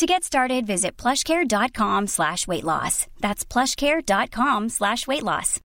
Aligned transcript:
To 0.00 0.06
get 0.06 0.24
started, 0.24 0.66
visit 0.66 0.96
plushcare.com 0.96 2.06
slash 2.06 2.48
weight 2.48 2.64
loss. 2.64 3.06
That's 3.20 3.44
plushcare.com 3.44 4.70
slash 4.70 5.06
weight 5.06 5.22
loss. 5.22 5.60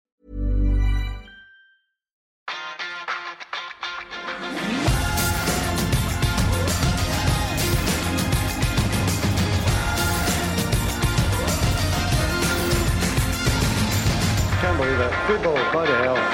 Can't 14.59 14.78
believe 14.78 15.00
it. 15.00 15.14
Football, 15.28 15.56
by 15.72 15.86
the 15.86 15.96
hell. 15.96 16.25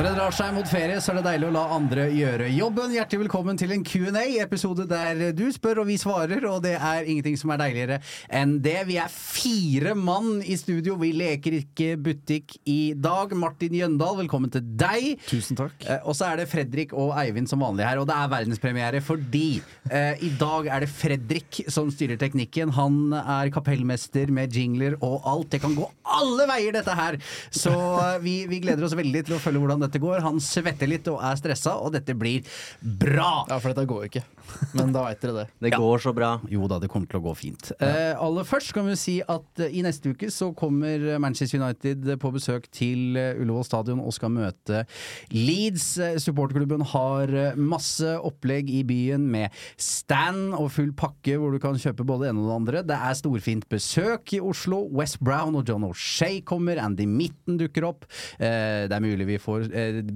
Når 0.00 0.06
det 0.06 0.16
drar 0.16 0.32
seg 0.32 0.54
mot 0.56 0.64
ferie, 0.64 0.96
så 1.04 1.10
er 1.12 1.18
det 1.18 1.22
deilig 1.26 1.48
å 1.50 1.52
la 1.52 1.62
andre 1.76 2.06
gjøre 2.08 2.46
jobben. 2.54 2.92
Hjertelig 2.94 3.26
velkommen 3.26 3.58
til 3.60 3.74
en 3.74 3.82
Q&A, 3.84 4.22
episode 4.40 4.86
der 4.88 5.18
du 5.36 5.42
spør 5.52 5.82
og 5.82 5.90
vi 5.90 5.98
svarer, 6.00 6.46
og 6.48 6.62
det 6.64 6.72
er 6.78 7.04
ingenting 7.04 7.36
som 7.36 7.52
er 7.52 7.60
deiligere 7.60 7.98
enn 8.32 8.54
det. 8.64 8.78
Vi 8.88 8.96
er 8.96 9.12
fire 9.12 9.92
mann 9.92 10.38
i 10.40 10.56
studio, 10.56 10.94
vi 11.02 11.10
leker 11.12 11.58
ikke 11.58 11.98
butikk 12.00 12.56
i 12.64 12.94
dag. 12.96 13.34
Martin 13.36 13.76
Jøndal, 13.76 14.16
velkommen 14.22 14.48
til 14.54 14.64
deg. 14.64 15.20
Tusen 15.28 15.60
takk. 15.60 15.76
Eh, 15.84 16.00
og 16.00 16.16
så 16.16 16.30
er 16.30 16.40
det 16.40 16.48
Fredrik 16.48 16.96
og 16.96 17.12
Eivind 17.20 17.52
som 17.52 17.60
vanlig 17.60 17.84
her, 17.84 18.00
og 18.00 18.08
det 18.08 18.16
er 18.16 18.32
verdenspremiere 18.38 19.04
fordi 19.04 19.60
eh, 19.90 20.16
i 20.24 20.32
dag 20.40 20.72
er 20.78 20.86
det 20.86 20.90
Fredrik 20.94 21.60
som 21.68 21.92
styrer 21.92 22.16
teknikken. 22.24 22.72
Han 22.80 23.12
er 23.20 23.52
kapellmester 23.52 24.32
med 24.32 24.56
jingler 24.56 24.96
og 25.04 25.28
alt. 25.28 25.52
Det 25.52 25.60
kan 25.60 25.76
gå 25.76 25.92
alle 26.08 26.48
veier, 26.48 26.72
dette 26.80 26.96
her! 26.96 27.20
Så 27.52 27.76
eh, 27.76 28.18
vi, 28.24 28.38
vi 28.48 28.64
gleder 28.64 28.88
oss 28.88 28.96
veldig 28.96 29.26
til 29.28 29.36
å 29.36 29.44
følge 29.44 29.60
hvordan 29.60 29.84
dette 29.84 29.89
går. 29.98 30.20
Han 30.22 30.38
svetter 30.40 30.86
litt 30.86 31.08
og 31.10 31.18
er 31.24 31.34
stressa, 31.40 31.74
og 31.82 31.92
dette 31.96 32.14
blir 32.14 32.46
bra! 32.80 33.46
Ja, 33.50 33.58
for 33.58 33.72
dette 33.72 33.88
går 33.90 34.06
ikke. 34.06 34.22
Men 34.76 34.92
da 34.94 35.04
veit 35.08 35.20
dere 35.22 35.34
det. 35.40 35.46
Det 35.66 35.72
går 35.74 36.02
så 36.02 36.12
bra. 36.14 36.30
Jo 36.50 36.68
da, 36.70 36.78
det 36.82 36.90
kommer 36.92 37.10
til 37.10 37.20
å 37.20 37.24
gå 37.24 37.34
fint. 37.38 37.72
Eh, 37.82 38.14
aller 38.14 38.46
først 38.46 38.72
kan 38.76 38.86
vi 38.86 38.96
si 38.98 39.16
at 39.22 39.62
eh, 39.62 39.74
i 39.78 39.82
neste 39.86 40.12
uke 40.14 40.30
så 40.30 40.50
kommer 40.58 41.18
Manchester 41.22 41.60
United 41.62 42.06
på 42.22 42.32
besøk 42.34 42.68
til 42.74 43.18
eh, 43.18 43.38
Ullevål 43.40 43.66
stadion 43.66 44.02
og 44.02 44.14
skal 44.16 44.32
møte 44.34 44.84
Leeds. 45.34 45.86
Eh, 45.98 46.18
Supporterklubben 46.22 46.84
har 46.92 47.34
masse 47.58 48.14
opplegg 48.26 48.70
i 48.74 48.82
byen 48.86 49.26
med 49.30 49.54
stand 49.80 50.54
og 50.58 50.70
full 50.74 50.92
pakke 50.98 51.36
hvor 51.40 51.54
du 51.54 51.60
kan 51.62 51.78
kjøpe 51.80 52.04
både 52.06 52.26
det 52.26 52.32
ene 52.34 52.42
og 52.44 52.50
det 52.50 52.58
andre. 52.58 52.84
Det 52.90 52.98
er 52.98 53.18
storfint 53.18 53.66
besøk 53.70 54.34
i 54.36 54.42
Oslo. 54.44 54.82
West 54.94 55.20
Brown 55.24 55.56
og 55.58 55.68
John 55.68 55.86
O'Shay 55.88 56.40
kommer. 56.46 56.80
Andy 56.82 57.06
Mitten 57.08 57.58
dukker 57.60 57.86
opp. 57.88 58.06
Eh, 58.38 58.86
det 58.90 58.96
er 58.96 59.04
mulig 59.04 59.28
vi 59.30 59.38
får 59.40 59.69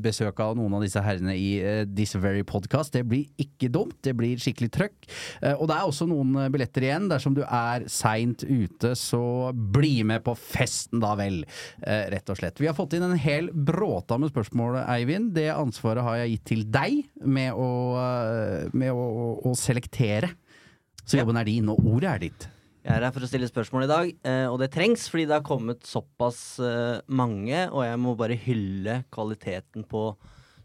besøk 0.04 0.40
av 0.42 0.54
noen 0.58 0.76
av 0.76 0.84
disse 0.84 1.02
herrene 1.02 1.34
i 1.38 1.48
eh, 1.60 1.82
This 1.88 2.14
Very 2.20 2.44
Podcast. 2.46 2.94
Det 2.94 3.04
blir 3.08 3.26
ikke 3.40 3.70
dumt. 3.72 3.96
Det 4.04 4.14
blir 4.16 4.40
skikkelig 4.40 4.70
trøkk. 4.74 5.08
Eh, 5.40 5.54
og 5.54 5.68
det 5.70 5.76
er 5.76 5.88
også 5.88 6.08
noen 6.10 6.34
eh, 6.40 6.50
billetter 6.52 6.86
igjen. 6.86 7.08
Dersom 7.12 7.36
du 7.36 7.42
er 7.44 7.86
seint 7.92 8.44
ute, 8.44 8.94
så 8.98 9.52
bli 9.54 9.96
med 10.06 10.24
på 10.26 10.36
festen, 10.38 11.02
da 11.04 11.14
vel. 11.18 11.42
Eh, 11.82 12.06
rett 12.14 12.32
og 12.32 12.40
slett. 12.40 12.62
Vi 12.62 12.70
har 12.70 12.76
fått 12.78 12.96
inn 12.96 13.06
en 13.06 13.18
hel 13.20 13.50
bråta 13.52 14.18
med 14.20 14.32
spørsmål, 14.34 14.82
Eivind. 14.84 15.34
Det 15.38 15.50
ansvaret 15.54 16.06
har 16.06 16.22
jeg 16.22 16.36
gitt 16.36 16.48
til 16.54 16.66
deg 16.74 17.04
med 17.24 17.52
å, 17.54 17.70
eh, 18.00 18.72
med 18.74 18.92
å, 18.94 19.06
å 19.44 19.54
selektere. 19.58 20.34
Så 21.04 21.18
jobben 21.20 21.36
er 21.36 21.48
din, 21.48 21.68
og 21.68 21.84
ordet 21.84 22.10
er 22.14 22.26
ditt. 22.28 22.48
Jeg 22.84 22.98
er 22.98 23.04
her 23.06 23.14
for 23.14 23.24
å 23.24 23.28
stille 23.30 23.48
spørsmål 23.48 23.86
i 23.86 23.88
dag, 23.88 24.10
eh, 24.28 24.46
og 24.52 24.58
det 24.60 24.66
trengs 24.74 25.06
fordi 25.08 25.24
det 25.24 25.38
har 25.38 25.44
kommet 25.46 25.86
såpass 25.88 26.58
eh, 26.60 26.98
mange, 27.08 27.62
og 27.70 27.80
jeg 27.80 28.00
må 28.02 28.12
bare 28.20 28.36
hylle 28.36 28.98
kvaliteten 29.14 29.86
på 29.88 30.10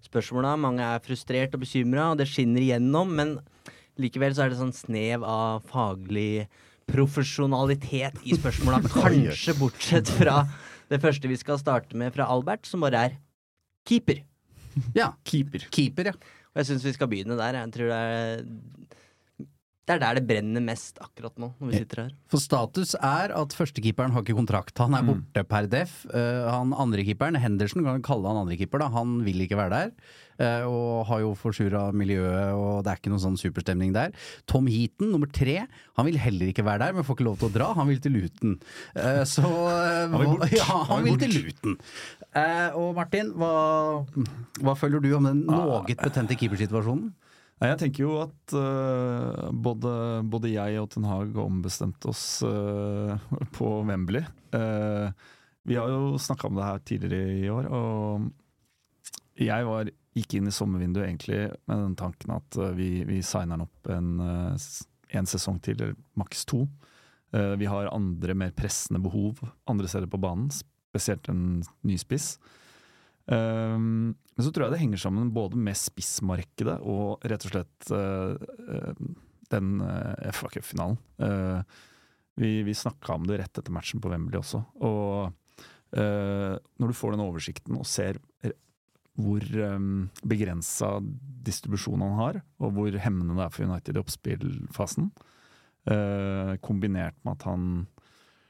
spørsmåla. 0.04 0.58
Mange 0.60 0.84
er 0.84 1.00
frustrert 1.06 1.56
og 1.56 1.64
bekymra, 1.64 2.10
og 2.12 2.20
det 2.20 2.28
skinner 2.28 2.66
igjennom, 2.66 3.14
men 3.16 3.32
likevel 4.04 4.36
så 4.36 4.44
er 4.44 4.52
det 4.52 4.60
sånn 4.60 4.76
snev 4.76 5.24
av 5.24 5.64
faglig 5.72 6.50
profesjonalitet 6.92 8.20
i 8.28 8.36
spørsmåla. 8.36 8.82
Kanskje 8.98 9.56
bortsett 9.56 10.12
fra 10.20 10.42
det 10.92 11.00
første 11.00 11.32
vi 11.32 11.40
skal 11.40 11.62
starte 11.62 11.96
med 11.96 12.12
fra 12.18 12.28
Albert, 12.28 12.68
som 12.68 12.84
bare 12.84 13.06
er 13.08 13.18
keeper. 13.88 14.26
Ja. 14.92 15.14
Keeper. 15.24 15.70
Keeper, 15.72 16.12
ja. 16.12 16.36
Og 16.52 16.60
jeg 16.60 16.74
syns 16.74 16.84
vi 16.84 16.98
skal 16.98 17.08
begynne 17.12 17.40
der. 17.40 17.62
Jeg 17.62 17.78
tror 17.78 17.94
det 17.94 18.04
er 18.04 18.99
det 19.90 19.96
er 19.96 20.02
der 20.04 20.20
det 20.20 20.26
brenner 20.30 20.62
mest 20.62 21.00
akkurat 21.02 21.34
nå, 21.42 21.48
når 21.58 21.72
vi 21.72 21.80
sitter 21.82 22.04
her. 22.04 22.14
For 22.30 22.42
status 22.44 22.92
er 22.94 23.32
at 23.34 23.54
førstekeeperen 23.58 24.14
har 24.14 24.22
ikke 24.22 24.38
kontrakt. 24.38 24.78
Han 24.78 24.94
er 24.94 25.06
borte 25.08 25.44
per 25.50 25.66
def. 25.72 26.04
Uh, 26.12 26.46
han 26.46 26.76
andrekeeperen, 26.78 27.40
Henderson, 27.42 27.82
kan 27.82 27.98
vi 27.98 28.06
kalle 28.06 28.30
han 28.30 28.44
andrekeeper, 28.44 28.84
da. 28.84 28.92
Han 28.94 29.16
vil 29.26 29.42
ikke 29.48 29.58
være 29.58 29.74
der. 29.74 30.18
Uh, 30.40 30.68
og 30.70 31.08
har 31.10 31.24
jo 31.24 31.32
forsura 31.36 31.88
miljøet, 31.90 32.54
og 32.54 32.84
det 32.86 32.92
er 32.94 33.02
ikke 33.02 33.14
noen 33.16 33.24
sånn 33.24 33.40
superstemning 33.42 33.96
der. 33.98 34.14
Tom 34.50 34.70
Heaton, 34.70 35.10
nummer 35.16 35.32
tre, 35.34 35.64
han 35.98 36.08
vil 36.08 36.22
heller 36.22 36.54
ikke 36.54 36.68
være 36.68 36.86
der, 36.86 36.94
men 37.00 37.08
får 37.08 37.18
ikke 37.18 37.28
lov 37.32 37.40
til 37.42 37.50
å 37.50 37.54
dra. 37.58 37.72
Han 37.80 37.90
vil 37.90 38.04
til 38.06 38.14
Luton. 38.14 38.60
Uh, 38.94 39.24
så 39.26 39.48
Han 39.50 40.20
vil 40.20 40.36
bort. 40.36 40.54
Ja, 40.60 40.68
han, 40.70 40.86
Han 40.94 41.08
vil 41.08 41.18
bort. 41.18 41.26
til 41.26 41.34
Luton. 41.40 41.80
og 42.78 42.94
Martin, 43.00 43.34
hva, 43.42 43.56
hva 44.62 44.78
føler 44.78 45.02
du 45.02 45.10
om 45.18 45.32
den 45.32 45.48
noe 45.50 45.82
betente 45.90 46.38
keepersituasjonen? 46.38 47.10
Jeg 47.60 47.76
tenker 47.82 48.06
jo 48.06 48.14
at 48.22 48.54
uh, 48.56 49.50
både, 49.52 49.92
både 50.32 50.52
jeg 50.54 50.80
og 50.80 50.88
Ten 50.94 51.08
Hag 51.10 51.36
ombestemte 51.44 52.08
oss 52.08 52.40
uh, 52.48 53.20
på 53.56 53.72
Wembley. 53.88 54.24
Uh, 54.56 55.12
vi 55.68 55.76
har 55.76 55.92
jo 55.92 56.16
snakka 56.22 56.48
om 56.48 56.56
det 56.56 56.68
her 56.70 56.86
tidligere 56.88 57.34
i 57.36 57.50
år, 57.52 57.68
og 57.68 58.30
jeg 59.40 59.68
var, 59.68 59.92
gikk 60.16 60.38
inn 60.40 60.48
i 60.50 60.56
sommervinduet 60.56 61.06
egentlig 61.06 61.42
med 61.70 61.84
den 61.84 61.98
tanken 62.00 62.32
at 62.34 62.58
vi, 62.76 63.04
vi 63.08 63.20
signer 63.24 63.62
opp 63.64 63.92
en, 63.94 64.10
en 64.18 65.30
sesong 65.30 65.60
til, 65.64 65.78
eller 65.78 65.94
maks 66.20 66.42
to. 66.50 66.64
Vi 67.32 67.70
har 67.70 67.92
andre 67.94 68.36
mer 68.36 68.56
pressende 68.58 69.00
behov 69.04 69.44
andre 69.70 69.88
steder 69.88 70.10
på 70.12 70.20
banen, 70.20 70.50
spesielt 70.52 71.30
en 71.32 71.62
ny 71.88 72.00
spiss. 72.02 72.34
Um, 73.30 74.16
men 74.34 74.46
så 74.46 74.52
tror 74.52 74.66
jeg 74.66 74.74
det 74.74 74.82
henger 74.82 75.02
sammen 75.04 75.34
både 75.36 75.60
med 75.60 75.78
spissmarkedet 75.78 76.80
og 76.82 77.26
rett 77.30 77.46
og 77.46 77.52
slett 77.54 77.92
eh, 77.94 78.32
eh, 78.74 79.02
den 79.54 79.84
uh, 79.84 80.32
FA 80.34 80.50
Cup-finalen. 80.54 80.98
Eh, 81.20 81.78
vi 82.40 82.54
vi 82.64 82.74
snakka 82.78 83.18
om 83.18 83.28
det 83.28 83.42
rett 83.42 83.60
etter 83.60 83.76
matchen 83.76 84.02
på 84.02 84.10
Wembley 84.14 84.40
også. 84.40 84.64
Og 84.88 85.60
eh, 85.92 86.56
når 86.56 86.88
du 86.94 86.96
får 86.96 87.14
den 87.14 87.26
oversikten 87.26 87.78
og 87.78 87.88
ser 87.90 88.22
hvor 89.20 89.44
um, 89.76 90.08
begrensa 90.24 90.94
distribusjon 91.44 92.04
han 92.04 92.16
har, 92.20 92.42
og 92.64 92.76
hvor 92.76 92.96
hemmende 93.04 93.36
det 93.36 93.46
er 93.46 93.52
for 93.52 93.68
United 93.68 93.98
i 93.98 94.02
oppspillfasen, 94.02 95.10
eh, 95.92 96.54
kombinert 96.64 97.18
med 97.26 97.36
at 97.36 97.48
han 97.50 97.66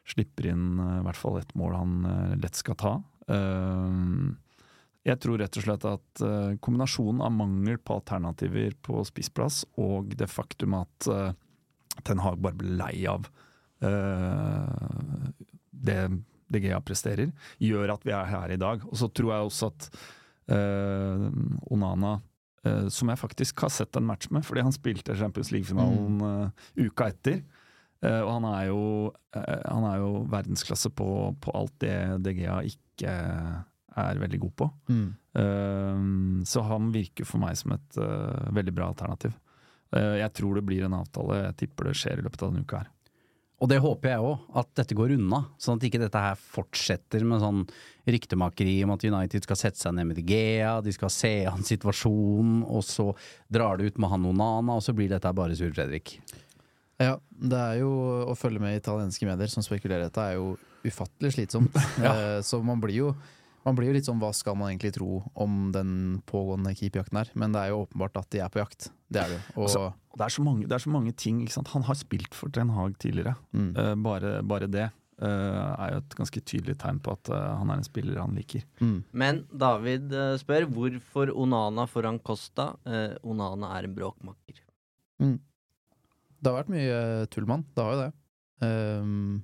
slipper 0.10 0.50
inn 0.52 0.78
eh, 0.78 1.00
i 1.00 1.08
hvert 1.08 1.20
fall 1.20 1.40
ett 1.40 1.56
mål 1.58 1.78
han 1.78 1.96
eh, 2.10 2.36
lett 2.44 2.60
skal 2.60 2.78
ta. 2.80 2.94
Eh, 3.30 3.98
jeg 5.10 5.22
tror 5.24 5.42
rett 5.42 5.58
og 5.60 5.66
slett 5.66 5.86
at 5.90 6.24
eh, 6.26 6.56
kombinasjonen 6.64 7.24
av 7.26 7.34
mangel 7.36 7.80
på 7.82 7.98
alternativer 8.00 8.76
på 8.86 9.04
spissplass 9.08 9.64
og 9.82 10.14
det 10.20 10.30
faktum 10.32 10.78
at 10.80 11.10
eh, 11.12 11.32
Ten 12.08 12.22
Hag 12.24 12.40
bare 12.40 12.58
ble 12.60 12.78
lei 12.80 13.04
av 13.10 13.28
eh, 13.84 15.30
det 15.70 16.00
De 16.50 16.62
Gea 16.64 16.80
presterer, 16.82 17.30
gjør 17.62 17.94
at 17.94 18.06
vi 18.08 18.14
er 18.16 18.26
her 18.26 18.50
i 18.56 18.58
dag. 18.58 18.82
Og 18.90 18.98
så 18.98 19.06
tror 19.14 19.36
jeg 19.36 19.50
også 19.52 19.68
at 19.70 19.92
Onana 20.50 22.16
som 22.90 23.12
jeg 23.12 23.20
faktisk 23.22 23.62
har 23.64 23.72
sett 23.72 23.96
en 23.96 24.08
match 24.08 24.32
med, 24.34 24.44
fordi 24.46 24.64
han 24.66 24.74
spilte 24.76 25.16
Champions 25.16 25.52
League-finalen 25.54 26.24
eh, 26.26 26.88
uka 26.88 27.10
etter. 27.14 27.44
Uh, 28.00 28.22
og 28.24 28.30
han 28.38 28.46
er 28.48 28.62
jo, 28.70 28.84
uh, 29.36 29.62
han 29.68 29.86
er 29.90 29.98
jo 30.00 30.12
verdensklasse 30.32 30.88
på, 30.96 31.08
på 31.44 31.52
alt 31.60 31.74
det 31.84 31.96
DGA 32.24 32.62
ikke 32.70 33.16
er 34.02 34.22
veldig 34.24 34.40
god 34.46 34.56
på. 34.62 34.70
Mm. 34.90 35.08
Uh, 35.40 36.46
så 36.50 36.64
han 36.68 36.90
virker 36.94 37.28
for 37.28 37.42
meg 37.44 37.58
som 37.60 37.76
et 37.76 38.00
uh, 38.02 38.50
veldig 38.56 38.76
bra 38.76 38.90
alternativ. 38.94 39.36
Uh, 39.96 40.18
jeg 40.20 40.34
tror 40.38 40.60
det 40.60 40.66
blir 40.70 40.86
en 40.86 40.98
avtale, 41.00 41.44
jeg 41.48 41.60
tipper 41.64 41.90
det 41.90 42.00
skjer 42.00 42.22
i 42.22 42.26
løpet 42.26 42.44
av 42.44 42.52
denne 42.52 42.66
uka 42.66 42.84
her. 42.84 42.90
Og 43.60 43.68
det 43.68 43.82
håper 43.84 44.14
jeg 44.14 44.24
òg, 44.24 44.44
at 44.62 44.70
dette 44.80 44.96
går 44.96 45.18
unna. 45.18 45.42
Sånn 45.60 45.80
at 45.80 45.86
ikke 45.90 46.00
dette 46.00 46.20
her 46.24 46.38
fortsetter 46.40 47.26
med 47.28 47.42
sånn 47.44 47.66
ryktemakeri 48.10 48.78
om 48.86 48.94
at 48.96 49.04
United 49.04 49.44
skal 49.44 49.60
sette 49.60 49.82
seg 49.82 49.98
ned 49.98 50.08
med 50.08 50.20
De 50.20 50.24
Gea, 50.24 50.78
de 50.84 50.94
skal 50.96 51.12
se 51.12 51.34
an 51.50 51.66
situasjonen, 51.68 52.62
og 52.64 52.86
så 52.88 53.10
drar 53.52 53.78
det 53.80 53.92
ut 53.92 54.00
med 54.00 54.14
han 54.14 54.30
Onana, 54.32 54.78
og 54.80 54.86
så 54.86 54.96
blir 54.96 55.12
dette 55.12 55.34
bare 55.36 55.58
sur 55.60 55.74
Fredrik. 55.76 56.16
Ja, 57.00 57.18
det 57.32 57.60
er 57.60 57.82
jo 57.82 57.92
å 58.32 58.36
følge 58.36 58.64
med 58.64 58.76
i 58.76 58.80
italienske 58.80 59.28
medier 59.28 59.52
som 59.52 59.64
spekulerer 59.64 60.06
i 60.06 60.08
dette, 60.08 60.24
er 60.24 60.40
jo 60.40 60.56
ufattelig 60.88 61.36
slitsomt. 61.36 61.76
ja. 62.06 62.40
Så 62.44 62.62
man 62.64 62.80
blir 62.84 62.96
jo 62.96 63.12
man 63.70 63.78
blir 63.78 63.92
jo 63.92 63.96
litt 63.96 64.08
sånn 64.08 64.22
hva 64.22 64.32
skal 64.36 64.58
man 64.58 64.72
egentlig 64.72 64.96
tro 64.98 65.22
om 65.38 65.70
den 65.76 65.92
pågående 66.30 66.74
keeperjakten 66.78 67.22
her, 67.22 67.32
men 67.38 67.54
det 67.54 67.62
er 67.62 67.74
jo 67.74 67.84
åpenbart 67.84 68.18
at 68.22 68.30
de 68.34 68.42
er 68.42 68.54
på 68.54 68.62
jakt. 68.64 68.90
Det 69.10 69.22
er 69.22 69.34
det 69.34 69.38
jo. 69.38 69.44
Og 69.56 69.68
Altså, 69.68 69.84
det, 70.16 70.24
er 70.26 70.34
så 70.36 70.46
mange, 70.46 70.70
det 70.70 70.78
er 70.78 70.86
så 70.86 70.94
mange 70.94 71.14
ting. 71.14 71.44
Ikke 71.44 71.58
sant? 71.60 71.74
Han 71.76 71.86
har 71.86 71.98
spilt 72.00 72.38
for 72.38 72.54
Ten 72.54 72.74
Hag 72.74 72.98
tidligere. 73.02 73.36
mm. 73.54 73.70
Uh, 73.78 73.94
bare, 74.06 74.32
bare 74.46 74.70
det 74.70 74.88
uh, 74.90 75.28
er 75.76 75.94
jo 75.94 76.02
et 76.02 76.16
ganske 76.18 76.42
tydelig 76.42 76.78
tegn 76.82 77.02
på 77.06 77.14
at 77.14 77.32
uh, 77.34 77.60
han 77.62 77.70
er 77.70 77.82
en 77.82 77.88
spiller 77.88 78.22
han 78.22 78.38
liker. 78.38 78.66
Mm. 78.82 78.98
Men 79.12 79.44
David 79.54 80.16
spør 80.42 80.70
hvorfor 80.74 81.34
Onana 81.36 81.86
foran 81.90 82.20
Costa. 82.20 82.72
Onana 83.24 83.76
er 83.78 83.90
en 83.90 83.96
bråkmaker. 83.98 84.64
Det 85.20 86.48
har 86.48 86.62
vært 86.62 86.72
mye 86.72 87.00
tull 87.34 87.46
med 87.46 87.58
han, 87.60 87.70
det 87.76 87.84
har 87.84 87.94
jo 87.94 88.02
det. 88.06 88.12
Ehm, 88.64 89.42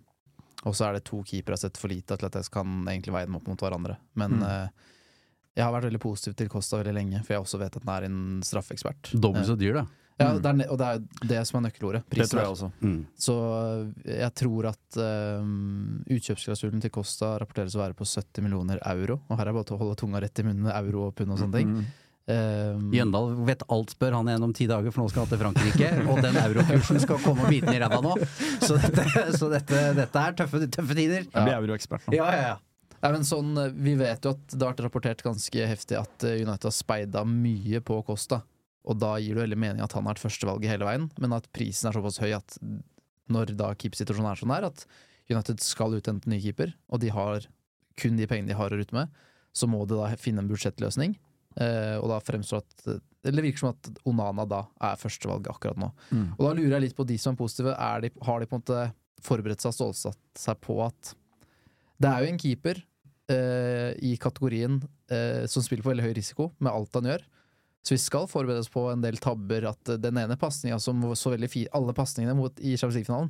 og 0.66 0.74
så 0.76 0.88
er 0.90 0.94
det 0.98 1.04
to 1.06 1.22
keepere 1.24 1.58
sett 1.62 1.78
for 1.78 1.88
lite 1.94 2.18
til 2.18 2.26
at 2.28 2.34
jeg 2.40 2.50
kan 2.52 2.84
egentlig 2.90 3.14
veie 3.14 3.26
dem 3.30 3.36
opp 3.38 3.48
mot 3.48 3.62
hverandre. 3.62 3.98
Men 4.16 4.40
Mm. 4.40 4.44
uh, 4.44 4.68
jeg 5.56 5.64
har 5.64 5.72
vært 5.72 5.86
veldig 5.92 6.02
positiv 6.04 6.34
til 6.36 6.50
Costa 6.52 6.78
veldig 6.82 6.94
lenge, 6.98 7.22
for 7.24 7.34
jeg 7.36 7.42
også 7.46 7.60
vet 7.62 7.76
at 7.78 7.86
han 7.86 7.94
er 7.96 8.06
en 8.10 8.42
straffeekspert. 8.44 9.14
Dobbelt 9.16 9.46
så 9.48 9.56
dyr, 9.56 9.74
da. 9.82 9.86
Ja, 10.20 10.32
Mm. 10.34 10.42
det 10.42 10.50
er, 10.66 10.70
og 10.72 10.78
det 10.80 10.88
er 10.88 11.28
det 11.28 11.48
som 11.48 11.58
er 11.60 11.70
nøkkelordet. 11.70 12.04
Det 12.10 12.28
tror 12.32 12.40
jeg 12.42 12.52
også. 12.52 12.72
Mm. 12.82 13.06
Så 13.20 13.34
øh, 13.36 13.92
jeg 14.06 14.32
tror 14.36 14.66
at 14.72 14.98
um, 15.44 16.04
utkjøpsklausulen 16.10 16.82
til 16.82 16.90
Costa 16.96 17.34
rapporteres 17.42 17.76
å 17.76 17.82
være 17.84 17.96
på 18.00 18.06
70 18.08 18.42
millioner 18.46 18.80
euro. 18.86 19.20
Og 19.30 19.38
her 19.38 19.46
er 19.48 19.52
det 19.52 19.58
bare 19.60 19.76
å 19.76 19.82
holde 19.82 19.98
tunga 20.00 20.22
rett 20.24 20.40
i 20.40 20.44
munnen 20.48 20.72
euro 20.72 21.08
og 21.10 21.16
pund 21.16 21.32
og 21.36 21.40
sånne 21.42 21.60
ting. 21.60 21.74
Um, 22.26 22.88
Jøndal 22.90 23.36
vet 23.46 23.62
alt, 23.70 23.92
spør 23.94 24.16
han 24.18 24.30
igjen 24.32 24.46
om 24.48 24.54
ti 24.58 24.66
dager, 24.70 24.94
for 24.94 25.04
nå 25.04 25.12
skal 25.12 25.26
han 25.26 25.34
til 25.34 25.42
Frankrike. 25.44 25.90
Og 26.10 26.22
den 26.26 26.40
eurokursen 26.42 27.02
skal 27.04 27.20
komme 27.22 27.46
og 27.46 27.52
bite 27.54 27.70
den 27.70 27.78
i 27.78 27.82
ræva 27.84 28.00
nå. 28.02 28.16
Så 28.66 28.80
dette, 28.82 29.06
så 29.38 29.50
dette, 29.52 29.82
dette 30.00 30.24
er 30.24 30.40
tøffe, 30.40 30.64
tøffe 30.74 30.98
tider. 30.98 31.28
Jeg 31.28 31.46
blir 31.46 31.58
euroekspert 31.60 32.10
nå. 32.10 32.18
Ja, 32.18 32.32
ja, 32.34 32.48
ja. 32.54 32.56
Nei, 33.04 33.12
men 33.14 33.26
sånn, 33.28 33.52
vi 33.78 33.94
vet 34.00 34.26
jo 34.26 34.34
at 34.34 34.44
det 34.50 34.58
har 34.64 34.72
vært 34.72 34.84
rapportert 34.88 35.22
ganske 35.22 35.70
heftig 35.70 36.00
at 36.00 36.26
øh, 36.26 36.40
United 36.42 36.72
har 36.72 36.74
speida 36.74 37.22
mye 37.30 37.82
på 37.86 38.00
Costa. 38.08 38.42
Og 38.90 38.98
da 39.02 39.16
gir 39.22 39.38
det 39.38 39.44
veldig 39.44 39.60
mening 39.62 39.84
at 39.86 39.94
han 39.94 40.06
har 40.06 40.16
vært 40.16 40.24
førstevalget 40.24 40.72
hele 40.72 40.88
veien, 40.88 41.06
men 41.22 41.36
at 41.38 41.46
prisen 41.54 41.90
er 41.90 41.98
såpass 41.98 42.18
høy 42.22 42.32
at 42.38 42.58
når 43.34 43.54
da 43.58 43.72
keepersituasjonen 43.78 44.32
er 44.32 44.42
sånn 44.42 44.54
her, 44.54 44.68
at 44.70 44.86
United 45.30 45.62
skal 45.66 45.94
ut 45.98 46.10
ny 46.30 46.40
keeper, 46.42 46.74
og 46.90 47.02
de 47.02 47.10
har 47.14 47.46
kun 48.02 48.18
de 48.18 48.28
pengene 48.30 48.52
de 48.52 48.58
har 48.58 48.74
å 48.74 48.78
rutte 48.78 48.98
med, 48.98 49.14
så 49.56 49.70
må 49.70 49.84
de 49.88 49.98
da 49.98 50.10
finne 50.20 50.44
en 50.44 50.50
budsjettløsning. 50.50 51.16
Eh, 51.56 51.96
og 52.02 52.10
da 52.12 52.18
fremstår 52.20 52.64
at 52.64 52.88
Eller 53.26 53.40
det 53.40 53.46
virker 53.46 53.62
som 53.64 53.70
at 53.72 54.02
Onana 54.10 54.44
da 54.50 54.66
er 54.84 54.98
førstevalget 55.00 55.54
akkurat 55.54 55.80
nå. 55.82 55.92
Mm. 56.12 56.26
Og 56.36 56.42
da 56.46 56.52
lurer 56.58 56.76
jeg 56.76 56.88
litt 56.88 56.98
på 56.98 57.08
de 57.08 57.18
som 57.22 57.34
er 57.34 57.40
positive. 57.40 57.74
Er 57.74 58.04
de, 58.04 58.12
har 58.28 58.42
de 58.42 58.50
på 58.50 58.58
en 58.58 58.62
måte 58.62 58.82
forberedt 59.26 59.64
seg 59.64 59.72
og 59.72 59.78
stålsatt 59.80 60.20
seg 60.38 60.60
på 60.62 60.78
at 60.86 61.16
det 62.04 62.12
er 62.12 62.22
jo 62.22 62.32
en 62.34 62.42
keeper 62.42 62.82
uh, 63.32 63.92
i 64.04 64.12
kategorien 64.22 64.82
uh, 64.84 65.46
som 65.50 65.64
spiller 65.64 65.86
på 65.86 65.94
veldig 65.94 66.06
høy 66.10 66.14
risiko 66.18 66.50
med 66.60 66.74
alt 66.74 67.00
han 67.00 67.08
gjør. 67.10 67.24
Så 67.86 67.94
vi 67.94 68.02
skal 68.02 68.30
forberede 68.30 68.64
oss 68.64 68.72
på 68.74 68.88
en 68.90 69.04
del 69.04 69.20
tabber. 69.22 69.68
At 69.70 69.92
eh, 69.94 70.00
den 70.02 70.18
ene 70.18 70.38
pasninga 70.42 70.80
som 70.82 71.04
så 71.14 71.36
veldig 71.36 71.50
fin 71.52 71.68
Alle 71.78 71.94
pasningene 71.94 72.34
i 72.58 72.74
Champions 72.74 72.96
League-finalen 72.98 73.30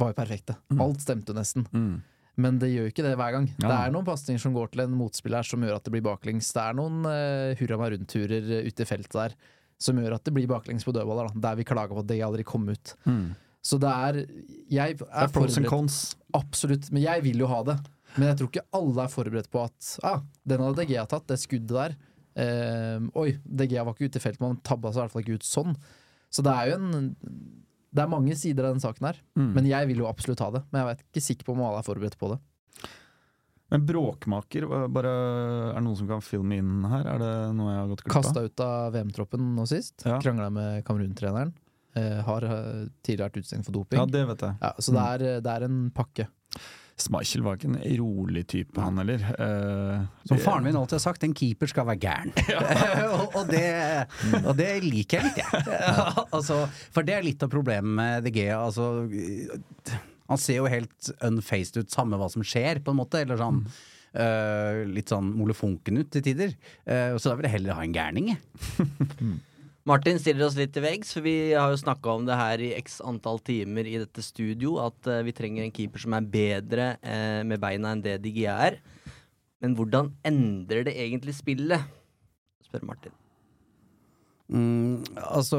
var 0.00 0.10
jo 0.12 0.18
perfekte. 0.18 0.56
Mm. 0.68 0.82
Alt 0.84 1.00
stemte 1.00 1.36
nesten. 1.36 1.64
Mm. 1.72 2.02
Men 2.40 2.58
det 2.58 2.72
gjør 2.72 2.88
ikke 2.90 3.04
det 3.06 3.14
hver 3.18 3.34
gang. 3.36 3.44
Ja. 3.60 3.66
Det 3.68 3.74
er 3.76 3.92
noen 3.94 4.06
pasninger 4.06 4.42
som 4.42 4.54
går 4.56 4.72
til 4.72 4.84
en 4.84 4.96
motspiller 4.98 5.46
som 5.46 5.62
gjør 5.62 5.76
at 5.78 5.86
det 5.86 5.92
blir 5.94 6.04
baklengs. 6.06 6.50
Det 6.56 6.62
er 6.64 6.78
noen 6.78 7.04
uh, 7.06 7.54
hurra 7.60 7.78
meg 7.78 7.94
rundt-turer 7.94 8.48
uh, 8.50 8.66
ute 8.66 8.82
i 8.82 8.88
feltet 8.88 9.14
der 9.14 9.36
som 9.84 9.98
gjør 9.98 10.16
at 10.16 10.26
det 10.26 10.34
blir 10.34 10.50
baklengs 10.50 10.86
på 10.86 10.94
dødballer. 10.94 11.30
Da, 11.34 11.42
der 11.48 11.58
vi 11.60 11.66
klager 11.68 11.94
på 11.94 12.04
at 12.04 12.10
det 12.10 12.20
aldri 12.24 12.46
kom 12.46 12.66
ut. 12.70 12.94
Mm. 13.06 13.34
Så 13.64 13.78
det 13.80 13.90
er 13.90 14.20
Jeg 14.70 14.96
er 14.98 15.04
er 15.08 15.32
pros 15.32 15.58
and 15.58 15.68
cons. 15.70 16.16
Absolutt, 16.36 16.90
men 16.92 17.04
jeg 17.04 17.24
vil 17.24 17.44
jo 17.44 17.50
ha 17.50 17.62
det. 17.66 17.78
Men 18.14 18.30
jeg 18.30 18.38
tror 18.38 18.50
ikke 18.50 18.66
alle 18.78 19.04
er 19.04 19.12
forberedt 19.12 19.50
på 19.50 19.62
at 19.64 19.94
ah, 20.06 20.20
den 20.46 20.62
hadde 20.62 20.84
DG 20.84 20.98
tatt, 21.10 21.26
det 21.30 21.40
skuddet 21.42 21.74
der. 21.74 21.96
Eh, 22.34 23.06
oi, 23.18 23.34
DG 23.42 23.74
var 23.80 23.94
ikke 23.94 24.10
ute 24.10 24.20
i 24.20 24.22
feltet, 24.22 24.42
man 24.42 24.60
tabba 24.66 24.92
seg 24.92 25.00
i 25.00 25.02
hvert 25.04 25.14
fall 25.14 25.24
ikke 25.24 25.38
ut 25.40 25.48
sånn. 25.48 25.74
Så 26.34 26.44
det 26.46 26.54
er 26.54 26.70
jo 26.70 26.78
en 26.78 27.08
Det 27.94 28.02
er 28.02 28.10
mange 28.10 28.34
sider 28.38 28.66
av 28.66 28.74
den 28.74 28.82
saken 28.82 29.06
her. 29.06 29.20
Mm. 29.38 29.50
Men 29.54 29.70
jeg 29.70 29.90
vil 29.90 30.02
jo 30.02 30.10
absolutt 30.10 30.42
ha 30.42 30.50
det. 30.56 30.64
Men 30.72 30.80
jeg 30.80 30.96
er 30.96 31.02
ikke 31.04 31.24
sikker 31.28 31.46
på 31.46 31.54
om 31.54 31.62
alle 31.62 31.80
er 31.82 31.86
forberedt 31.86 32.18
på 32.18 32.32
det. 32.32 32.40
Men 33.72 33.84
bråkmaker, 33.88 34.66
bare, 34.92 35.10
er 35.72 35.78
det 35.78 35.84
noen 35.86 35.98
som 35.98 36.08
kan 36.10 36.22
filme 36.22 36.58
inn 36.60 36.84
her? 36.90 37.06
Er 37.14 37.22
det 37.22 37.34
noe 37.58 37.72
jeg 37.72 37.80
har 37.80 37.90
gått 37.90 38.02
glipp 38.04 38.12
av? 38.12 38.16
Kasta 38.18 38.42
ut 38.44 38.62
av 38.62 38.94
VM-troppen 38.94 39.52
nå 39.56 39.66
sist. 39.70 40.04
Ja. 40.06 40.18
Krangla 40.22 40.50
med 40.54 40.84
Kamerun-treneren. 40.86 41.54
Eh, 41.94 42.20
har 42.26 42.46
eh, 42.46 42.86
tidligere 43.06 43.30
vært 43.30 43.40
utestengt 43.40 43.68
for 43.68 43.78
doping. 43.78 44.00
Ja, 44.02 44.06
det 44.10 44.24
vet 44.30 44.44
jeg. 44.46 44.58
Ja, 44.60 44.72
så 44.78 44.94
det 44.94 45.04
er, 45.14 45.26
det 45.46 45.54
er 45.54 45.66
en 45.68 45.78
pakke. 45.94 46.28
Schmeichel 46.94 47.42
var 47.42 47.56
ikke 47.58 47.72
en 47.72 47.96
rolig 47.98 48.44
type, 48.50 48.78
han 48.78 49.00
heller. 49.00 49.22
Uh, 49.34 50.04
Som 50.30 50.38
faren 50.38 50.62
min 50.66 50.76
alltid 50.78 51.00
har 51.00 51.02
sagt, 51.02 51.24
en 51.26 51.34
keeper 51.34 51.70
skal 51.70 51.88
være 51.88 51.98
gæren. 52.04 52.34
og, 53.16 53.34
og, 53.34 53.50
det, 53.50 53.64
og 54.44 54.52
det 54.58 54.68
liker 54.84 55.18
jeg 55.18 55.26
litt, 55.26 55.40
jeg. 55.42 55.64
altså, 56.36 56.60
for 56.94 57.06
det 57.06 57.16
er 57.16 57.26
litt 57.26 57.42
av 57.42 57.50
problemet 57.50 57.98
med 57.98 58.28
De 58.28 58.34
Gea. 58.36 58.60
Altså, 58.60 58.92
han 60.30 60.40
ser 60.40 60.60
jo 60.60 60.70
helt 60.70 61.10
unfaced 61.26 61.82
ut, 61.82 61.90
samme 61.92 62.20
hva 62.20 62.30
som 62.32 62.46
skjer, 62.46 62.78
på 62.84 62.94
en 62.94 63.00
måte. 63.02 63.24
Eller 63.26 63.42
sånn 63.42 63.64
eh, 64.14 64.84
litt 64.88 65.10
sånn 65.10 65.32
molefonken 65.34 65.98
ut 65.98 66.12
til 66.14 66.24
tider. 66.30 66.54
Uh, 66.86 67.18
så 67.18 67.32
da 67.32 67.40
vil 67.40 67.50
jeg 67.50 67.56
heller 67.58 67.80
ha 67.80 67.88
en 67.88 67.96
gærning, 67.96 68.30
jeg. 68.36 69.34
Martin 69.84 70.16
stiller 70.16 70.46
oss 70.46 70.54
litt 70.56 70.72
til 70.72 70.80
veggs, 70.86 71.10
for 71.12 71.26
vi 71.26 71.52
har 71.52 71.68
jo 71.68 71.76
snakka 71.76 72.14
om 72.16 72.22
det 72.24 72.36
her 72.38 72.62
i 72.64 72.70
x 72.78 73.02
antall 73.04 73.36
timer 73.44 73.84
i 73.84 73.98
dette 74.00 74.22
studio, 74.24 74.78
at 74.80 75.10
eh, 75.12 75.24
vi 75.26 75.34
trenger 75.36 75.66
en 75.66 75.74
keeper 75.76 76.00
som 76.00 76.14
er 76.16 76.30
bedre 76.32 76.86
eh, 77.04 77.42
med 77.44 77.60
beina 77.60 77.92
enn 77.92 78.00
det 78.04 78.16
DG 78.24 78.46
er. 78.48 78.78
Men 79.60 79.76
hvordan 79.76 80.08
endrer 80.24 80.86
det 80.88 80.96
egentlig 80.96 81.36
spillet? 81.36 81.84
spør 82.64 82.86
Martin. 82.88 83.12
Mm, 84.48 85.04
altså, 85.20 85.58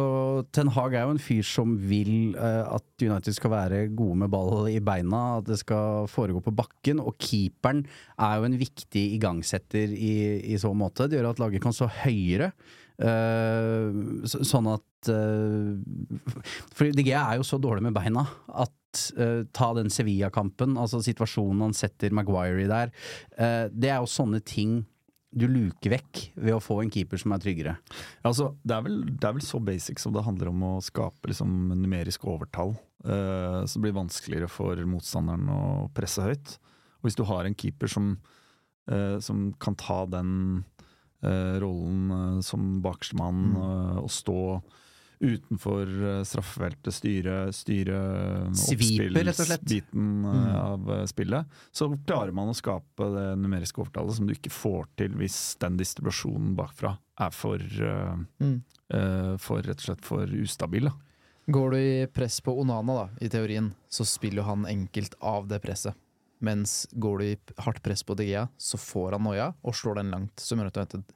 Ten 0.53 0.69
Hag 0.73 0.93
er 0.93 1.05
jo 1.05 1.13
en 1.15 1.21
fyr 1.21 1.45
som 1.45 1.75
vil 1.89 2.33
eh, 2.37 2.63
at 2.65 3.05
United 3.05 3.37
skal 3.37 3.53
være 3.53 3.83
gode 3.97 4.19
med 4.23 4.33
ball 4.33 4.69
i 4.69 4.79
beina, 4.81 5.39
at 5.39 5.49
det 5.49 5.59
skal 5.61 6.09
foregå 6.09 6.41
på 6.45 6.53
bakken. 6.53 7.01
Og 7.01 7.13
keeperen 7.21 7.83
er 8.17 8.39
jo 8.39 8.49
en 8.49 8.57
viktig 8.57 9.05
igangsetter 9.19 9.93
i, 9.93 10.15
i 10.49 10.57
så 10.61 10.73
måte. 10.73 11.05
Det 11.09 11.17
gjør 11.19 11.31
at 11.33 11.43
laget 11.45 11.65
kan 11.65 11.77
stå 11.77 11.89
høyere. 12.01 12.49
Eh, 12.99 13.99
så, 14.29 14.41
sånn 14.47 14.69
at 14.71 15.11
uh, 15.11 15.75
For 16.75 16.89
DG 16.95 17.11
er 17.11 17.37
jo 17.39 17.45
så 17.47 17.59
dårlig 17.61 17.85
med 17.87 17.95
beina 17.97 18.25
at 18.55 19.05
eh, 19.19 19.43
ta 19.55 19.71
den 19.77 19.91
Sevilla-kampen, 19.91 20.77
altså 20.79 21.01
situasjonen 21.03 21.67
han 21.67 21.77
setter 21.77 22.13
Maguire 22.15 22.63
i 22.63 22.69
der, 22.71 22.93
eh, 23.37 23.65
det 23.71 23.91
er 23.91 24.01
jo 24.01 24.11
sånne 24.11 24.41
ting 24.45 24.83
du 25.35 25.47
luker 25.51 25.91
vekk 25.97 26.21
ved 26.39 26.55
å 26.55 26.63
få 26.63 26.79
en 26.81 26.91
keeper 26.91 27.19
som 27.19 27.33
er 27.35 27.41
tryggere. 27.43 27.75
Altså, 28.27 28.53
det, 28.63 28.77
er 28.77 28.85
vel, 28.85 29.01
det 29.09 29.27
er 29.27 29.35
vel 29.35 29.43
så 29.43 29.59
basic 29.59 29.99
som 29.99 30.13
det 30.15 30.23
handler 30.23 30.51
om 30.53 30.63
å 30.63 30.73
skape 30.83 31.27
liksom, 31.31 31.73
numerisk 31.75 32.23
overtall. 32.31 32.71
Uh, 33.03 33.65
så 33.67 33.75
det 33.75 33.83
blir 33.83 33.97
vanskeligere 33.97 34.47
for 34.49 34.79
motstanderen 34.87 35.51
å 35.51 35.65
presse 35.95 36.23
høyt. 36.23 36.55
Og 37.01 37.09
hvis 37.09 37.19
du 37.19 37.25
har 37.27 37.45
en 37.45 37.57
keeper 37.57 37.91
som, 37.91 38.13
uh, 38.87 39.19
som 39.19 39.49
kan 39.59 39.75
ta 39.75 40.05
den 40.09 40.31
eh, 40.63 40.63
rollen 41.61 42.11
eh, 42.11 42.41
som 42.45 42.81
bakerstemann 42.83 43.45
eh, 43.55 43.97
og 44.03 44.11
stå 44.11 44.61
utenfor 45.25 45.87
straffefeltet, 46.27 46.91
styre, 46.93 47.35
styre 47.55 47.99
oppspillsbiten 48.51 50.25
eh, 50.25 50.55
av 50.59 50.91
eh, 50.91 51.05
spillet, 51.05 51.45
så 51.71 51.87
klarer 52.07 52.33
man 52.35 52.51
å 52.51 52.57
skape 52.57 53.07
det 53.13 53.25
numeriske 53.39 53.81
overtallet 53.81 54.17
som 54.17 54.27
du 54.27 54.33
ikke 54.35 54.51
får 54.53 54.89
til 54.99 55.15
hvis 55.19 55.37
den 55.63 55.77
distribusjonen 55.79 56.55
bakfra 56.59 56.97
er 57.23 57.31
for, 57.35 57.59
eh, 57.59 58.15
Mm. 58.43 58.61
uh, 58.93 59.37
for 59.37 59.61
rett 59.63 59.79
og 59.79 59.85
slett 59.87 60.03
for 60.05 60.27
ustabil. 60.27 60.89
Da. 60.89 60.93
Går 61.47 61.71
du 61.71 61.77
i 61.77 62.07
press 62.11 62.41
på 62.41 62.51
Onana, 62.59 62.93
da, 62.93 63.09
i 63.21 63.29
teorien, 63.29 63.73
så 63.89 64.05
spiller 64.05 64.43
jo 64.43 64.49
han 64.49 64.65
enkelt 64.65 65.15
av 65.21 65.47
det 65.47 65.61
presset. 65.63 65.95
Mens 66.43 66.83
går 66.91 67.21
du 67.21 67.25
i 67.25 67.37
hardt 67.63 67.83
press 67.83 68.03
på 68.03 68.17
Digea, 68.19 68.47
så 68.57 68.79
får 68.81 69.15
han 69.15 69.23
noia 69.25 69.51
og 69.63 69.75
slår 69.77 70.01
den 70.01 70.11
langt. 70.13 70.39
Som 70.41 70.59
gjør 70.59 70.73
at 70.83 70.97
du 70.97 71.15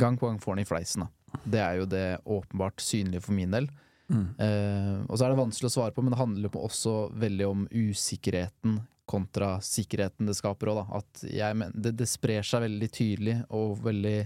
gang 0.00 0.18
på 0.18 0.26
gang 0.26 0.40
får 0.42 0.56
han 0.56 0.64
i 0.64 0.68
fleisen. 0.68 1.06
Da. 1.06 1.40
Det 1.44 1.62
er 1.62 1.78
jo 1.80 1.88
det 1.90 2.06
åpenbart 2.24 2.82
synlige 2.82 3.24
for 3.26 3.36
min 3.36 3.54
del. 3.54 3.70
Mm. 4.10 4.26
Eh, 4.42 4.96
og 5.06 5.14
så 5.14 5.26
er 5.26 5.32
det 5.32 5.42
vanskelig 5.42 5.70
å 5.70 5.74
svare 5.76 5.94
på, 5.94 6.02
men 6.02 6.14
det 6.14 6.20
handler 6.20 6.48
jo 6.48 6.64
også 6.66 6.94
veldig 7.14 7.46
om 7.46 7.66
usikkerheten 7.70 8.80
kontra 9.10 9.56
sikkerheten 9.64 10.28
det 10.28 10.36
skaper 10.38 10.70
òg, 10.70 10.84
da. 10.84 11.00
At 11.00 11.24
jeg 11.26 11.70
det, 11.74 11.94
det 11.98 12.06
sprer 12.06 12.46
seg 12.46 12.62
veldig 12.66 12.88
tydelig 12.94 13.36
og 13.58 13.80
veldig 13.82 14.18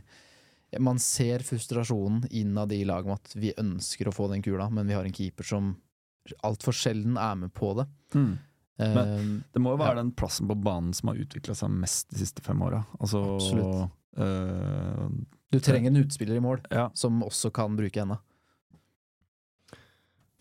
Man 0.83 0.99
ser 0.99 1.45
frustrasjonen 1.47 2.25
innad 2.35 2.73
i 2.75 2.83
laget 2.85 3.09
med 3.09 3.21
at 3.21 3.37
vi 3.38 3.52
ønsker 3.62 4.11
å 4.11 4.14
få 4.14 4.26
den 4.33 4.43
kula, 4.43 4.66
men 4.75 4.88
vi 4.90 4.97
har 4.97 5.07
en 5.07 5.14
keeper 5.14 5.47
som 5.47 5.76
altfor 6.45 6.75
sjelden 6.75 7.19
er 7.21 7.37
med 7.38 7.52
på 7.54 7.71
det. 7.78 7.85
Mm. 8.16 8.33
Eh, 8.83 9.21
Det 9.54 9.62
må 9.62 9.75
jo 9.75 9.81
være 9.81 10.00
den 10.00 10.12
plassen 10.16 10.49
på 10.50 10.57
banen 10.59 10.95
som 10.97 11.12
har 11.12 11.21
utvikla 11.23 11.54
seg 11.59 11.71
mest 11.71 12.11
de 12.11 12.23
siste 12.25 12.43
fem 12.45 12.61
åra. 12.64 12.83
Altså, 12.99 13.23
Absolutt. 13.37 13.95
eh, 14.19 15.09
du 15.54 15.61
trenger 15.62 15.93
en 15.93 16.02
utspiller 16.02 16.40
i 16.40 16.43
mål 16.43 16.64
ja. 16.71 16.88
som 16.99 17.23
også 17.23 17.52
kan 17.54 17.76
bruke 17.78 18.02
henda. 18.02 18.19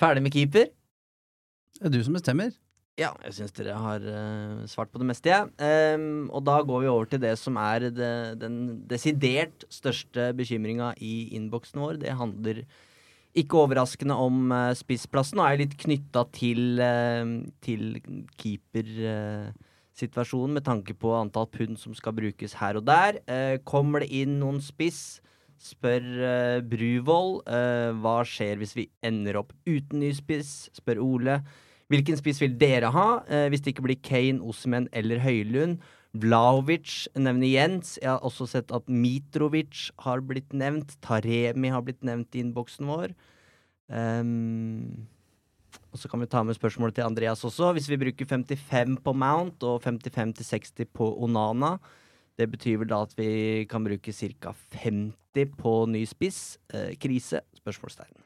Ferdig 0.01 0.23
med 0.25 0.33
keeper. 0.33 0.71
Det 1.77 1.89
er 1.89 1.93
du 1.93 2.03
som 2.05 2.17
bestemmer. 2.17 2.53
Ja, 2.99 3.09
jeg 3.25 3.33
syns 3.33 3.53
dere 3.57 3.73
har 3.81 4.03
uh, 4.05 4.65
svart 4.69 4.91
på 4.93 4.99
det 5.01 5.07
meste, 5.09 5.31
jeg. 5.31 5.49
Ehm, 5.65 6.27
og 6.29 6.43
da 6.45 6.59
går 6.61 6.83
vi 6.83 6.89
over 6.91 7.07
til 7.09 7.21
det 7.23 7.31
som 7.41 7.57
er 7.57 7.87
det, 7.89 8.09
den 8.41 8.83
desidert 8.89 9.65
største 9.73 10.27
bekymringa 10.37 10.91
i 11.01 11.31
innboksen 11.33 11.81
vår. 11.81 11.97
Det 12.03 12.13
handler 12.19 12.61
ikke 13.37 13.59
overraskende 13.63 14.15
om 14.19 14.51
uh, 14.53 14.73
spissplassen, 14.77 15.39
og 15.41 15.47
er 15.49 15.57
litt 15.63 15.73
knytta 15.79 16.23
til, 16.35 16.77
uh, 16.77 17.25
til 17.65 17.81
keepersituasjonen 18.39 20.53
med 20.59 20.65
tanke 20.67 20.93
på 20.97 21.15
antall 21.17 21.47
pund 21.53 21.77
som 21.81 21.93
skal 21.97 22.13
brukes 22.17 22.53
her 22.61 22.73
og 22.79 22.85
der. 22.89 23.11
Eh, 23.25 23.57
kommer 23.65 23.99
det 24.03 24.11
inn 24.13 24.39
noen 24.41 24.59
spiss? 24.63 25.21
Spør 25.63 26.03
uh, 26.21 26.59
Bruvoll. 26.67 27.31
Hva 28.03 28.17
skjer 28.27 28.55
hvis 28.61 28.75
vi 28.77 28.91
ender 29.05 29.35
opp 29.41 29.51
uten 29.65 29.99
ny 30.03 30.11
spiss? 30.17 30.69
Spør 30.77 30.97
Ole. 31.01 31.35
Hvilken 31.91 32.17
spiss 32.17 32.41
vil 32.41 32.57
dere 32.57 32.89
ha, 32.95 33.09
hvis 33.51 33.61
det 33.61 33.69
ikke 33.73 33.85
blir 33.85 33.99
Kane, 34.01 34.41
Osman 34.41 34.87
eller 34.97 35.17
Høylund? 35.21 35.75
Vlaovic 36.13 37.07
nevner 37.17 37.49
Jens. 37.49 37.95
Jeg 38.01 38.11
har 38.11 38.21
også 38.21 38.45
sett 38.49 38.71
at 38.75 38.85
Mitrovic 38.89 39.87
har 40.05 40.21
blitt 40.21 40.53
nevnt. 40.53 40.93
Taremi 41.01 41.71
har 41.73 41.81
blitt 41.85 42.03
nevnt 42.05 42.35
i 42.37 42.43
innboksen 42.43 42.89
vår. 42.89 43.15
Um, 43.89 45.07
og 45.93 45.99
så 46.01 46.09
kan 46.09 46.21
vi 46.21 46.29
ta 46.29 46.43
med 46.45 46.57
spørsmålet 46.57 46.99
til 46.99 47.07
Andreas 47.07 47.43
også. 47.45 47.71
Hvis 47.73 47.89
vi 47.89 47.97
bruker 48.01 48.29
55 48.29 48.99
på 49.03 49.13
Mount 49.13 49.65
og 49.65 49.81
55-60 49.81 50.89
på 50.93 51.09
Onana, 51.25 51.77
det 52.37 52.49
betyr 52.49 52.79
vel 52.81 52.89
da 52.89 53.03
at 53.05 53.13
vi 53.17 53.65
kan 53.69 53.85
bruke 53.85 54.13
ca. 54.13 54.53
50 54.73 55.57
på 55.57 55.73
ny 55.89 56.05
spiss. 56.09 56.57
Eh, 56.73 56.93
krise? 56.97 57.41
Spørsmålstegn. 57.57 58.21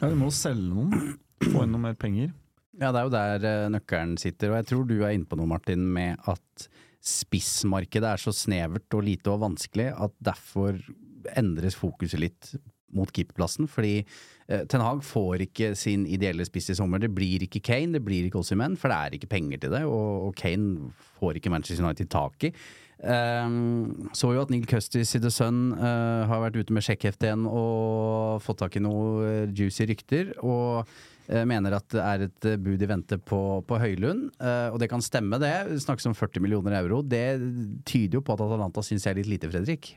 ja, 0.00 0.08
vi 0.08 0.16
må 0.16 0.30
selge 0.32 0.68
noen. 0.68 1.18
Få 1.44 1.64
inn 1.64 1.72
noe 1.72 1.80
mer 1.88 1.96
penger. 1.96 2.32
Ja, 2.78 2.92
det 2.92 3.00
er 3.00 3.06
jo 3.06 3.14
der 3.14 3.46
eh, 3.48 3.68
nøkkelen 3.74 4.14
sitter, 4.20 4.52
og 4.52 4.60
jeg 4.60 4.68
tror 4.70 4.84
du 4.86 5.00
er 5.00 5.14
inne 5.16 5.26
på 5.26 5.38
noe, 5.38 5.50
Martin, 5.50 5.88
med 5.90 6.20
at 6.30 6.68
spissmarkedet 7.02 8.06
er 8.06 8.20
så 8.20 8.32
snevert 8.36 8.94
og 8.94 9.06
lite 9.06 9.32
og 9.32 9.40
vanskelig 9.42 9.88
at 9.90 10.14
derfor 10.22 10.76
endres 11.38 11.76
fokuset 11.78 12.20
litt 12.20 12.52
mot 12.94 13.10
keeperplassen, 13.14 13.68
fordi 13.70 14.00
eh, 14.00 14.64
Ten 14.70 14.82
Hag 14.84 15.02
får 15.06 15.46
ikke 15.46 15.72
sin 15.78 16.06
ideelle 16.10 16.46
spiss 16.46 16.72
i 16.72 16.78
sommer. 16.78 17.02
Det 17.02 17.12
blir 17.14 17.46
ikke 17.46 17.62
Kane, 17.64 17.94
det 17.96 18.04
blir 18.06 18.26
ikke 18.26 18.40
Osimhen, 18.42 18.76
for 18.78 18.90
det 18.90 18.98
er 18.98 19.18
ikke 19.18 19.30
penger 19.30 19.62
til 19.62 19.74
det, 19.74 19.82
og, 19.86 20.30
Kane 20.38 20.90
får 21.18 21.38
ikke 21.38 21.52
Manchester 21.54 21.86
United 21.86 22.10
tak 22.12 22.48
i. 22.50 22.54
Um, 23.00 24.10
så 24.12 24.34
jo 24.34 24.42
at 24.42 24.50
Neil 24.52 24.66
Custis 24.68 25.14
i 25.16 25.20
The 25.22 25.30
Sun 25.32 25.70
uh, 25.72 26.26
har 26.28 26.42
vært 26.42 26.58
ute 26.60 26.74
med 26.76 26.84
sjekkheftet 26.84 27.30
igjen 27.30 27.46
og 27.48 28.42
fått 28.44 28.60
tak 28.60 28.76
i 28.76 28.82
noe 28.84 29.46
juicy 29.56 29.86
rykter, 29.88 30.34
og 30.44 30.90
mener 31.46 31.76
at 31.76 31.86
det 31.94 32.02
er 32.02 32.26
et 32.26 32.46
eh, 32.50 32.58
bud 32.60 32.82
i 32.82 32.88
vente 32.90 33.18
på, 33.22 33.40
på 33.66 33.78
Høylund. 33.78 34.28
eh, 34.42 34.68
og 34.72 34.78
det 34.82 34.90
kan 34.90 35.02
stemme, 35.04 35.38
det. 35.42 35.52
Det 35.70 35.80
snakkes 35.84 36.10
om 36.10 36.14
40 36.18 36.42
millioner 36.42 36.78
euro. 36.80 37.02
Det 37.06 37.24
tyder 37.86 38.18
jo 38.18 38.24
på 38.26 38.34
at 38.34 38.42
Atalanta 38.46 38.82
syns 38.82 39.06
jeg 39.06 39.14
er 39.14 39.20
litt 39.22 39.30
lite, 39.34 39.50
Fredrik. 39.52 39.92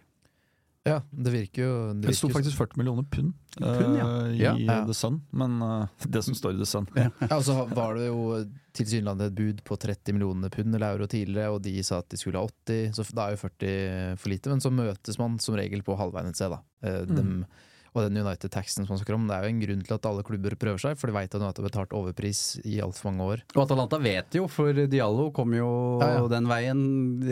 Ja, 0.83 0.97
det 1.15 1.31
virker 1.31 1.61
jo 1.63 1.75
Det 1.95 2.11
sto 2.11 2.27
faktisk 2.27 2.57
40 2.59 2.75
millioner 2.81 3.05
pund, 3.07 3.29
Pund, 3.55 3.93
ja. 3.95 4.03
uh, 4.03 4.33
i 4.33 4.41
Ja. 4.41 4.51
Ja. 4.59 4.75
The 4.83 4.93
Sun, 4.97 5.21
men 5.31 5.61
uh, 5.63 5.87
det 6.03 6.25
som 6.25 6.35
står 6.35 6.57
i 6.57 6.59
The 6.59 6.67
Sun. 6.67 6.89
Ja, 6.97 7.07
og 7.37 7.45
så 7.47 7.55
var 7.71 7.95
det 7.95 8.09
jo 8.09 8.41
tilsynelatende 8.75 9.29
et 9.31 9.37
bud 9.37 9.61
på 9.63 9.77
30 9.79 10.17
millioner 10.17 10.51
pund 10.51 10.75
eller 10.75 10.97
euro 10.97 11.07
tidligere, 11.07 11.53
og 11.55 11.61
de 11.63 11.77
sa 11.87 12.01
at 12.03 12.09
de 12.11 12.19
skulle 12.19 12.41
ha 12.41 12.51
80, 12.67 12.97
så 12.97 13.05
da 13.15 13.29
er 13.29 13.37
jo 13.37 13.43
40 13.45 14.19
for 14.19 14.33
lite. 14.33 14.51
Men 14.51 14.65
så 14.65 14.73
møtes 14.75 15.19
man 15.21 15.39
som 15.39 15.55
regel 15.55 15.85
på 15.87 15.95
halvveien 15.95 16.33
et 16.33 16.41
sted, 16.41 16.51
da. 16.51 16.59
Eh, 16.83 17.05
dem, 17.07 17.45
og 17.93 18.07
den 18.07 18.17
United-taxen 18.23 18.83
som 18.87 18.91
man 18.93 18.99
snakker 18.99 19.15
om, 19.17 19.27
det 19.29 19.35
er 19.35 19.45
jo 19.45 19.51
en 19.53 19.61
grunn 19.61 19.81
til 19.85 19.95
at 19.95 20.07
alle 20.09 20.23
klubber 20.25 20.55
prøver 20.57 20.81
seg, 20.81 20.97
for 20.97 21.09
de 21.09 21.15
vet 21.15 21.29
at 21.29 21.37
United 21.37 21.61
har 21.61 21.69
betalt 21.69 21.93
overpris 21.93 22.41
i 22.65 22.79
altfor 22.81 23.11
mange 23.11 23.27
år. 23.35 23.43
Og 23.53 23.61
Atalanta 23.67 23.99
vet 24.01 24.37
jo, 24.39 24.47
for 24.49 24.81
Diallo 24.89 25.27
kom 25.35 25.53
jo 25.53 25.69
Ja, 26.01 26.09
ja. 26.17 26.25
den 26.31 26.49
veien 26.49 26.81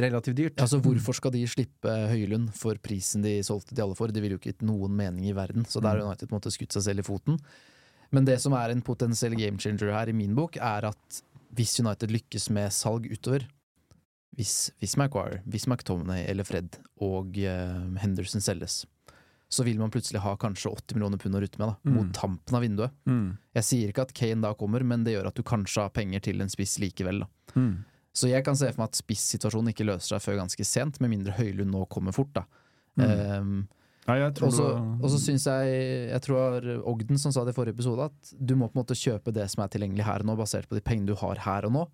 relativt 0.04 0.38
dyrt. 0.38 0.62
Altså 0.62 0.82
Hvorfor 0.84 1.18
skal 1.18 1.34
de 1.34 1.42
slippe 1.50 1.96
Høylund 2.12 2.52
for 2.58 2.78
prisen 2.84 3.26
de 3.26 3.40
solgte 3.46 3.74
Diallo 3.78 3.98
for? 3.98 4.14
Det 4.14 4.22
ville 4.22 4.38
jo 4.38 4.42
ikke 4.42 4.54
gitt 4.54 4.66
noen 4.68 4.94
mening 4.96 5.26
i 5.30 5.36
verden, 5.38 5.66
så 5.66 5.82
der 5.82 5.98
har 5.98 6.06
United 6.06 6.30
på 6.30 6.36
en 6.36 6.40
måte 6.40 6.54
skutt 6.54 6.78
seg 6.78 6.86
selv 6.92 7.04
i 7.04 7.08
foten. 7.10 7.42
Men 8.12 8.28
det 8.28 8.38
som 8.44 8.54
er 8.54 8.74
en 8.74 8.84
potensiell 8.86 9.34
game 9.40 9.60
changer 9.62 9.94
her 9.96 10.12
i 10.12 10.16
min 10.16 10.36
bok, 10.38 10.60
er 10.60 10.92
at 10.92 11.22
hvis 11.56 11.80
United 11.82 12.12
lykkes 12.12 12.50
med 12.54 12.72
salg 12.76 13.08
utover, 13.12 13.48
hvis, 14.38 14.72
hvis 14.80 14.96
Maguire, 15.00 15.42
hvis 15.50 15.66
McTominay 15.68 16.24
eller 16.32 16.48
Fred 16.48 16.78
og 17.04 17.36
uh, 17.36 17.98
Henderson 18.00 18.44
selges, 18.44 18.86
så 19.52 19.66
vil 19.68 19.78
man 19.82 19.92
plutselig 19.92 20.22
ha 20.24 20.36
kanskje 20.40 20.72
80 20.72 20.96
millioner 20.96 21.20
pund 21.20 21.36
å 21.36 21.42
rutte 21.44 21.60
med, 21.60 21.68
da, 21.68 21.76
Mm. 21.90 21.94
mot 21.98 22.12
tampen 22.16 22.56
av 22.56 22.62
vinduet. 22.64 22.92
Mm. 23.06 23.38
Jeg 23.54 23.64
sier 23.68 23.90
ikke 23.92 24.06
at 24.08 24.14
Kane 24.16 24.42
da 24.42 24.54
kommer, 24.56 24.84
men 24.88 25.04
det 25.04 25.14
gjør 25.18 25.28
at 25.28 25.36
du 25.36 25.44
kanskje 25.44 25.82
har 25.84 25.90
penger 25.90 26.22
til 26.22 26.40
en 26.42 26.48
spiss 26.50 26.78
likevel. 26.80 27.20
da. 27.20 27.28
Mm. 27.60 27.84
Så 28.14 28.28
jeg 28.30 28.44
kan 28.44 28.56
se 28.56 28.72
for 28.72 28.82
meg 28.82 28.90
at 28.90 28.96
spissituasjonen 29.04 29.70
ikke 29.74 29.86
løser 29.88 30.16
seg 30.18 30.22
før 30.24 30.40
ganske 30.42 30.66
sent, 30.66 31.00
med 31.02 31.10
mindre 31.12 31.34
Høylund 31.36 31.72
nå 31.72 31.86
kommer 31.90 32.14
fort. 32.14 32.32
da. 32.34 32.44
Mm. 32.98 33.06
Ehm, 33.06 33.68
Ja, 34.08 34.16
jeg 34.16 34.34
tror 34.34 34.48
og 34.48 34.54
så 34.54 34.68
du- 34.76 35.04
og 35.06 35.10
så 35.12 35.18
syns 35.20 35.46
jeg 35.46 36.10
Jeg 36.12 36.22
tror 36.24 36.60
det 36.62 36.78
var 36.78 36.84
Ogden 36.92 37.18
som 37.20 37.32
sa 37.32 37.46
det 37.46 37.56
i 37.56 37.62
forrige 37.62 37.76
episode, 37.78 38.00
at 38.06 38.34
du 38.46 38.56
må 38.56 38.68
på 38.72 38.76
en 38.80 38.84
måte 38.84 38.96
kjøpe 38.98 39.32
det 39.32 39.50
som 39.50 39.64
er 39.64 39.68
tilgjengelig 39.70 40.04
her 40.04 40.20
og 40.22 40.26
nå, 40.26 40.36
basert 40.38 40.68
på 40.68 40.74
de 40.76 40.82
pengene 40.82 41.06
du 41.06 41.16
har 41.16 41.36
her 41.36 41.66
og 41.66 41.72
nå. 41.72 41.88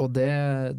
Og 0.00 0.08
det, 0.16 0.24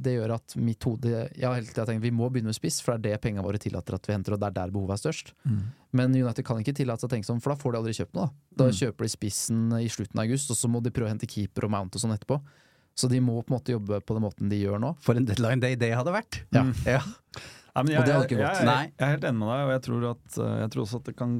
det 0.02 0.16
gjør 0.16 0.32
at 0.34 0.56
mitt 0.58 0.82
hode 0.88 1.06
Jeg 1.38 1.46
har 1.46 1.54
hele 1.54 1.68
tida 1.70 1.84
tenkt 1.86 2.02
vi 2.02 2.10
må 2.10 2.32
begynne 2.34 2.50
med 2.50 2.58
spiss, 2.58 2.80
for 2.82 2.98
det 2.98 3.12
er 3.12 3.18
det 3.18 3.22
pengene 3.22 3.44
våre 3.46 3.60
tillater 3.62 3.94
at 3.94 4.08
vi 4.10 4.14
henter, 4.16 4.34
og 4.34 4.40
det 4.42 4.48
er 4.48 4.56
der 4.58 4.72
behovet 4.74 4.96
er 4.96 5.02
størst. 5.04 5.34
Mm. 5.46 5.60
Men 5.94 6.16
United 6.18 6.44
kan 6.48 6.58
ikke 6.64 6.74
tillate 6.74 7.04
seg 7.06 7.12
å 7.12 7.14
tenke 7.14 7.28
sånn, 7.30 7.42
for 7.44 7.54
da 7.54 7.60
får 7.62 7.72
de 7.76 7.78
aldri 7.84 7.94
kjøpt 8.00 8.18
noe. 8.18 8.32
Da, 8.50 8.64
da 8.64 8.70
Mm. 8.72 8.78
kjøper 8.80 9.06
de 9.06 9.10
spissen 9.14 9.60
i 9.78 9.88
slutten 9.94 10.18
av 10.18 10.26
august, 10.26 10.50
og 10.50 10.58
så 10.58 10.68
må 10.74 10.82
de 10.82 10.90
prøve 10.90 11.06
å 11.12 11.14
hente 11.14 11.30
keeper 11.30 11.66
og 11.66 11.72
mount 11.76 11.94
og 11.96 12.02
sånn 12.02 12.16
etterpå. 12.18 12.40
Så 12.96 13.10
de 13.10 13.20
må 13.22 13.38
på 13.46 13.54
en 13.54 13.58
måte 13.60 13.74
jobbe 13.74 14.02
på 14.06 14.14
den 14.18 14.22
måten 14.26 14.50
de 14.50 14.58
gjør 14.64 14.80
nå. 14.82 14.96
For 15.02 15.14
en 15.18 15.26
deadline 15.26 15.60
day 15.62 15.76
det 15.76 15.94
hadde 15.94 16.12
vært! 16.14 16.42
Ja. 16.54 16.64
Mm. 16.64 16.74
Ja. 16.86 17.02
Nei, 17.74 17.84
men 17.84 17.94
jeg, 17.94 18.00
Og 18.02 18.06
det 18.06 18.14
hadde 18.14 18.26
ikke 18.28 18.38
gått. 18.42 18.58
jeg, 18.58 18.66
jeg, 18.66 18.92
jeg 18.98 19.06
er 19.08 19.14
helt 19.16 19.24
enig 19.30 19.40
med 19.40 19.48
deg, 19.54 19.62
og 19.66 19.72
jeg 19.74 19.82
tror, 19.88 20.04
at, 20.12 20.38
eh, 20.38 20.58
jeg 20.62 20.70
tror 20.74 20.84
også 20.88 20.98
at 21.02 21.06
det 21.10 21.16
kan 21.18 21.32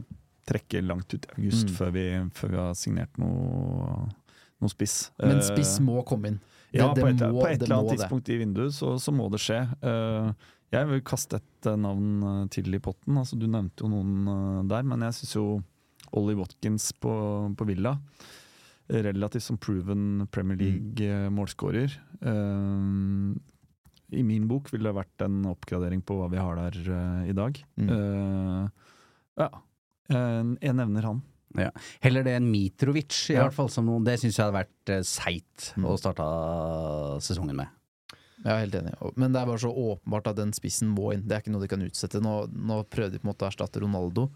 trekke 0.50 0.82
langt 0.86 1.14
ut 1.14 1.26
i 1.26 1.34
august 1.42 1.68
Mm. 1.70 1.76
før, 1.78 1.92
vi, 1.94 2.06
før 2.38 2.50
vi 2.50 2.58
har 2.58 2.74
signert 2.78 3.18
noe, 3.22 4.10
noe 4.62 4.70
spiss. 4.70 5.10
Men 5.22 5.38
Eh, 5.42 5.46
spiss 5.50 5.80
må 5.80 6.04
komme 6.06 6.28
inn. 6.34 6.40
Det, 6.74 6.82
ja, 6.82 6.90
det 6.98 7.04
på 7.04 7.10
et, 7.12 7.20
må, 7.22 7.44
på 7.44 7.48
et 7.52 7.62
eller 7.62 7.76
annet 7.78 7.92
det. 7.92 7.98
tidspunkt 8.02 8.30
i 8.34 8.38
vinduet 8.42 8.74
så, 8.74 8.96
så 8.98 9.14
må 9.14 9.28
det 9.30 9.38
skje. 9.44 9.60
Eh, 9.86 10.30
jeg 10.74 10.90
vil 10.90 11.04
kaste 11.06 11.38
et 11.38 11.68
eh, 11.70 11.78
navn 11.78 12.08
eh, 12.26 12.40
til 12.56 12.74
i 12.74 12.80
potten. 12.82 13.20
Altså, 13.22 13.38
du 13.38 13.46
nevnte 13.46 13.86
jo 13.86 13.92
noen 13.92 14.66
der, 14.72 14.82
men 14.90 15.06
jeg 15.06 15.20
syns 15.20 15.36
jo 15.38 15.46
Ollie 16.18 16.38
Watkins 16.40 16.90
på, 16.98 17.14
på 17.58 17.68
Villa 17.70 17.94
Relativt 18.90 19.46
som 19.46 19.58
proven 19.62 20.26
Premier 20.34 20.58
Mm. 20.58 20.66
League-målskårer. 20.66 21.94
I 24.14 24.24
min 24.28 24.48
bok 24.50 24.68
ville 24.74 24.90
det 24.90 24.98
vært 24.98 25.24
en 25.26 25.40
oppgradering 25.50 26.02
på 26.06 26.18
hva 26.20 26.28
vi 26.30 26.42
har 26.42 26.60
der 26.60 26.76
uh, 26.92 27.22
i 27.30 27.34
dag. 27.38 27.58
Mm. 27.80 27.88
Uh, 27.90 28.68
ja, 29.40 29.48
jeg 30.12 30.76
nevner 30.78 31.08
han. 31.08 31.22
Heller 32.02 32.24
det 32.24 32.34
enn 32.40 32.50
Mitrovic, 32.52 33.30
i 33.30 33.34
Ja. 33.38 33.44
hvert 33.48 33.54
fall. 33.54 33.70
Som 33.70 33.86
noen, 33.86 34.04
det 34.04 34.20
syns 34.20 34.36
jeg 34.38 34.46
hadde 34.46 34.58
vært 34.66 34.90
uh, 34.98 35.02
seigt 35.04 35.74
Mm. 35.78 35.86
å 35.86 35.98
starte 36.00 36.26
sesongen 37.24 37.56
med. 37.56 37.68
Jeg 38.44 38.52
er 38.52 38.60
helt 38.66 38.76
enig. 38.76 38.94
Men 39.16 39.32
det 39.32 39.42
er 39.42 39.46
bare 39.48 39.62
så 39.62 39.72
åpenbart 39.72 40.28
at 40.28 40.36
den 40.36 40.52
spissen 40.52 40.90
må 40.92 41.14
inn. 41.14 41.26
Det 41.28 41.32
er 41.38 41.42
ikke 41.44 41.52
noe 41.54 41.62
de 41.64 41.68
kan 41.72 41.80
utsette. 41.86 42.20
Nå, 42.22 42.50
nå 42.52 42.84
prøvde 42.92 43.14
de 43.16 43.20
på 43.20 43.28
en 43.30 43.32
måte 43.34 43.46
å 43.48 43.52
erstatte 43.52 43.80
Ronaldo 43.80 44.30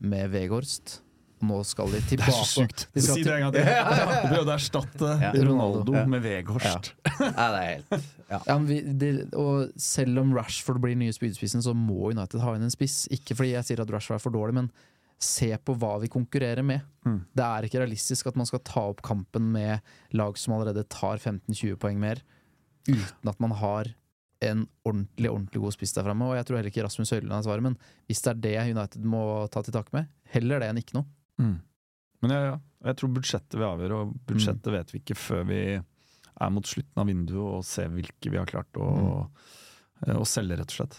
med 0.00 0.30
Vegårst. 0.32 1.00
Nå 1.46 1.58
skal 1.68 1.90
de 1.92 2.00
tilbake. 2.10 2.86
De 2.94 3.00
Si 3.04 3.22
det 3.22 3.24
til- 3.24 3.32
en 3.36 3.44
gang 3.44 3.52
til! 3.52 3.62
Du 4.26 4.28
prøvde 4.32 4.50
å 4.50 4.56
erstatte 4.56 5.10
Ja. 5.22 5.30
Ronaldo 5.46 5.94
Ja. 5.94 6.06
med 6.06 6.22
Vegårst. 6.24 6.92
Ja, 7.20 7.46
det 7.52 7.60
er 7.60 7.68
helt 7.76 7.90
ja. 8.30 8.40
Ja, 8.48 8.58
men 8.58 8.66
vi, 8.66 8.80
de, 8.80 9.10
og 9.38 9.70
selv 9.78 10.18
om 10.18 10.32
Rashford 10.34 10.80
blir 10.82 10.96
nye 10.98 11.12
spydspissen, 11.14 11.62
så 11.62 11.70
må 11.76 12.10
United 12.10 12.40
ha 12.42 12.54
inn 12.56 12.64
en 12.66 12.70
spiss. 12.74 13.04
Ikke 13.14 13.36
fordi 13.36 13.52
jeg 13.52 13.62
sier 13.68 13.80
at 13.84 13.92
Rashford 13.94 14.16
er 14.16 14.24
for 14.24 14.34
dårlig, 14.34 14.54
men 14.54 14.70
se 15.22 15.48
på 15.64 15.74
hva 15.80 15.96
vi 16.02 16.10
konkurrerer 16.12 16.64
med. 16.66 16.84
Mm. 17.06 17.20
Det 17.32 17.44
er 17.44 17.66
ikke 17.66 17.80
realistisk 17.80 18.28
at 18.28 18.36
man 18.36 18.48
skal 18.48 18.62
ta 18.66 18.82
opp 18.90 19.02
kampen 19.06 19.48
med 19.54 19.84
lag 20.16 20.36
som 20.38 20.56
allerede 20.56 20.84
tar 20.92 21.16
15-20 21.16 21.78
poeng 21.80 22.00
mer, 22.02 22.20
uten 22.88 23.30
at 23.32 23.40
man 23.42 23.54
har 23.56 23.88
en 24.44 24.66
ordentlig 24.84 25.30
ordentlig 25.30 25.62
god 25.62 25.74
spiss 25.74 25.94
der 25.96 26.04
framme. 26.04 26.28
Og 26.28 26.36
jeg 26.36 26.48
tror 26.48 26.58
heller 26.58 26.72
ikke 26.72 26.84
Rasmus 26.84 27.14
Høyland 27.14 27.38
er 27.38 27.46
svaret, 27.46 27.64
men 27.64 27.78
hvis 28.10 28.22
det 28.24 28.32
er 28.34 28.42
det 28.44 28.56
United 28.76 29.08
må 29.08 29.22
ta 29.52 29.64
til 29.64 29.74
takke 29.76 29.96
med, 29.96 30.10
heller 30.34 30.60
det 30.60 30.70
enn 30.70 30.82
ikke 30.82 30.98
noe. 30.98 31.08
Mm. 31.40 31.56
Men 32.24 32.34
ja, 32.34 32.40
ja, 32.50 32.56
jeg 32.90 32.98
tror 33.00 33.12
budsjettet 33.16 33.58
vil 33.58 33.68
avgjøre, 33.68 34.00
og 34.02 34.16
budsjettet 34.28 34.72
vet 34.74 34.92
vi 34.92 35.02
ikke 35.02 35.18
før 35.18 35.46
vi 35.48 35.60
er 35.76 36.52
mot 36.52 36.68
slutten 36.68 37.00
av 37.00 37.08
vinduet 37.08 37.58
og 37.58 37.64
ser 37.64 37.92
hvilke 37.92 38.32
vi 38.32 38.40
har 38.40 38.48
klart 38.48 38.80
å, 38.80 38.88
eh, 40.04 40.16
å 40.16 40.24
selge, 40.28 40.58
rett 40.60 40.72
og 40.72 40.80
slett. 40.80 40.98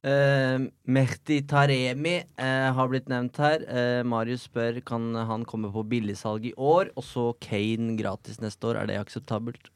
Eh, 0.00 0.56
Mehdi 0.88 1.42
Taremi 1.44 2.14
uh, 2.40 2.70
har 2.72 2.88
blitt 2.88 3.10
nevnt 3.12 3.36
her. 3.42 3.64
Uh, 3.68 4.00
Marius 4.08 4.46
spør 4.48 4.80
kan 4.86 5.12
han 5.28 5.44
komme 5.48 5.68
på 5.74 5.84
billigsalg 5.90 6.46
i 6.48 6.56
år, 6.56 6.94
og 6.96 7.04
så 7.04 7.26
Kane 7.42 7.98
gratis 8.00 8.40
neste 8.40 8.70
år. 8.70 8.80
Er 8.80 8.88
det 8.88 9.00
akseptabelt? 9.02 9.68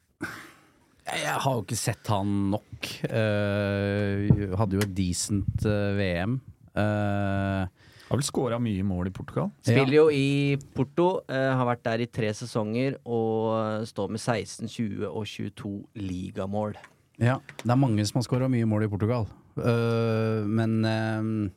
Jeg 1.05 1.37
har 1.45 1.59
jo 1.59 1.61
ikke 1.61 1.77
sett 1.77 2.09
han 2.09 2.31
nok. 2.55 2.89
Eh, 3.05 4.55
hadde 4.57 4.79
jo 4.79 4.85
et 4.87 4.95
decent 4.97 5.67
VM. 5.99 6.39
Uh, 6.73 7.69
Har 8.09 8.17
vel 8.17 8.25
scora 8.25 8.57
mye 8.63 8.87
mål 8.87 9.11
i 9.11 9.13
Portugal. 9.13 9.53
Spiller 9.61 9.99
jo 9.99 10.07
i 10.09 10.57
Porto, 10.75 11.09
har 11.29 11.69
vært 11.69 11.85
der 11.85 12.07
i 12.07 12.09
tre 12.09 12.33
sesonger 12.37 12.97
og 13.05 13.85
står 13.89 14.17
med 14.17 14.23
16, 14.23 14.73
20 14.73 15.07
og 15.11 15.29
22 15.29 15.75
ligamål. 16.01 16.79
Ja, 17.23 17.39
det 17.63 17.71
er 17.71 17.79
mange 17.79 18.05
som 18.09 18.21
har 18.21 18.27
skåra 18.27 18.49
mye 18.51 18.67
mål 18.69 18.87
i 18.87 18.93
Portugal. 18.93 19.29
Uh, 19.59 20.43
men 20.51 20.81
uh, 20.83 21.53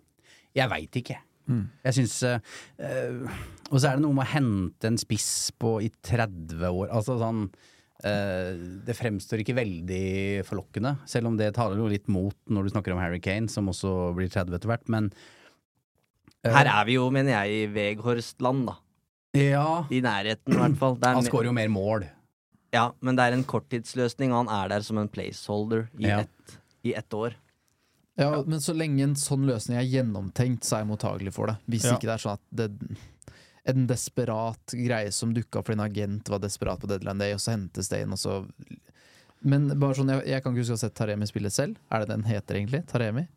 jeg 0.57 0.69
veit 0.73 0.99
ikke. 1.01 1.21
Jeg 1.47 1.95
syns 1.95 2.17
uh, 2.27 3.37
Og 3.71 3.79
så 3.79 3.87
er 3.87 3.95
det 3.95 4.03
noe 4.03 4.15
med 4.17 4.25
å 4.25 4.31
hente 4.33 4.89
en 4.89 4.99
spiss 4.99 5.53
på 5.55 5.77
i 5.85 5.89
30 6.03 6.59
år. 6.67 6.89
Altså 6.91 7.15
sånn 7.21 7.45
eh, 8.03 8.57
Det 8.87 8.95
fremstår 8.97 9.43
ikke 9.43 9.55
veldig 9.57 10.43
forlokkende, 10.47 10.97
selv 11.09 11.31
om 11.31 11.37
det 11.39 11.53
taler 11.55 11.79
jo 11.79 11.89
litt 11.91 12.09
mot 12.11 12.35
når 12.51 12.67
du 12.67 12.73
snakker 12.75 12.95
om 12.95 13.01
Harry 13.01 13.21
Kane, 13.23 13.51
som 13.51 13.71
også 13.71 14.11
blir 14.17 14.31
30 14.33 14.57
etter 14.59 14.71
hvert, 14.71 14.85
men 14.91 15.09
eh, 16.43 16.51
Her 16.51 16.71
er 16.73 16.89
vi 16.89 16.97
jo, 16.97 17.07
mener 17.13 17.37
jeg, 17.37 17.63
i 17.63 17.71
Veghorstland, 17.75 18.67
da. 18.69 18.77
Ja. 19.37 19.67
I 19.93 20.01
nærheten, 20.03 20.55
i 20.55 20.59
hvert 20.59 20.79
fall. 20.79 20.99
Han 21.03 21.25
skårer 21.25 21.51
jo 21.51 21.57
mer 21.57 21.71
mål. 21.71 22.07
Ja, 22.73 22.89
men 22.99 23.15
det 23.15 23.23
er 23.23 23.35
en 23.37 23.45
korttidsløsning, 23.47 24.31
og 24.33 24.45
han 24.45 24.49
er 24.51 24.69
der 24.75 24.83
som 24.85 24.97
en 24.99 25.07
placeholder 25.09 25.85
i, 25.97 26.07
Ja. 26.09 26.19
ett, 26.25 26.57
i 26.83 26.93
ett 26.93 27.13
år. 27.13 27.35
Ja, 28.17 28.43
men 28.45 28.59
så 28.59 28.73
lenge 28.75 29.03
en 29.03 29.15
sånn 29.15 29.45
løsning 29.45 29.77
er 29.77 29.85
gjennomtenkt, 29.85 30.65
så 30.65 30.77
er 30.77 30.79
jeg 30.83 30.89
mottagelig 30.89 31.33
for 31.33 31.47
det. 31.47 31.57
Hvis 31.69 31.85
Ja. 31.85 31.93
ikke 31.95 32.09
det 32.09 32.15
er 32.15 32.23
sånn 32.23 32.33
at 32.33 32.41
det, 32.51 32.97
en 33.65 33.85
desperat 33.87 34.73
greie 34.73 35.11
som 35.11 35.33
dukka 35.33 35.59
opp 35.59 35.67
fordi 35.67 35.79
en 35.79 35.85
agent 35.91 36.29
var 36.29 36.39
desperat 36.39 36.79
på 36.79 36.87
deadline 36.87 37.19
day, 37.19 37.33
og 37.33 37.39
så 37.39 37.51
hentes 37.55 37.89
det 37.89 38.01
inn, 38.01 38.11
og 38.11 38.17
så 38.19 38.49
Men 39.43 39.67
bare 39.79 39.93
sånn, 39.93 40.09
jeg, 40.09 40.25
jeg 40.27 40.41
kan 40.43 40.51
ikke 40.53 40.63
huske 40.63 40.73
å 40.73 40.79
ha 40.79 40.81
sett 40.81 40.95
Taremi 40.95 41.27
spille 41.27 41.51
selv. 41.51 41.77
Er 41.91 41.99
det 41.99 42.07
den 42.09 42.23
heter 42.23 42.55
egentlig? 42.55 42.87
Taremi? 42.87 43.27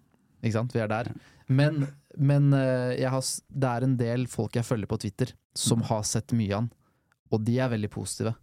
Ikke 0.43 0.53
sant? 0.55 0.73
Vi 0.73 0.81
er 0.81 0.89
der. 0.89 1.11
Men, 1.47 1.89
men 2.17 2.55
eh, 2.55 2.97
jeg 3.03 3.11
har, 3.11 3.21
det 3.53 3.69
er 3.69 3.83
en 3.85 3.97
del 3.99 4.25
folk 4.27 4.55
jeg 4.57 4.65
følger 4.65 4.87
på 4.89 4.99
Twitter, 4.99 5.35
som 5.55 5.83
har 5.83 6.03
sett 6.09 6.33
mye 6.33 6.55
av 6.55 6.63
han. 6.63 6.71
Og 7.31 7.45
de 7.47 7.59
er 7.63 7.69
veldig 7.71 7.91
positive. 7.95 8.35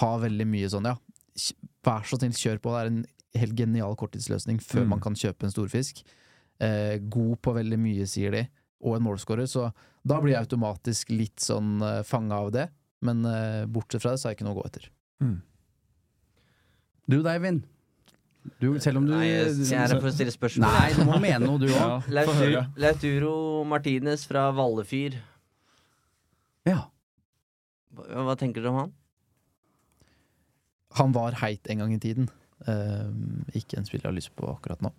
Har 0.00 0.20
veldig 0.22 0.46
mye 0.48 0.68
sånn, 0.72 0.86
ja, 0.88 0.96
vær 1.84 2.06
så 2.08 2.16
snill, 2.18 2.32
kjør 2.32 2.60
på. 2.64 2.72
Det 2.72 2.80
er 2.80 2.90
en 2.92 3.04
helt 3.40 3.54
genial 3.58 3.96
korttidsløsning 3.96 4.58
før 4.64 4.84
Mm. 4.84 4.88
man 4.88 5.00
kan 5.00 5.14
kjøpe 5.14 5.44
en 5.44 5.50
storfisk. 5.52 6.02
Eh, 6.60 6.98
god 6.98 7.40
på 7.42 7.54
veldig 7.54 7.78
mye, 7.78 8.06
sier 8.06 8.30
de, 8.32 8.48
og 8.82 8.96
en 8.96 9.02
målskårer. 9.04 9.46
Så 9.48 9.72
da 10.06 10.20
blir 10.20 10.32
jeg 10.34 10.46
automatisk 10.46 11.10
litt 11.10 11.36
sånn 11.40 11.80
eh, 11.82 12.02
fanga 12.02 12.34
av 12.40 12.50
det. 12.52 12.68
Men 13.02 13.24
eh, 13.24 13.66
bortsett 13.66 14.02
fra 14.02 14.10
det, 14.12 14.20
så 14.20 14.28
har 14.28 14.34
jeg 14.34 14.40
ikke 14.40 14.48
noe 14.48 14.56
å 14.58 14.62
gå 14.62 14.66
etter. 14.66 14.88
Du 17.08 17.22
da, 17.22 17.32
Eivind? 17.34 17.62
Du, 18.60 18.78
selv 18.80 18.98
om 19.02 19.06
du 19.06 19.12
Nei, 19.12 19.26
jeg 19.28 19.72
er 19.76 19.88
her 19.90 20.00
for 20.00 20.08
å 20.08 20.12
stille 20.14 20.32
spørsmål. 20.32 20.64
Nei, 20.64 20.92
du 20.96 21.04
må 21.04 21.18
mene 21.20 21.44
noe, 21.44 21.58
du 21.60 21.66
òg. 21.68 22.06
Ja, 22.08 22.62
Lauturo 22.80 23.64
Martinez 23.68 24.24
fra 24.28 24.46
Vallefyr. 24.56 25.18
Ja. 26.68 26.86
Hva, 28.08 28.36
tenker 28.38 28.64
du 28.64 28.70
om 28.72 28.80
han? 28.82 28.92
Han 30.98 31.14
var 31.14 31.38
heit 31.42 31.68
en 31.70 31.84
gang 31.84 31.94
i 31.94 32.00
tiden. 32.02 32.28
Uh, 32.66 33.08
ikke 33.56 33.78
en 33.78 33.86
spiller 33.88 34.08
jeg 34.08 34.10
har 34.10 34.18
lyst 34.18 34.34
på 34.36 34.48
akkurat 34.50 34.82
nå. 34.84 34.92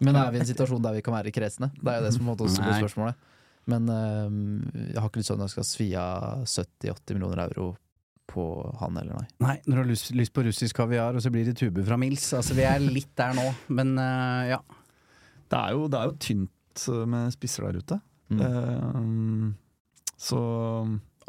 Men 0.00 0.16
er 0.16 0.30
vi 0.32 0.40
i 0.40 0.42
en 0.44 0.48
situasjon 0.48 0.80
der 0.84 0.96
vi 0.96 1.04
kan 1.04 1.16
være 1.16 1.32
kresne? 1.34 1.68
Det 1.76 1.92
er 1.92 2.00
jo 2.00 2.06
det 2.06 2.14
som 2.16 2.28
måtte 2.28 2.46
også 2.46 2.64
blir 2.64 2.78
spørsmålet. 2.80 3.28
Men 3.68 3.88
uh, 3.92 4.28
jeg 4.90 4.98
har 4.98 5.08
ikke 5.10 5.22
lyst 5.22 5.32
til 5.32 5.38
at 5.38 5.46
jeg 5.46 5.54
skal 5.56 5.68
svi 5.68 5.88
av 6.00 6.44
70-80 6.48 7.16
millioner 7.18 7.44
euro 7.48 7.70
på 8.30 8.44
han 8.80 8.98
eller 9.00 9.16
nei. 9.18 9.26
Nei, 9.42 9.56
når 9.66 9.74
du 9.74 9.82
har 9.82 9.88
lyst, 9.90 10.12
lyst 10.16 10.34
på 10.36 10.44
russisk 10.46 10.78
kaviar, 10.78 11.16
og 11.16 11.24
så 11.24 11.32
blir 11.34 11.48
det 11.48 11.56
tuber 11.58 11.84
fra 11.86 11.98
Mils. 12.00 12.28
Altså, 12.36 12.54
vi 12.58 12.66
er 12.66 12.78
litt 12.82 13.10
der 13.18 13.34
nå, 13.36 13.46
men 13.74 13.96
uh, 13.98 14.44
ja. 14.52 14.60
Det 15.50 15.58
er 15.58 15.74
jo, 15.74 15.88
det 15.90 15.98
er 15.98 16.06
jo 16.06 16.18
tynt 16.22 16.84
eh, 16.86 17.06
med 17.10 17.32
spisser 17.34 17.66
der 17.66 17.80
ute. 17.82 17.96
Mm. 18.30 19.48
Så 20.20 20.38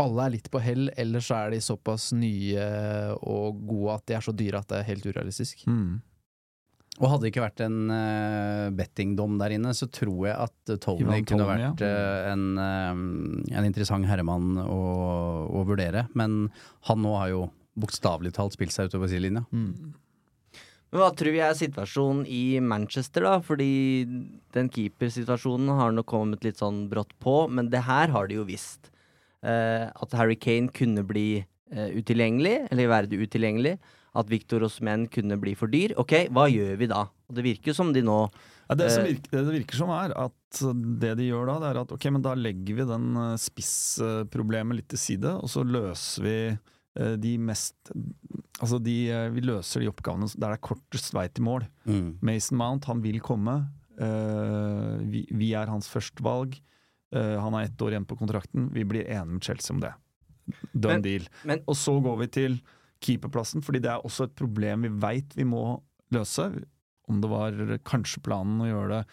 Alle 0.01 0.23
er 0.25 0.33
litt 0.33 0.47
på 0.51 0.59
hell, 0.63 0.89
ellers 0.99 1.29
er 1.35 1.53
de 1.53 1.59
såpass 1.63 2.11
nye 2.17 2.63
og 3.21 3.59
gode 3.69 3.99
at 3.99 4.07
de 4.09 4.17
er 4.17 4.25
så 4.25 4.33
dyre 4.35 4.61
at 4.61 4.71
det 4.71 4.81
er 4.81 4.89
helt 4.91 5.11
urealistisk. 5.11 5.67
mm. 5.67 5.99
Og 6.99 7.07
hadde 7.07 7.23
det 7.23 7.31
ikke 7.31 7.45
vært 7.45 7.61
en 7.63 7.77
uh, 7.89 8.67
bettingdom 8.77 9.37
der 9.39 9.55
inne, 9.55 9.71
så 9.73 9.87
tror 9.89 10.27
jeg 10.27 10.35
at 10.35 10.73
eh, 10.73 10.79
Tony 10.81 11.05
Ivan 11.05 11.25
kunne 11.25 11.47
vært 11.47 11.81
uh, 11.87 12.27
en, 12.29 12.43
uh, 12.59 13.55
en 13.57 13.67
interessant 13.67 14.05
herremann 14.09 14.59
å, 14.61 14.81
å 15.47 15.63
vurdere. 15.65 16.03
Men 16.19 16.51
han 16.89 17.01
nå 17.01 17.15
har 17.15 17.31
jo 17.31 17.41
bokstavelig 17.79 18.33
talt 18.35 18.57
spilt 18.57 18.75
seg 18.75 18.91
utover 18.91 19.09
sidelinja. 19.09 19.45
Mm. 19.55 19.95
Men 20.91 20.99
Hva 20.99 21.09
tror 21.15 21.31
vi 21.31 21.39
er 21.39 21.53
situasjonen 21.55 22.25
i 22.27 22.59
Manchester, 22.59 23.23
da? 23.23 23.37
Fordi 23.39 24.03
den 24.51 24.67
keepersituasjonen 24.73 25.71
har 25.77 25.93
nok 25.95 26.09
kommet 26.11 26.43
litt 26.43 26.59
sånn 26.59 26.89
brått 26.91 27.13
på, 27.23 27.45
men 27.49 27.69
det 27.71 27.85
her 27.87 28.11
har 28.11 28.27
de 28.27 28.35
jo 28.41 28.43
visst. 28.49 28.89
Eh, 29.41 29.87
at 29.87 30.11
Harry 30.19 30.35
Kane 30.35 30.67
kunne 30.75 31.05
bli 31.07 31.39
eh, 31.71 31.89
utilgjengelig, 31.95 32.67
eller 32.73 32.91
være 32.91 33.21
utilgjengelig. 33.23 33.77
At 34.19 34.27
Victor 34.27 34.65
Osmen 34.67 35.05
kunne 35.07 35.37
bli 35.39 35.53
for 35.55 35.71
dyr. 35.71 35.93
Ok, 36.01 36.27
hva 36.35 36.49
gjør 36.51 36.75
vi 36.81 36.89
da? 36.91 37.05
Og 37.31 37.37
det 37.37 37.45
virker 37.45 37.71
som 37.77 37.93
de 37.95 38.03
nå 38.03 38.25
Ja, 38.67 38.75
det, 38.75 38.89
som 38.91 39.05
Eh. 39.07 39.13
virker, 39.15 39.31
det 39.37 39.45
det 39.47 39.55
virker 39.61 39.75
som 39.79 39.89
er 39.95 40.11
at 40.19 40.59
det 40.99 41.13
de 41.21 41.29
gjør 41.29 41.47
da, 41.47 41.55
det 41.63 41.69
er 41.71 41.79
at 41.85 41.91
ok, 41.95 42.05
men 42.11 42.21
da 42.23 42.35
legger 42.35 42.75
vi 42.81 42.85
den 42.91 43.07
eh, 43.15 43.37
spissproblemet 43.39 44.77
litt 44.81 44.89
til 44.91 44.99
side, 44.99 45.31
og 45.39 45.47
så 45.51 45.63
løser 45.63 46.23
vi 46.27 46.35
de 46.93 47.37
mest 47.39 47.91
Altså 48.61 48.77
de, 48.83 48.95
eh, 49.09 49.29
vi 49.33 49.41
løser 49.41 49.81
de 49.81 49.87
oppgavene 49.89 50.27
der 50.35 50.51
det 50.51 50.57
er 50.59 50.61
kortest 50.67 51.15
vei 51.15 51.23
til 51.33 51.45
mål. 51.47 51.63
Mm. 51.89 52.19
Mason 52.21 52.59
Mount, 52.59 52.85
han 52.85 53.01
vil 53.01 53.17
komme. 53.23 53.55
Uh, 54.01 54.99
vi, 55.09 55.23
vi 55.33 55.51
er 55.57 55.69
hans 55.69 55.89
førstevalg. 55.89 56.59
Uh, 57.13 57.39
han 57.41 57.53
har 57.57 57.65
ett 57.65 57.81
år 57.81 57.95
igjen 57.95 58.05
på 58.05 58.17
kontrakten. 58.19 58.69
Vi 58.75 58.85
blir 58.85 59.07
enige 59.07 59.33
med 59.33 59.43
Chelsea 59.45 59.73
om 59.73 59.81
det. 59.81 59.91
Done 60.73 60.99
Men- 60.99 61.01
deal. 61.01 61.25
men- 61.45 61.63
Og 61.65 61.75
så 61.75 61.95
går 62.01 62.17
vi 62.21 62.27
til 62.27 62.61
keeperplassen, 63.01 63.61
fordi 63.65 63.81
det 63.81 63.89
er 63.89 64.05
også 64.05 64.25
et 64.29 64.35
problem 64.35 64.85
vi 64.85 64.89
veit 64.89 65.33
vi 65.35 65.43
må 65.43 65.81
løse. 66.13 66.47
Om 67.09 67.21
det 67.21 67.29
var 67.29 67.51
kanskje 67.83 68.21
planen 68.21 68.61
å 68.61 68.69
gjøre 68.69 68.89
det 68.99 69.05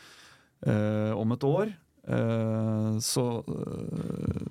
uh, 0.68 1.16
om 1.16 1.32
et 1.32 1.44
år. 1.44 1.72
Eh, 2.08 2.96
så 3.04 3.24
eh, 3.44 4.46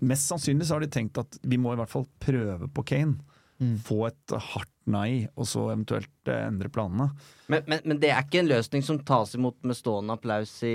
Mest 0.00 0.28
sannsynlig 0.30 0.66
så 0.68 0.76
har 0.78 0.84
de 0.84 0.92
tenkt 0.94 1.18
at 1.18 1.38
vi 1.42 1.56
må 1.58 1.72
i 1.74 1.78
hvert 1.80 1.90
fall 1.90 2.06
prøve 2.22 2.68
på 2.70 2.84
Kane. 2.86 3.18
Mm. 3.58 3.72
Få 3.82 4.04
et 4.06 4.30
hardt 4.52 4.70
nei, 4.86 5.26
og 5.34 5.42
så 5.50 5.64
eventuelt 5.72 6.28
eh, 6.30 6.44
endre 6.46 6.68
planene. 6.70 7.08
men, 7.50 7.64
men, 7.66 7.80
men 7.90 7.98
det 7.98 8.12
er 8.14 8.22
ikke 8.22 8.38
en 8.44 8.48
løsning 8.52 8.84
som 8.86 9.00
tas 9.02 9.34
imot 9.34 9.56
med 9.66 9.74
stående 9.74 10.14
applaus 10.14 10.52
i, 10.62 10.70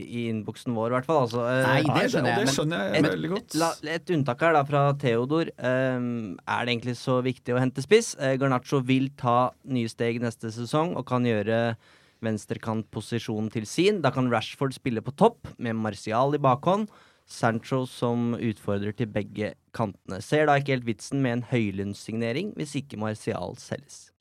i 0.00 0.22
innboksen 0.30 0.72
vår, 0.72 0.88
i 0.88 0.96
hvert 0.96 1.10
fall. 1.10 1.20
Altså, 1.26 1.42
eh, 1.44 1.66
Nei, 1.68 1.82
det 2.00 2.06
skjønner 2.14 2.32
jeg, 2.32 2.38
det 2.40 2.46
men- 2.48 2.54
skjønner 2.56 2.80
jeg 2.86 3.02
Et- 3.04 3.10
veldig 3.10 3.30
godt. 3.34 3.58
La, 3.60 3.68
et 3.98 4.14
unntak 4.16 4.40
her 4.46 4.56
da 4.56 4.64
fra 4.64 4.82
Theodor. 5.04 5.52
Um, 5.60 6.08
er 6.48 6.64
det 6.64 6.72
egentlig 6.78 6.96
så 7.02 7.18
viktig 7.28 7.52
å 7.54 7.60
hente 7.60 7.84
spiss? 7.84 8.14
Uh, 8.16 8.32
Garnaccio 8.40 8.80
vil 8.80 9.10
ta 9.20 9.36
nye 9.68 9.92
steg 9.92 10.22
neste 10.24 10.48
sesong 10.56 10.96
og 10.96 11.04
kan 11.12 11.28
gjøre 11.28 11.76
venstrekantposisjonen 12.24 13.52
til 13.52 13.66
sin. 13.68 14.00
Da 14.02 14.10
kan 14.14 14.30
Rashford 14.32 14.74
spille 14.76 15.02
på 15.04 15.14
topp 15.18 15.52
med 15.62 15.76
Martial 15.78 16.34
i 16.34 16.40
bakhånd. 16.42 16.88
Sancho 17.26 17.84
som 17.88 18.34
utfordrer 18.36 18.94
til 18.96 19.10
begge 19.12 19.52
kantene. 19.74 20.20
Ser 20.22 20.46
da 20.46 20.56
ikke 20.58 20.76
helt 20.76 20.88
vitsen 20.88 21.22
med 21.24 21.38
en 21.38 21.44
høylønnssignering 21.50 22.54
hvis 22.58 22.76
ikke 22.78 23.00
Martial 23.00 23.56
selges. 23.60 24.11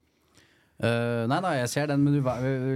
Eh, 0.82 1.24
nei 1.30 1.38
da, 1.46 1.52
jeg 1.60 1.70
ser 1.70 1.90
den, 1.92 2.02
men 2.02 2.16
du, 2.18 2.28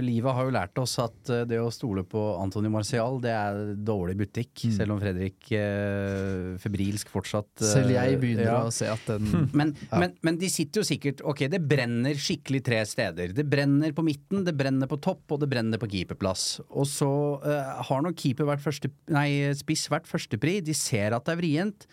livet 0.04 0.36
har 0.36 0.46
jo 0.46 0.54
lært 0.54 0.78
oss 0.78 0.94
at 1.02 1.30
eh, 1.32 1.42
det 1.48 1.58
å 1.58 1.72
stole 1.74 2.04
på 2.06 2.22
Antony 2.38 2.70
Marcial, 2.70 3.18
det 3.22 3.32
er 3.34 3.72
dårlig 3.74 4.14
butikk. 4.20 4.66
Selv 4.76 4.94
om 4.94 5.00
Fredrik 5.02 5.50
uh, 5.52 6.54
febrilsk 6.62 7.10
fortsatt 7.12 7.62
uh, 7.62 7.66
Selv 7.66 7.92
jeg 7.92 8.18
begynner 8.22 8.46
ja. 8.46 8.56
å 8.66 8.72
se 8.74 8.88
at 8.90 9.02
den 9.08 9.26
Men, 9.58 9.72
men, 9.90 10.14
men 10.24 10.38
de 10.40 10.48
sitter 10.52 10.80
jo 10.80 10.86
sikkert 10.86 11.20
Ok, 11.26 11.44
det 11.50 11.60
brenner 11.66 12.18
skikkelig 12.18 12.62
tre 12.66 12.80
steder. 12.88 13.34
Det 13.36 13.44
brenner 13.48 13.94
på 13.96 14.04
midten, 14.06 14.44
det 14.46 14.54
brenner 14.58 14.90
på 14.90 15.00
topp, 15.02 15.24
og 15.34 15.42
det 15.42 15.50
brenner 15.50 15.80
på 15.82 15.90
keeperplass. 15.90 16.46
Og 16.70 16.86
så 16.90 17.10
har 17.42 18.04
nok 18.04 18.18
keeper 18.20 18.48
vært 18.48 18.64
første 18.64 18.90
Nei, 19.12 19.52
spiss 19.58 19.86
vært 19.92 20.08
førstepri. 20.08 20.60
De 20.64 20.74
ser 20.76 21.16
at 21.16 21.26
det 21.26 21.34
er 21.34 21.40
vrient. 21.40 21.88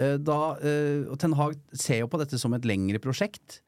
Eh, 0.00 0.16
da, 0.16 0.38
og 1.12 1.16
Ten 1.20 1.36
Hag 1.36 1.58
ser 1.76 2.02
jo 2.02 2.10
på 2.10 2.20
dette 2.22 2.40
som 2.40 2.54
et 2.56 2.68
lengre 2.68 3.00
prosjekt. 3.02 3.60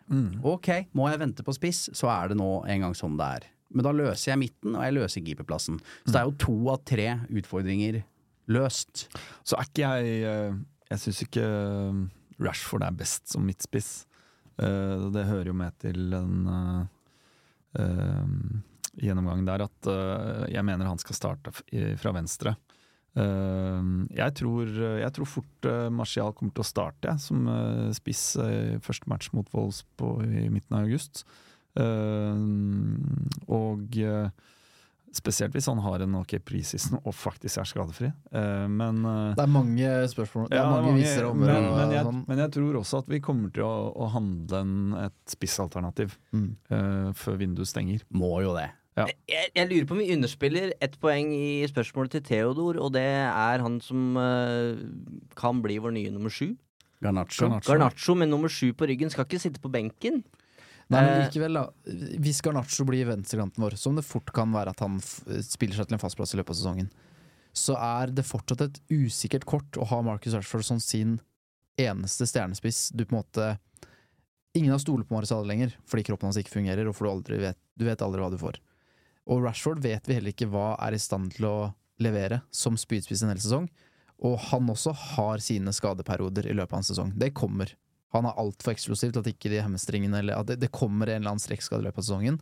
Ok, 0.48 0.70
må 0.96 1.10
jeg 1.12 1.20
vente 1.22 1.44
på 1.44 1.54
spiss, 1.56 1.86
så 1.96 2.08
er 2.12 2.32
det 2.32 2.40
nå 2.40 2.50
en 2.68 2.86
gang 2.86 2.96
sånn 2.96 3.18
det 3.20 3.28
er. 3.38 3.50
Men 3.72 3.86
da 3.86 3.92
løser 3.96 4.32
jeg 4.32 4.40
midten, 4.42 4.74
og 4.76 4.84
jeg 4.84 4.96
løser 4.96 5.24
keeperplassen. 5.24 5.78
Så 6.04 6.12
det 6.12 6.20
er 6.20 6.28
jo 6.28 6.40
to 6.40 6.56
av 6.72 6.82
tre 6.88 7.06
utfordringer 7.32 8.02
løst. 8.52 9.06
Så 9.46 9.58
er 9.58 9.68
ikke 9.68 9.86
jeg 9.86 10.24
eh, 10.28 10.60
Jeg 10.92 11.00
syns 11.00 11.22
ikke 11.24 11.44
Rashford 12.42 12.84
er 12.84 12.96
best 12.96 13.30
som 13.32 13.46
midtspiss. 13.48 14.04
Det 14.60 15.22
hører 15.24 15.48
jo 15.48 15.54
med 15.56 15.72
til 15.80 16.12
en 16.12 16.50
eh, 16.52 16.82
eh, 17.80 18.34
gjennomgang 19.00 19.46
der 19.48 19.64
at 19.64 19.88
jeg 20.52 20.64
mener 20.68 20.90
han 20.90 21.00
skal 21.00 21.16
starte 21.16 21.54
fra 21.96 22.12
venstre. 22.12 22.52
Eh, 23.16 23.82
Jeg 24.16 24.34
tror, 24.40 24.68
jeg 25.02 25.12
tror 25.12 25.28
fort 25.28 25.68
eh, 25.68 25.88
Martial 25.92 26.32
kommer 26.32 26.54
til 26.56 26.64
å 26.64 26.70
starte 26.70 27.16
som 27.20 27.46
eh, 27.48 27.90
spiss 27.96 28.36
eh, 28.40 28.78
første 28.80 29.08
match 29.12 29.32
mot 29.36 29.48
Wolves 29.52 29.82
på, 30.00 30.14
i 30.24 30.48
midten 30.52 30.78
av 30.78 30.86
august. 30.88 31.24
Eh, 31.76 32.40
Og 33.52 33.96
eh, 34.00 34.30
spesielt 35.12 35.52
hvis 35.52 35.66
han 35.68 35.80
har 35.84 36.00
en 36.00 36.14
ok 36.22 36.38
preseason 36.48 36.96
og 37.02 37.12
faktisk 37.12 37.60
er 37.60 37.68
skadefri. 37.68 38.08
Eh, 38.32 38.66
Men 38.72 39.02
eh, 39.04 39.34
Det 39.36 39.44
er 39.44 39.50
mange 39.58 39.90
spørsmål. 40.08 40.46
Det 40.48 40.56
er 40.56 40.62
ja, 40.64 40.70
mange 40.72 40.94
viser 40.96 41.26
om 41.28 41.36
men, 41.42 41.66
men, 41.68 41.92
jeg, 41.92 42.06
sånn. 42.08 42.22
men 42.30 42.38
jeg 42.46 42.52
tror 42.56 42.78
også 42.80 43.02
at 43.04 43.10
vi 43.12 43.20
kommer 43.20 43.52
til 43.52 43.66
å, 43.68 43.74
å 43.92 44.08
handle 44.14 44.62
en, 44.64 44.76
et 45.08 45.18
spissalternativ 45.36 46.16
Mm. 46.32 46.46
uh, 46.72 47.10
før 47.12 47.36
vinduet 47.44 47.68
stenger. 47.68 48.00
Må 48.08 48.38
jo 48.40 48.54
det. 48.56 48.70
Jeg, 48.92 49.48
jeg 49.56 49.68
lurer 49.70 49.86
på 49.88 49.94
om 49.96 50.02
vi 50.02 50.12
underspiller 50.12 50.74
ett 50.84 50.98
poeng 51.00 51.30
i 51.32 51.64
spørsmålet 51.70 52.18
til 52.18 52.24
Theodor, 52.28 52.76
og 52.76 52.92
det 52.92 53.06
er 53.08 53.64
han 53.64 53.78
som 53.80 54.18
uh, 54.20 54.76
kan 55.38 55.62
bli 55.64 55.78
vår 55.80 55.94
nye 55.96 56.12
nummer 56.12 56.32
sju. 56.32 56.52
Garnaccio. 57.02 57.48
Garnaccio 57.64 58.14
med 58.18 58.30
nummer 58.30 58.52
sju 58.52 58.74
på 58.76 58.86
ryggen 58.90 59.10
skal 59.10 59.26
ikke 59.26 59.40
sitte 59.42 59.62
på 59.62 59.72
benken. 59.72 60.20
Nei, 60.92 61.00
men 61.00 61.14
Eh, 61.14 61.22
likevel, 61.24 61.56
da. 61.56 61.64
Hvis 62.20 62.42
Garnaccio 62.44 62.84
blir 62.88 63.08
venstrekanten 63.08 63.64
vår, 63.64 63.78
som 63.80 63.96
det 63.96 64.04
fort 64.06 64.28
kan 64.34 64.52
være 64.52 64.74
at 64.74 64.82
han 64.84 64.98
f 65.00 65.22
spiller 65.46 65.78
seg 65.78 65.88
til 65.88 65.96
en 65.96 66.02
fast 66.02 66.18
plass 66.18 66.34
i 66.34 66.40
løpet 66.40 66.54
av 66.54 66.60
sesongen, 66.60 66.90
så 67.52 67.76
er 67.80 68.12
det 68.12 68.24
fortsatt 68.28 68.64
et 68.64 68.80
usikkert 68.92 69.46
kort 69.48 69.76
å 69.80 69.88
ha 69.88 70.00
Marcus 70.04 70.36
Rashford 70.36 70.66
som 70.68 70.80
sin 70.80 71.18
eneste 71.80 72.28
stjernespiss. 72.28 72.90
Du 72.92 73.04
på 73.04 73.16
en 73.16 73.22
måte 73.22 73.54
Ingen 74.52 74.74
har 74.74 74.80
stoler 74.82 75.06
på 75.08 75.14
Marcial 75.16 75.46
lenger, 75.48 75.70
fordi 75.88 76.02
kroppen 76.04 76.28
hans 76.28 76.36
ikke 76.36 76.52
fungerer, 76.52 76.84
og 76.84 76.92
for 76.92 77.08
du, 77.08 77.10
aldri 77.14 77.38
vet, 77.40 77.56
du 77.80 77.86
vet 77.86 78.02
aldri 78.04 78.20
hva 78.20 78.28
du 78.28 78.36
får. 78.36 78.58
Og 79.30 79.44
Rashford 79.44 79.82
vet 79.84 80.08
vi 80.08 80.16
heller 80.16 80.32
ikke 80.34 80.48
hva 80.50 80.72
er 80.82 80.96
i 80.96 81.00
stand 81.02 81.34
til 81.36 81.46
å 81.46 81.56
levere 82.02 82.40
som 82.50 82.74
spydspiss 82.80 83.22
en 83.22 83.30
hel 83.30 83.42
sesong. 83.42 83.68
Og 84.22 84.38
han 84.50 84.68
også 84.70 84.92
har 85.16 85.42
sine 85.42 85.72
skadeperioder 85.74 86.48
i 86.50 86.56
løpet 86.56 86.74
av 86.74 86.82
en 86.82 86.88
sesong. 86.90 87.12
Det 87.18 87.32
kommer. 87.34 87.74
Han 88.14 88.26
er 88.28 88.36
altfor 88.38 88.74
eksplosiv 88.74 89.12
til 89.14 89.22
at 89.22 89.30
ikke 89.30 89.50
de 89.52 89.62
hemmestringene 89.64 90.18
eller 90.20 90.38
at 90.42 90.50
det, 90.50 90.58
det 90.62 90.72
kommer 90.74 91.08
en 91.08 91.22
eller 91.22 91.32
annen 91.34 91.42
strekkskade 91.42 91.82
i 91.82 91.86
løpet 91.88 92.02
av 92.02 92.06
sesongen. 92.08 92.40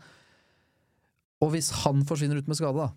Og 1.40 1.52
hvis 1.54 1.70
han 1.84 2.02
forsvinner 2.08 2.40
ut 2.40 2.48
med 2.50 2.58
skade, 2.58 2.88
da, 2.88 2.90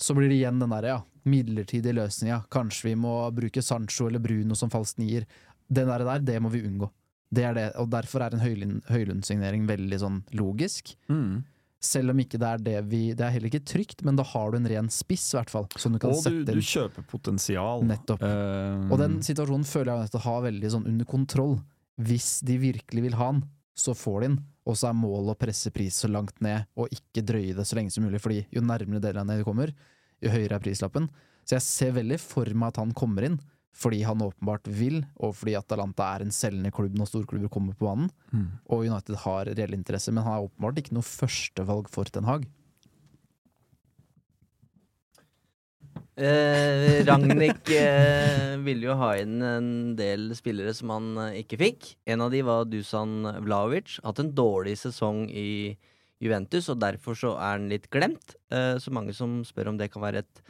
så 0.00 0.16
blir 0.16 0.28
det 0.32 0.40
igjen 0.40 0.60
den 0.60 0.72
der, 0.72 0.88
ja, 0.90 0.98
midlertidige 1.28 1.96
løsninga. 1.96 2.42
Kanskje 2.52 2.90
vi 2.90 2.96
må 3.00 3.14
bruke 3.36 3.62
Sancho 3.64 4.08
eller 4.08 4.22
Bruno 4.24 4.56
som 4.58 4.72
falsk 4.72 5.00
nier. 5.00 5.26
Den 5.68 5.88
der, 5.92 6.04
der, 6.08 6.24
det 6.24 6.40
må 6.44 6.50
vi 6.52 6.64
unngå. 6.66 6.90
Det 7.30 7.44
er 7.46 7.54
det, 7.54 7.66
og 7.78 7.88
derfor 7.92 8.24
er 8.26 8.34
en 8.34 8.42
Høylund- 8.42 8.82
Høylund-signering 8.90 9.68
veldig 9.68 10.00
sånn 10.02 10.18
logisk. 10.34 10.96
Selv 11.80 12.12
om 12.12 12.18
ikke 12.20 12.36
det 12.36 12.48
er 12.48 12.58
det 12.60 12.78
vi 12.90 12.98
Det 13.16 13.24
er 13.24 13.32
heller 13.32 13.48
ikke 13.48 13.64
trygt, 13.64 14.02
men 14.04 14.18
da 14.18 14.24
har 14.28 14.50
du 14.52 14.58
en 14.58 14.68
ren 14.68 14.88
spiss, 14.92 15.30
i 15.32 15.38
hvert 15.38 15.52
fall. 15.52 15.66
Som 15.80 15.94
du 15.96 15.98
kan 16.02 16.12
Og 16.12 16.20
sette 16.20 16.44
du 16.52 16.58
du 16.60 16.66
kjøper 16.66 17.06
potensial. 17.08 17.84
Nettopp. 17.88 18.20
Eh, 18.22 18.90
Og 18.92 19.00
den 19.00 19.20
situasjonen 19.24 19.64
føler 19.64 19.94
jeg 19.94 20.10
at 20.10 20.16
det 20.18 20.24
har 20.26 20.42
veldig 20.44 20.72
sånn 20.76 20.86
under 20.92 21.08
kontroll. 21.08 21.56
Hvis 22.00 22.40
de 22.44 22.58
virkelig 22.60 23.02
vil 23.08 23.16
ha 23.16 23.30
den, 23.32 23.42
så 23.76 23.94
får 23.96 24.20
de 24.20 24.28
den. 24.28 24.38
Og 24.68 24.76
så 24.76 24.90
er 24.90 24.98
målet 25.00 25.32
å 25.32 25.38
presse 25.40 25.72
pris 25.72 25.96
så 26.04 26.08
langt 26.12 26.36
ned, 26.44 26.66
og 26.76 26.92
ikke 26.92 27.24
drøye 27.24 27.56
det 27.56 27.64
så 27.66 27.78
lenge 27.78 27.90
som 27.94 28.04
mulig. 28.04 28.20
Fordi 28.20 28.42
jo 28.52 28.60
nærmere 28.60 29.00
delene 29.00 29.38
de 29.40 29.46
kommer, 29.46 29.72
jo 30.20 30.28
høyere 30.30 30.58
er 30.58 30.62
prislappen. 30.62 31.08
Så 31.48 31.56
jeg 31.56 31.64
ser 31.64 31.96
veldig 31.96 32.20
for 32.20 32.44
meg 32.52 32.68
at 32.74 32.76
han 32.82 32.92
kommer 32.92 33.24
inn, 33.26 33.40
fordi 33.76 34.02
han 34.04 34.22
åpenbart 34.24 34.66
vil, 34.66 35.00
og 35.22 35.34
fordi 35.38 35.54
Atalanta 35.58 36.08
er 36.14 36.24
en 36.24 36.34
selgende 36.34 36.72
klubb 36.74 36.96
når 36.98 37.10
storklubber 37.12 37.52
kommer 37.52 37.76
på 37.78 37.86
banen. 37.86 38.10
Mm. 38.32 38.48
Og 38.68 38.86
United 38.86 39.20
har 39.24 39.50
reell 39.52 39.76
interesse, 39.76 40.12
men 40.12 40.26
han 40.26 40.36
er 40.36 40.48
åpenbart 40.48 40.80
ikke 40.82 40.96
noe 40.96 41.06
førstevalg 41.06 41.90
for 41.92 42.10
Ten 42.10 42.28
Hag. 42.28 42.48
Eh, 46.20 47.00
Ragnhild 47.06 47.70
eh, 47.78 48.58
ville 48.60 48.90
jo 48.90 48.96
ha 49.00 49.14
inn 49.16 49.38
en 49.40 49.70
del 49.96 50.34
spillere 50.36 50.74
som 50.76 50.92
han 50.92 51.14
eh, 51.28 51.38
ikke 51.44 51.60
fikk. 51.62 51.92
En 52.10 52.26
av 52.26 52.34
de 52.34 52.42
var 52.44 52.68
Dusan 52.68 53.22
Vlaovic. 53.46 53.96
Hatt 54.04 54.20
en 54.20 54.34
dårlig 54.36 54.76
sesong 54.82 55.28
i 55.30 55.78
Juventus, 56.20 56.68
og 56.68 56.82
derfor 56.82 57.16
så 57.16 57.32
er 57.38 57.56
han 57.56 57.70
litt 57.72 57.88
glemt. 57.94 58.36
Eh, 58.52 58.76
så 58.82 58.92
mange 58.92 59.16
som 59.16 59.40
spør 59.48 59.72
om 59.72 59.80
det 59.80 59.88
kan 59.94 60.04
være 60.04 60.26
et 60.26 60.44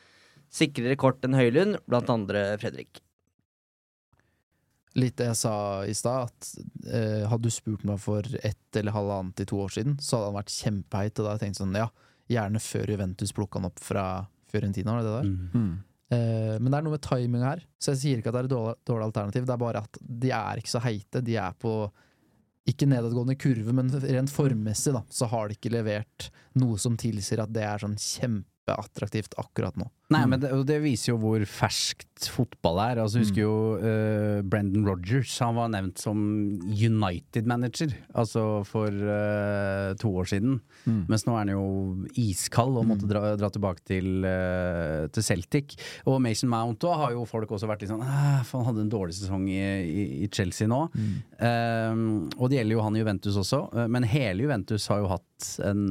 sikrere 0.51 0.99
kort 0.99 1.23
enn 1.23 1.39
Høylund, 1.39 1.79
blant 1.87 2.11
andre 2.11 2.49
Fredrik. 2.59 3.05
Litt 4.99 5.21
det 5.21 5.29
jeg 5.29 5.39
sa 5.39 5.55
i 5.87 5.95
stad, 5.95 6.31
at 6.31 6.49
eh, 6.91 7.27
hadde 7.31 7.47
du 7.47 7.55
spurt 7.55 7.85
meg 7.87 8.01
for 8.03 8.27
ett 8.43 8.79
eller 8.81 8.97
halvannet 8.97 9.37
til 9.39 9.51
to 9.53 9.61
år 9.63 9.77
siden, 9.77 10.01
så 10.03 10.19
hadde 10.19 10.33
han 10.33 10.41
vært 10.41 10.57
kjempeheit, 10.57 11.15
og 11.15 11.23
da 11.23 11.29
hadde 11.29 11.39
jeg 11.39 11.45
tenkt 11.47 11.61
sånn, 11.61 11.79
ja, 11.79 11.87
gjerne 12.31 12.63
før 12.65 12.91
Juventus 12.95 13.35
plukka 13.37 13.61
han 13.61 13.71
opp 13.71 13.79
fra 13.83 14.05
Fiorentina, 14.51 14.97
var 14.97 15.07
det 15.07 15.09
det 15.09 15.17
der? 15.21 15.31
Mm. 15.31 15.49
Mm. 15.55 15.73
Eh, 16.11 16.55
men 16.59 16.67
det 16.67 16.79
er 16.81 16.87
noe 16.87 16.97
med 16.97 17.07
timing 17.07 17.47
her, 17.47 17.65
så 17.79 17.95
jeg 17.95 18.03
sier 18.03 18.21
ikke 18.21 18.33
at 18.33 18.37
det 18.37 18.43
er 18.43 18.51
et 18.51 18.55
dårlig, 18.57 18.77
dårlig 18.91 19.07
alternativ, 19.07 19.47
det 19.47 19.55
er 19.55 19.63
bare 19.63 19.85
at 19.87 20.01
de 20.27 20.33
er 20.35 20.63
ikke 20.63 20.75
så 20.75 20.83
heite, 20.83 21.23
de 21.27 21.37
er 21.39 21.59
på 21.63 21.75
ikke 22.71 22.89
nedadgående 22.91 23.39
kurve, 23.41 23.75
men 23.75 23.91
rent 24.03 24.33
formmessig 24.33 24.93
da, 24.95 25.05
så 25.11 25.31
har 25.31 25.49
de 25.49 25.57
ikke 25.57 25.73
levert 25.73 26.29
noe 26.59 26.79
som 26.83 26.99
tilsier 26.99 27.43
at 27.43 27.53
det 27.55 27.63
er 27.67 27.83
sånn 27.83 27.97
kjempeattraktivt 28.71 29.35
akkurat 29.39 29.77
nå. 29.77 29.89
Nei, 30.11 30.25
men 30.27 30.41
det, 30.43 30.51
det 30.67 30.81
viser 30.83 31.13
jo 31.13 31.21
hvor 31.23 31.43
ferskt 31.47 32.27
fotball 32.35 32.81
er. 32.83 32.99
Altså, 32.99 33.21
husker 33.23 33.45
jo 33.45 33.53
uh, 33.79 34.41
Brendan 34.43 34.83
Rodgers. 34.89 35.31
Han 35.39 35.55
var 35.55 35.71
nevnt 35.71 36.03
som 36.03 36.19
United-manager 36.67 37.95
altså 38.19 38.65
for 38.67 38.91
uh, 38.91 39.95
to 40.01 40.11
år 40.11 40.27
siden. 40.33 40.59
Mm. 40.83 41.05
Mens 41.13 41.25
nå 41.29 41.37
er 41.37 41.45
han 41.45 41.53
jo 41.55 41.63
iskald 42.19 42.81
og 42.81 42.89
måtte 42.91 43.07
dra, 43.11 43.37
dra 43.39 43.53
tilbake 43.55 43.87
til, 43.87 44.27
uh, 44.27 45.07
til 45.15 45.27
Celtic. 45.27 45.79
Og 46.11 46.19
Mason 46.25 46.51
Mount 46.51 46.83
også 46.83 47.05
har 47.05 47.15
jo 47.15 47.25
folk 47.31 47.55
også 47.55 47.71
vært 47.71 47.87
litt 47.87 47.95
sånn 47.95 48.03
«Ah, 48.03 48.43
for 48.43 48.61
Han 48.61 48.73
hadde 48.73 48.89
en 48.89 48.93
dårlig 48.93 49.15
sesong 49.21 49.47
i, 49.47 49.63
i, 49.87 50.05
i 50.27 50.31
Chelsea 50.35 50.69
nå. 50.71 50.83
Eh, 51.41 52.01
og 52.37 52.51
det 52.51 52.59
gjelder 52.59 52.75
jo 52.75 52.83
han 52.85 52.97
i 52.97 53.01
Juventus 53.03 53.39
også. 53.41 53.63
men 53.93 54.05
hele 54.11 54.45
Juventus 54.45 54.89
har 54.91 55.05
jo 55.05 55.11
hatt 55.15 55.51
en 55.65 55.85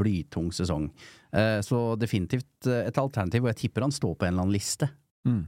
blytung 0.00 0.48
sesong. 0.54 0.88
Eh, 1.32 1.60
så 1.62 1.96
definitivt 2.00 2.66
eh, 2.66 2.86
et 2.88 2.98
alternativ, 2.98 3.44
og 3.44 3.52
jeg 3.52 3.60
tipper 3.66 3.86
han 3.86 3.94
står 3.94 4.14
på 4.18 4.26
en 4.26 4.32
eller 4.34 4.46
annen 4.46 4.54
liste. 4.56 4.88
Mm. 5.28 5.42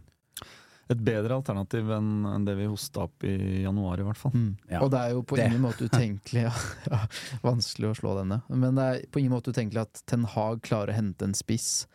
Et 0.92 0.98
bedre 1.00 1.36
alternativ 1.38 1.88
enn 1.94 2.26
enn 2.28 2.44
det 2.44 2.56
vi 2.58 2.66
hosta 2.68 3.06
opp 3.06 3.24
i 3.24 3.62
januar, 3.62 4.00
i 4.02 4.04
hvert 4.04 4.18
fall. 4.18 4.34
Ja. 4.68 4.82
Og 4.82 4.90
det 4.92 5.00
er 5.00 5.14
jo 5.14 5.22
på 5.22 5.38
Det- 5.38 5.46
ingen 5.48 5.62
måte 5.62 5.86
utenkelig 5.88 6.42
ja, 6.44 6.52
ja, 6.90 6.98
Vanskelig 7.42 7.92
å 7.92 7.96
slå 7.96 8.16
denne. 8.18 8.42
Men 8.50 8.74
det 8.76 8.84
er 8.90 9.06
på 9.10 9.22
ingen 9.22 9.32
måte 9.32 9.54
utenkelig 9.54 9.86
at 9.86 10.02
Ten 10.06 10.24
Hag 10.24 10.60
klarer 10.66 10.92
å 10.92 10.98
hente 10.98 11.24
en 11.24 11.34
spiss 11.38 11.86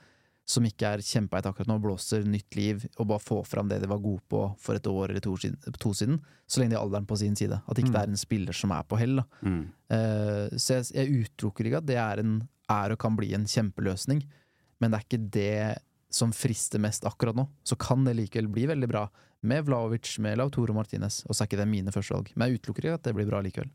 som 0.48 0.64
ikke 0.64 0.94
er 0.96 1.04
kjempeheit 1.04 1.48
akkurat 1.50 1.68
nå, 1.68 1.76
blåser 1.84 2.24
nytt 2.28 2.56
liv 2.56 2.86
og 2.96 3.10
bare 3.10 3.24
få 3.24 3.42
fram 3.44 3.68
det 3.68 3.82
de 3.84 3.90
var 3.92 4.00
gode 4.04 4.24
på 4.32 4.46
for 4.64 4.80
et 4.80 4.88
år 4.88 5.12
eller 5.12 5.24
to 5.24 5.36
to 5.36 5.92
siden 5.92 6.22
så 6.48 6.62
lenge 6.62 6.72
de 6.72 6.78
har 6.78 6.86
alderen 6.86 7.08
på 7.10 7.18
sin 7.20 7.36
side. 7.36 7.60
At 7.68 7.80
ikke 7.82 7.92
det 7.92 8.04
er 8.06 8.14
en 8.14 8.20
spiller 8.20 8.56
som 8.56 8.72
er 8.72 8.86
på 8.88 9.00
hell. 9.00 9.20
Mm. 9.44 9.66
Uh, 9.92 10.48
så 10.56 10.78
jeg, 10.78 10.88
jeg 10.96 11.26
utelukker 11.26 11.68
ikke 11.68 11.82
at 11.82 11.90
det 11.90 12.00
er, 12.00 12.24
en, 12.24 12.38
er 12.72 12.96
og 12.96 13.02
kan 13.04 13.18
bli 13.20 13.34
en 13.36 13.48
kjempeløsning, 13.50 14.24
men 14.80 14.94
det 14.94 15.00
er 15.00 15.08
ikke 15.08 15.28
det 15.36 15.58
som 16.14 16.32
frister 16.32 16.80
mest 16.80 17.04
akkurat 17.08 17.36
nå. 17.36 17.50
Så 17.68 17.76
kan 17.76 18.08
det 18.08 18.16
likevel 18.16 18.48
bli 18.52 18.70
veldig 18.72 18.90
bra 18.90 19.04
med 19.48 19.68
Vlaovic, 19.68 20.16
med 20.24 20.40
Lautoro 20.40 20.74
Martinez, 20.74 21.26
og 21.28 21.36
så 21.36 21.44
er 21.44 21.52
ikke 21.52 21.60
det 21.60 21.68
mine 21.70 21.92
førstevalg. 21.94 22.32
Men 22.36 22.48
jeg 22.48 22.62
utelukker 22.62 22.88
ikke 22.88 23.02
at 23.02 23.10
det 23.10 23.16
blir 23.18 23.28
bra 23.28 23.44
likevel. 23.44 23.70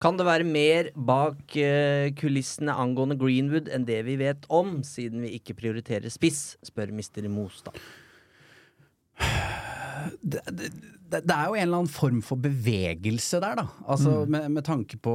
Kan 0.00 0.16
det 0.16 0.24
være 0.24 0.46
mer 0.48 0.88
bak 0.96 1.56
eh, 1.60 2.08
kulissene 2.16 2.72
angående 2.72 3.18
Greenwood 3.20 3.68
enn 3.68 3.84
det 3.88 3.98
vi 4.06 4.14
vet 4.20 4.46
om, 4.48 4.78
siden 4.86 5.20
vi 5.26 5.34
ikke 5.36 5.58
prioriterer 5.58 6.08
spiss, 6.12 6.54
spør 6.64 6.88
Mr. 6.96 7.26
Mostad. 7.28 7.76
det, 10.24 10.40
det, 10.48 10.70
det 11.10 11.34
er 11.34 11.50
jo 11.50 11.56
en 11.58 11.64
eller 11.66 11.80
annen 11.82 11.90
form 11.92 12.20
for 12.24 12.40
bevegelse 12.40 13.40
der, 13.42 13.58
da. 13.60 13.64
Altså 13.90 14.22
med, 14.30 14.46
med 14.54 14.64
tanke 14.64 14.96
på 15.02 15.14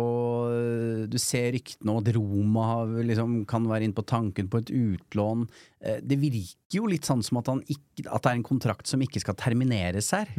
øh, 0.51 1.05
Du 1.09 1.17
ser 1.21 1.53
ryktene 1.55 1.95
om 1.95 2.01
at 2.03 2.11
Roma 2.15 2.67
liksom, 3.07 3.39
kan 3.49 3.65
være 3.69 3.87
inne 3.87 3.97
på 3.97 4.05
tanken 4.05 4.49
på 4.51 4.61
et 4.61 4.69
utlån. 4.75 5.47
Eh, 5.81 5.97
Det 6.03 6.19
virker 6.21 6.77
jo 6.77 6.85
litt 6.91 7.07
sånn 7.07 7.23
som 7.25 7.39
at, 7.41 7.49
han 7.49 7.63
ikke, 7.65 8.05
at 8.09 8.21
det 8.21 8.31
er 8.33 8.37
en 8.37 8.45
kontrakt 8.51 8.91
som 8.91 9.01
ikke 9.01 9.23
skal 9.23 9.37
termineres 9.39 10.11
her. 10.13 10.29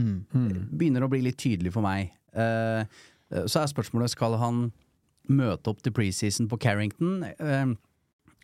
Begynner 0.70 1.02
å 1.06 1.10
bli 1.10 1.24
litt 1.26 1.40
tydelig 1.42 1.72
for 1.74 1.82
meg. 1.86 2.12
Eh, 2.36 2.84
eh, 2.84 3.14
Så 3.32 3.58
er 3.62 3.70
spørsmålet 3.72 4.12
skal 4.12 4.36
han 4.38 4.68
møte 5.26 5.72
opp 5.72 5.80
til 5.82 5.94
preseason 5.96 6.46
på 6.50 6.58
Carrington, 6.62 7.24
eh, 7.26 7.72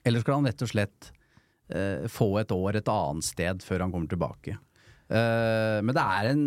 eller 0.03 0.25
skal 0.25 0.41
han 0.41 0.49
rett 0.51 0.65
og 0.65 0.71
slett 0.73 1.13
eh, 1.71 2.09
få 2.11 2.33
et 2.41 2.51
år 2.55 2.81
et 2.81 2.91
annet 2.91 3.27
sted 3.29 3.63
før 3.63 3.85
han 3.87 3.93
kommer 3.95 4.11
tilbake? 4.11 4.57
Eh, 5.13 5.79
men 5.85 5.95
det 5.95 6.03
er 6.03 6.31
en 6.33 6.45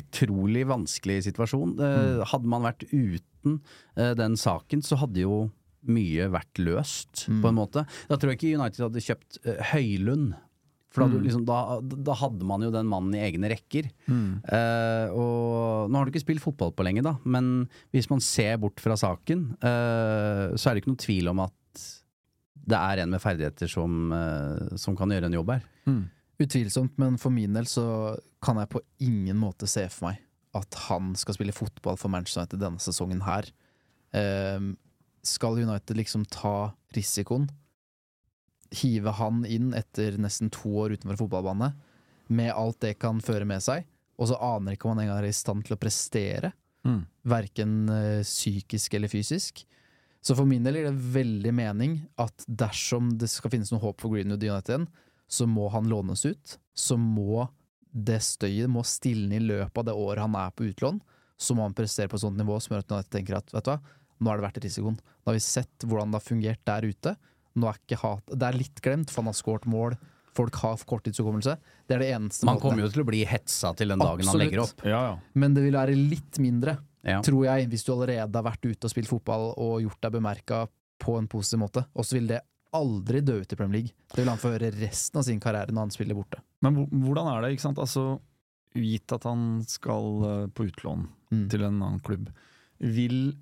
utrolig 0.00 0.64
vanskelig 0.70 1.20
situasjon. 1.28 1.76
Eh, 1.82 2.24
Hadde 2.32 2.48
man 2.48 2.64
vært 2.64 2.86
uten 2.88 3.58
eh, 3.98 4.14
den 4.16 4.38
saken, 4.40 4.80
så 4.86 5.00
hadde 5.02 5.24
jo 5.26 5.38
mye 5.88 6.26
vært 6.32 6.58
løst, 6.60 7.26
på 7.28 7.48
en 7.48 7.56
måte. 7.60 7.84
Da 8.10 8.16
tror 8.18 8.32
jeg 8.32 8.40
ikke 8.40 8.56
United 8.58 8.82
hadde 8.88 9.04
kjøpt 9.04 9.38
eh, 9.44 9.60
Høylund 9.74 10.32
For 10.88 11.04
da, 11.04 11.08
Mm. 11.12 11.24
liksom, 11.26 11.42
da, 11.44 11.56
da 11.84 12.14
hadde 12.16 12.46
man 12.48 12.62
jo 12.64 12.70
den 12.72 12.86
mannen 12.88 13.12
i 13.14 13.20
egne 13.26 13.50
rekker. 13.52 13.90
Mm. 14.08 14.40
Uh, 14.48 15.06
og 15.12 15.90
nå 15.92 15.98
har 16.00 16.06
du 16.08 16.12
ikke 16.14 16.22
spilt 16.24 16.40
fotball 16.40 16.72
på 16.72 16.86
lenge, 16.86 17.02
da, 17.04 17.12
men 17.28 17.68
hvis 17.92 18.08
man 18.08 18.22
ser 18.24 18.56
bort 18.62 18.80
fra 18.80 18.96
saken, 18.96 19.42
uh, 19.60 20.56
så 20.56 20.70
er 20.70 20.74
det 20.78 20.82
ikke 20.82 20.92
noen 20.94 21.02
tvil 21.04 21.28
om 21.34 21.42
at 21.44 21.84
det 22.68 22.78
er 22.78 23.02
en 23.02 23.12
med 23.12 23.20
ferdigheter 23.20 23.68
som, 23.68 24.12
uh, 24.12 24.76
som 24.80 24.96
kan 24.96 25.12
gjøre 25.12 25.28
en 25.28 25.36
jobb 25.36 25.52
her. 25.58 25.68
Mm. 25.88 26.00
Utvilsomt, 26.40 26.96
men 26.96 27.20
for 27.20 27.36
min 27.36 27.52
del 27.56 27.68
så 27.68 27.84
kan 28.44 28.56
jeg 28.62 28.72
på 28.72 28.80
ingen 29.04 29.36
måte 29.40 29.68
se 29.68 29.84
for 29.92 30.08
meg 30.08 30.24
at 30.56 30.74
han 30.88 31.12
skal 31.20 31.36
spille 31.36 31.52
fotball 31.52 31.96
for 32.00 32.08
Manchester 32.08 32.46
United 32.46 32.62
denne 32.64 32.80
sesongen 32.80 33.20
her. 33.26 33.44
Skal 35.28 35.58
United 35.60 35.98
liksom 35.98 36.24
ta 36.32 36.70
risikoen, 36.96 37.48
hive 38.74 39.12
han 39.16 39.44
inn 39.48 39.72
etter 39.76 40.18
nesten 40.20 40.50
to 40.52 40.68
år 40.84 40.96
utenfor 40.96 41.22
fotballbane, 41.24 41.72
med 42.28 42.52
alt 42.52 42.80
det 42.84 42.98
kan 43.00 43.20
føre 43.24 43.46
med 43.48 43.62
seg, 43.64 43.86
og 44.18 44.28
så 44.28 44.36
aner 44.42 44.74
ikke 44.74 44.88
om 44.88 44.96
han 44.96 45.06
engang 45.06 45.22
er 45.22 45.30
i 45.30 45.36
stand 45.36 45.64
til 45.66 45.76
å 45.76 45.80
prestere, 45.80 46.52
Mm. 46.86 47.02
verken 47.26 47.88
eh, 47.90 48.22
psykisk 48.22 48.94
eller 48.94 49.10
fysisk. 49.10 49.64
Så 50.22 50.34
for 50.38 50.46
min 50.46 50.62
del 50.62 50.76
gir 50.78 50.86
det 50.86 51.12
veldig 51.12 51.52
mening 51.52 51.96
at 52.16 52.44
dersom 52.46 53.10
det 53.18 53.28
skal 53.28 53.50
finnes 53.50 53.72
noe 53.72 53.82
håp 53.82 54.00
for 54.00 54.14
Greenwood 54.14 54.42
United 54.46 54.70
igjen, 54.70 54.86
så 55.28 55.46
må 55.50 55.66
han 55.74 55.88
lånes 55.90 56.24
ut. 56.24 56.54
Så 56.78 56.96
må 56.96 57.48
det 57.92 58.20
støyet 58.22 58.70
må 58.70 58.84
stilne 58.86 59.36
i 59.36 59.42
løpet 59.42 59.82
av 59.82 59.88
det 59.90 59.96
året 59.98 60.22
han 60.22 60.38
er 60.38 60.54
på 60.54 60.68
utlån. 60.70 61.00
Så 61.36 61.54
må 61.58 61.66
han 61.66 61.74
prestere 61.76 62.08
på 62.08 62.16
et 62.16 62.24
sånt 62.24 62.38
nivå 62.38 62.56
som 62.62 62.76
gjør 62.76 62.86
at 62.86 62.92
United 62.94 63.12
tenker 63.18 63.36
at 63.36 63.52
vet 63.52 63.64
du 63.66 63.70
hva, 63.74 63.80
nå 64.20 64.30
er 64.30 64.38
det 64.40 64.46
verdt 64.46 64.64
risikoen. 64.64 64.96
Nå 64.98 65.30
har 65.30 65.36
vi 65.36 65.44
sett 65.44 65.84
hvordan 65.84 66.10
det 66.14 66.20
har 66.22 66.28
fungert 66.30 66.64
der 66.64 66.88
ute. 66.88 67.16
Nå 67.58 67.68
er 67.70 67.78
ikke 67.80 67.98
hat 68.02 68.26
Det 68.32 68.42
er 68.48 68.56
litt 68.58 68.80
glemt, 68.84 69.10
for 69.10 69.22
han 69.22 69.32
har 69.32 69.38
skåret 69.38 69.66
mål. 69.66 69.96
Folk 70.38 70.54
har 70.62 70.76
korttidshukommelse. 70.86 71.56
Det 71.88 71.96
er 71.96 71.98
det 72.04 72.10
eneste 72.14 72.44
Man 72.46 72.56
måten- 72.56 72.70
kommer 72.70 72.84
jo 72.84 72.88
til 72.94 73.02
å 73.02 73.06
bli 73.08 73.24
hetsa 73.26 73.72
til 73.76 73.88
den 73.88 73.98
dagen 73.98 74.26
han 74.28 74.38
legger 74.38 74.60
opp. 74.62 74.84
Ja, 74.86 75.00
ja. 75.08 75.18
Men 75.34 75.54
det 75.54 75.64
vil 75.64 75.74
være 75.74 75.96
litt 75.96 76.38
mindre 76.38 76.78
Ja. 77.04 77.20
tror 77.22 77.44
jeg, 77.44 77.68
hvis 77.70 77.84
du 77.84 77.92
allerede 77.94 78.34
har 78.34 78.44
vært 78.44 78.62
ute 78.70 78.84
og 78.84 78.90
spilt 78.92 79.08
fotball 79.08 79.54
og 79.56 79.80
gjort 79.82 80.00
deg 80.00 80.12
bemerka 80.12 80.68
på 81.00 81.16
en 81.18 81.26
positiv 81.26 81.58
måte. 81.64 81.84
Og 81.96 82.04
så 82.04 82.18
vil 82.18 82.26
det 82.28 82.40
aldri 82.74 83.20
dø 83.24 83.40
ut 83.40 83.52
i 83.52 83.56
Premier 83.56 83.80
League. 83.80 83.92
Det 84.14 84.18
vil 84.24 84.28
han 84.28 84.36
få 84.38 84.52
høre 84.58 84.70
resten 84.78 85.18
av 85.18 85.24
sin 85.24 85.40
karriere 85.40 85.72
når 85.72 85.86
han 85.88 85.90
spiller 85.90 86.14
borte. 86.14 86.38
Men 86.62 86.86
hvordan 86.86 87.26
er 87.32 87.40
det, 87.42 87.56
ikke 87.56 87.66
sant? 87.66 87.78
Altså, 87.78 88.20
gitt 88.76 89.10
at 89.12 89.24
han 89.24 89.62
skal 89.66 90.24
eh, 90.24 90.46
på 90.48 90.68
utlån 90.70 91.08
Mm. 91.32 91.48
til 91.50 91.62
en 91.64 91.80
annen 91.82 92.00
klubb, 92.00 92.28
vil 92.80 93.34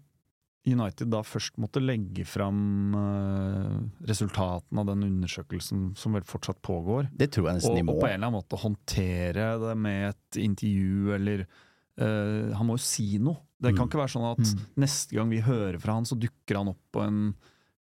United 0.67 1.11
da 1.13 1.21
først 1.23 1.57
måtte 1.63 1.79
legge 1.81 2.25
fram 2.27 2.95
eh, 2.99 3.77
resultatene 4.11 4.83
av 4.83 4.87
den 4.91 5.05
undersøkelsen 5.07 5.93
som 5.97 6.17
vel 6.17 6.25
fortsatt 6.27 6.59
pågår? 6.67 7.09
Det 7.15 7.31
tror 7.37 7.49
jeg 7.51 7.61
nesten 7.61 7.77
de 7.79 7.85
må. 7.87 7.95
og 7.95 8.01
på 8.03 8.09
en 8.09 8.15
eller 8.17 8.27
annen 8.27 8.39
måte 8.41 8.59
håndtere 8.63 9.49
det 9.63 9.77
med 9.79 10.09
et 10.11 10.41
intervju, 10.43 11.15
eller 11.15 11.47
uh, 11.47 12.53
Han 12.59 12.67
må 12.67 12.77
jo 12.77 12.85
si 12.85 13.19
noe. 13.19 13.39
Det 13.63 13.73
kan 13.77 13.87
Mm. 13.87 13.91
ikke 13.91 14.03
være 14.03 14.13
sånn 14.13 14.31
at 14.33 14.45
Mm. 14.45 14.65
neste 14.77 15.15
gang 15.17 15.31
vi 15.31 15.41
hører 15.41 15.79
fra 15.81 15.95
han, 15.95 16.05
så 16.05 16.19
dukker 16.19 16.57
han 16.59 16.69
opp 16.69 16.83
på 16.93 17.01
en 17.07 17.35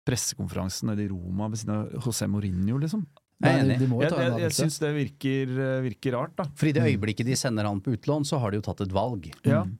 pressekonferanse 0.05 0.85
nede 0.85 1.03
i 1.05 1.09
Roma 1.09 1.47
ved 1.49 1.57
siden 1.59 1.75
av 1.75 1.89
José 2.05 2.27
Mourinho, 2.29 2.77
liksom. 2.79 3.05
Nei, 3.43 3.57
de, 3.67 3.75
de 3.81 3.87
Jeg, 3.99 4.11
jeg, 4.15 4.39
jeg 4.45 4.51
syns 4.55 4.77
det 4.79 4.91
virker, 4.95 5.49
eh, 5.59 5.81
virker 5.83 6.13
rart, 6.15 6.35
da. 6.37 6.45
For 6.55 6.69
i 6.69 6.71
det 6.71 6.83
øyeblikket 6.85 7.25
de 7.27 7.35
sender 7.35 7.65
han 7.67 7.81
på 7.81 7.91
utlån, 7.97 8.23
så 8.23 8.39
har 8.39 8.51
de 8.51 8.61
jo 8.61 8.65
tatt 8.69 8.85
et 8.85 8.93
valg. 8.95 9.27
Ja. 9.43 9.63
Mm. 9.65 9.77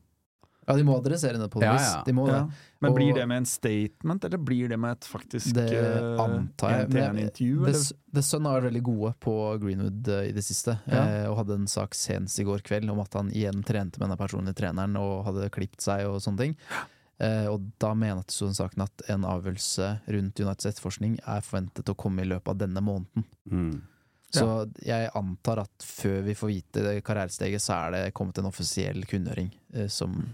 Ja, 0.68 0.74
de 0.76 0.84
må 0.84 0.96
adressere 0.98 1.38
det 1.38 1.48
på 1.54 1.62
Ja, 1.62 1.76
ja. 1.78 2.04
De 2.06 2.12
må 2.18 2.28
Ja. 2.28 2.40
det. 2.44 2.54
Men 2.82 2.92
Og- 2.92 2.98
blir 2.98 3.14
det 3.14 3.28
med 3.28 3.38
en 3.38 3.46
statement, 3.46 4.24
eller 4.26 4.38
blir 4.38 4.68
det 4.70 4.78
med 4.80 4.92
et 4.92 5.02
faktisk 5.06 5.54
Det 5.54 5.72
eh, 5.74 6.18
antar 6.20 6.70
jeg. 6.72 6.90
Men 6.90 7.04
en-til-en-intervju? 7.16 7.66
The? 7.66 7.96
The 8.14 8.22
Sun 8.22 8.46
har 8.46 8.62
vært 8.62 8.72
veldig 8.74 8.84
gode 8.84 9.14
på 9.20 9.60
Greenwood 9.62 10.08
eh, 10.08 10.30
i 10.30 10.32
det 10.32 10.44
siste, 10.44 10.80
Ja. 10.88 11.04
eh, 11.06 11.30
og 11.30 11.38
hadde 11.38 11.54
en 11.56 11.68
sak 11.68 11.92
senest 11.94 12.40
i 12.40 12.44
går 12.44 12.62
kveld 12.64 12.90
om 12.90 13.00
at 13.00 13.14
han 13.14 13.30
igjen 13.32 13.64
trente 13.64 14.00
med 14.00 14.10
denne 14.10 14.18
personlige 14.18 14.56
treneren 14.56 14.98
og 14.98 15.26
hadde 15.26 15.50
klipt 15.52 15.82
seg 15.82 16.06
og 16.06 16.20
sånne 16.22 16.38
ting. 16.38 16.56
Eh, 17.20 17.48
og 17.48 17.72
da 17.80 17.94
mener 17.94 18.24
jeg 18.28 18.54
saken 18.54 18.82
at 18.84 19.02
en 19.10 19.22
avgjørelse 19.24 20.02
rundt 20.10 20.40
Uniteds 20.40 20.66
etterforskning 20.66 21.20
er 21.26 21.42
forventet 21.42 21.86
å 21.88 21.96
komme 21.96 22.22
i 22.22 22.26
løpet 22.26 22.50
av 22.50 22.58
denne 22.58 22.82
måneden. 22.84 23.24
Mm. 23.50 23.82
Så 24.36 24.70
jeg 24.84 25.10
antar 25.16 25.60
at 25.60 25.70
før 25.80 26.22
vi 26.26 26.34
får 26.34 26.48
vite 26.48 27.02
karrieresteget, 27.02 27.62
så 27.62 27.88
er 27.88 27.92
det 27.92 28.14
kommet 28.14 28.38
en 28.38 28.50
offisiell 28.50 29.06
kunngjøring 29.08 29.50
eh, 29.74 29.88
som 29.88 30.34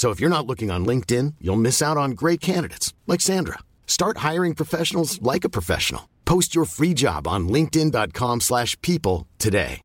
So 0.00 0.08
if 0.08 0.18
you're 0.18 0.30
not 0.30 0.46
looking 0.46 0.70
on 0.70 0.86
LinkedIn, 0.86 1.34
you'll 1.42 1.60
miss 1.60 1.82
out 1.82 1.98
on 1.98 2.12
great 2.12 2.40
candidates 2.40 2.94
like 3.06 3.20
Sandra. 3.20 3.58
Start 3.86 4.24
hiring 4.28 4.54
professionals 4.54 5.20
like 5.20 5.44
a 5.44 5.50
professional. 5.50 6.08
Post 6.24 6.54
your 6.54 6.64
free 6.64 6.94
job 6.94 7.28
on 7.28 7.48
linkedin.com/people 7.50 8.40
slash 8.40 8.80
people 8.80 9.26
today. 9.38 9.82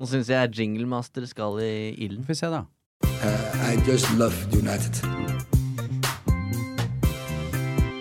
Nå 0.00 0.06
syns 0.10 0.28
jeg 0.28 0.50
Jinglemaster 0.58 1.26
skal 1.26 1.60
i 1.62 1.94
ilden. 2.02 2.26
Får 2.26 2.34
vi 2.34 2.34
se, 2.34 2.50
da. 2.50 2.64
I 3.70 3.78
just 3.86 4.10
love 4.18 4.34
United. 4.50 4.98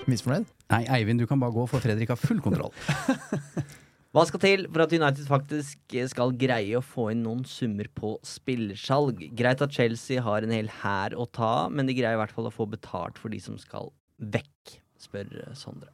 Misfornøyd? 0.10 0.50
Nei, 0.74 0.84
Eivind, 0.90 1.22
du 1.22 1.30
kan 1.30 1.40
bare 1.40 1.54
gå, 1.54 1.68
for 1.70 1.80
Fredrik 1.80 2.10
har 2.10 2.16
full 2.18 2.42
kontroll. 2.42 2.74
Hva 4.14 4.28
skal 4.30 4.42
til 4.44 4.68
for 4.70 4.84
at 4.84 4.92
United 4.94 5.26
faktisk 5.26 5.96
skal 6.12 6.36
greie 6.38 6.78
å 6.78 6.86
få 6.86 7.08
inn 7.16 7.24
noen 7.26 7.42
summer 7.50 7.88
på 7.98 8.12
spillersalg? 8.22 9.24
Greit 9.34 9.64
at 9.66 9.74
Chelsea 9.74 10.22
har 10.22 10.46
en 10.46 10.54
hel 10.54 10.70
hær 10.84 11.16
å 11.18 11.26
ta, 11.26 11.66
men 11.74 11.90
de 11.90 11.96
greier 11.98 12.14
i 12.14 12.20
hvert 12.22 12.36
fall 12.36 12.46
å 12.46 12.54
få 12.54 12.68
betalt 12.70 13.18
for 13.18 13.34
de 13.34 13.40
som 13.42 13.58
skal 13.58 13.90
vekk, 14.22 14.76
spør 15.02 15.32
eh, 15.42 15.56
Sondre. 15.58 15.90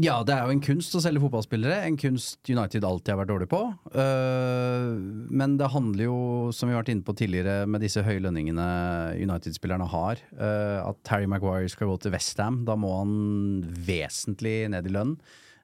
Ja, 0.00 0.18
det 0.24 0.34
er 0.34 0.44
jo 0.44 0.52
en 0.54 0.60
kunst 0.64 0.92
å 0.96 1.00
selge 1.04 1.22
fotballspillere. 1.22 1.78
En 1.88 1.96
kunst 2.00 2.48
United 2.48 2.84
alltid 2.84 3.14
har 3.14 3.20
vært 3.22 3.30
dårlig 3.32 3.48
på. 3.48 3.60
Eh, 3.96 4.90
men 5.32 5.56
det 5.60 5.70
handler 5.72 6.04
jo, 6.10 6.18
som 6.52 6.68
vi 6.68 6.76
har 6.76 6.82
vært 6.82 6.92
inne 6.92 7.06
på 7.06 7.14
tidligere, 7.16 7.62
med 7.64 7.80
disse 7.84 8.04
høye 8.04 8.20
lønningene 8.24 8.66
United-spillerne 9.20 9.88
har, 9.92 10.20
eh, 10.36 10.78
at 10.84 11.12
Harry 11.12 11.28
Maguire 11.28 11.72
skal 11.72 11.88
gå 11.94 11.96
til 12.04 12.12
Westham. 12.12 12.60
Da 12.68 12.76
må 12.76 12.92
han 12.98 13.16
vesentlig 13.88 14.66
ned 14.76 14.88
i 14.88 14.94
lønn. 14.98 15.16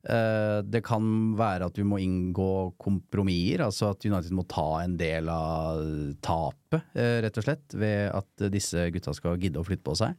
Eh, 0.08 0.58
det 0.64 0.80
kan 0.86 1.04
være 1.36 1.68
at 1.68 1.76
vi 1.76 1.84
må 1.84 1.98
inngå 2.00 2.72
kompromisser, 2.80 3.66
altså 3.66 3.90
at 3.92 4.06
United 4.08 4.32
må 4.36 4.46
ta 4.48 4.80
en 4.80 4.96
del 5.00 5.28
av 5.28 5.82
tapet, 6.24 6.86
eh, 6.96 7.18
rett 7.24 7.40
og 7.40 7.44
slett, 7.44 7.76
ved 7.76 8.08
at 8.16 8.46
disse 8.52 8.86
gutta 8.94 9.12
skal 9.16 9.36
gidde 9.40 9.60
å 9.60 9.66
flytte 9.68 9.84
på 9.84 9.96
seg. 10.00 10.16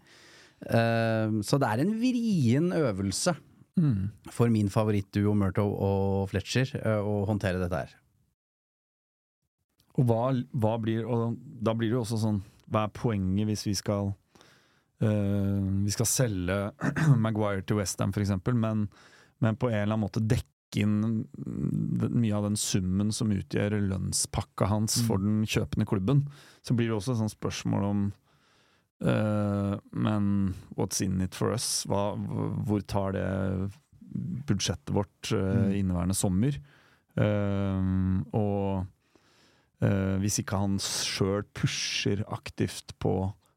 Eh, 0.70 1.40
så 1.42 1.58
det 1.58 1.72
er 1.72 1.82
en 1.82 1.96
vrien 2.02 2.74
øvelse 2.76 3.36
for 4.36 4.52
min 4.52 4.68
favorittduo 4.68 5.32
Murto 5.40 5.64
og 5.64 6.26
Fletcher 6.28 6.74
å 7.00 7.22
håndtere 7.30 7.62
dette 7.62 7.78
her. 7.80 7.94
Og 9.96 10.08
hva, 10.08 10.26
hva 10.52 10.74
blir 10.80 11.06
Og 11.08 11.38
da 11.64 11.74
blir 11.76 11.90
det 11.90 11.98
jo 11.98 12.04
også 12.04 12.20
sånn 12.22 12.42
Hva 12.70 12.86
er 12.86 12.92
poenget 12.96 13.50
hvis 13.50 13.66
vi 13.68 13.76
skal 13.80 14.12
eh, 15.04 15.70
Vi 15.86 15.96
skal 15.96 16.10
selge 16.10 16.60
Maguire 17.24 17.64
til 17.64 17.80
Westham, 17.80 18.14
eksempel, 18.16 18.56
men, 18.56 18.86
men 19.44 19.58
på 19.60 19.70
en 19.70 19.82
eller 19.82 19.96
annen 19.96 20.06
måte 20.08 20.24
dekke 20.24 20.84
inn 20.84 21.24
mye 21.34 22.36
av 22.36 22.46
den 22.46 22.58
summen 22.60 23.10
som 23.16 23.32
utgjør 23.34 23.80
lønnspakka 23.90 24.68
hans 24.70 25.00
for 25.08 25.22
den 25.22 25.42
kjøpende 25.50 25.88
klubben. 25.90 26.28
Så 26.62 26.76
blir 26.78 26.92
det 26.92 26.98
også 27.00 27.16
et 27.16 27.22
sånt 27.24 27.34
spørsmål 27.34 27.88
om 27.88 28.04
uh, 29.02 29.80
Men 29.92 30.54
what's 30.78 31.02
in 31.02 31.24
it 31.26 31.38
for 31.38 31.56
us? 31.56 31.88
Hva, 31.90 32.14
hvor 32.68 32.86
tar 32.86 33.18
det 33.18 33.26
budsjettet 34.50 34.94
vårt 34.94 35.34
uh, 35.34 35.74
inneværende 35.74 36.18
sommer? 36.18 36.60
Uh, 37.20 38.22
og 38.38 38.86
Hvis 40.20 40.42
ikke 40.42 40.58
han 40.60 40.74
sjøl 40.84 41.46
pusher 41.56 42.20
aktivt 42.36 42.92
på 43.00 43.14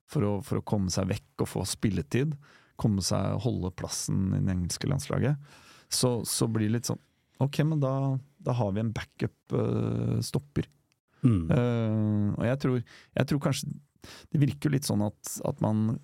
for 0.06 0.22
å, 0.22 0.32
for 0.46 0.60
å 0.60 0.62
komme 0.62 0.92
seg 0.92 1.08
vekk 1.10 1.42
og 1.42 1.48
få 1.50 1.64
spilletid, 1.66 2.36
komme 2.78 3.02
seg 3.02 3.40
holde 3.42 3.72
plassen 3.74 4.28
i 4.36 4.38
det 4.38 4.54
engelske 4.54 4.86
landslaget, 4.86 5.34
så, 5.96 6.20
så 6.28 6.48
blir 6.50 6.70
det 6.70 6.80
litt 6.80 6.90
sånn 6.90 7.00
Ok, 7.42 7.58
men 7.66 7.80
da, 7.82 8.18
da 8.38 8.54
har 8.54 8.70
vi 8.74 8.82
en 8.82 8.92
backup-stopper. 8.94 10.68
Mm. 11.22 11.50
uh, 11.50 12.28
og 12.36 12.46
jeg 12.46 12.58
tror, 12.62 12.78
jeg 13.14 13.26
tror 13.30 13.40
kanskje 13.44 13.68
Det 14.32 14.40
virker 14.42 14.66
jo 14.66 14.72
litt 14.74 14.88
sånn 14.88 15.04
at, 15.06 15.34
at 15.46 15.60
man 15.62 16.00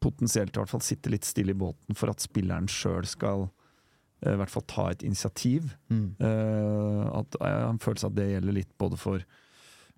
potensielt 0.00 0.56
i 0.56 0.60
hvert 0.60 0.72
fall 0.72 0.84
sitter 0.84 1.12
litt 1.12 1.28
stille 1.28 1.52
i 1.52 1.58
båten 1.58 1.96
for 1.96 2.12
at 2.12 2.24
spilleren 2.24 2.68
sjøl 2.70 3.04
skal 3.08 3.46
uh, 3.46 4.32
i 4.32 4.38
hvert 4.40 4.52
fall 4.52 4.64
ta 4.68 4.86
et 4.92 5.04
initiativ. 5.04 5.74
Mm. 5.92 6.06
Eh, 6.16 7.02
at 7.20 7.36
Jeg 7.40 7.56
har 7.58 7.68
en 7.68 7.80
følelse 7.82 8.08
av 8.08 8.14
at 8.14 8.18
det 8.20 8.30
gjelder 8.30 8.56
litt 8.56 8.72
både 8.80 9.00
for, 9.00 9.24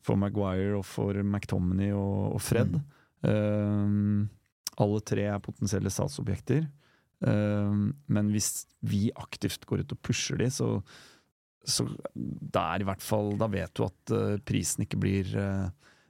for 0.02 0.18
Maguire 0.18 0.74
og 0.80 0.86
for 0.86 1.22
McTominay 1.22 1.94
og, 1.94 2.34
og 2.34 2.42
Fred. 2.42 2.74
Eh, 3.26 3.92
alle 4.82 5.04
tre 5.06 5.28
er 5.30 5.44
potensielle 5.44 5.92
statsobjekter. 5.92 6.66
Eh, 7.24 7.78
men 8.12 8.30
hvis 8.34 8.66
vi 8.84 9.06
aktivt 9.16 9.64
går 9.66 9.84
ut 9.86 9.92
og 9.96 10.02
pusher 10.04 10.36
de, 10.42 10.50
så, 10.52 10.82
så 11.64 11.86
da 12.14 12.66
er 12.76 12.84
i 12.84 12.86
hvert 12.90 13.00
fall 13.02 13.32
Da 13.40 13.48
vet 13.50 13.72
du 13.74 13.86
at 13.86 14.12
eh, 14.12 14.36
prisen 14.46 14.84
ikke 14.84 15.00
blir 15.00 15.32
eh, 15.40 15.66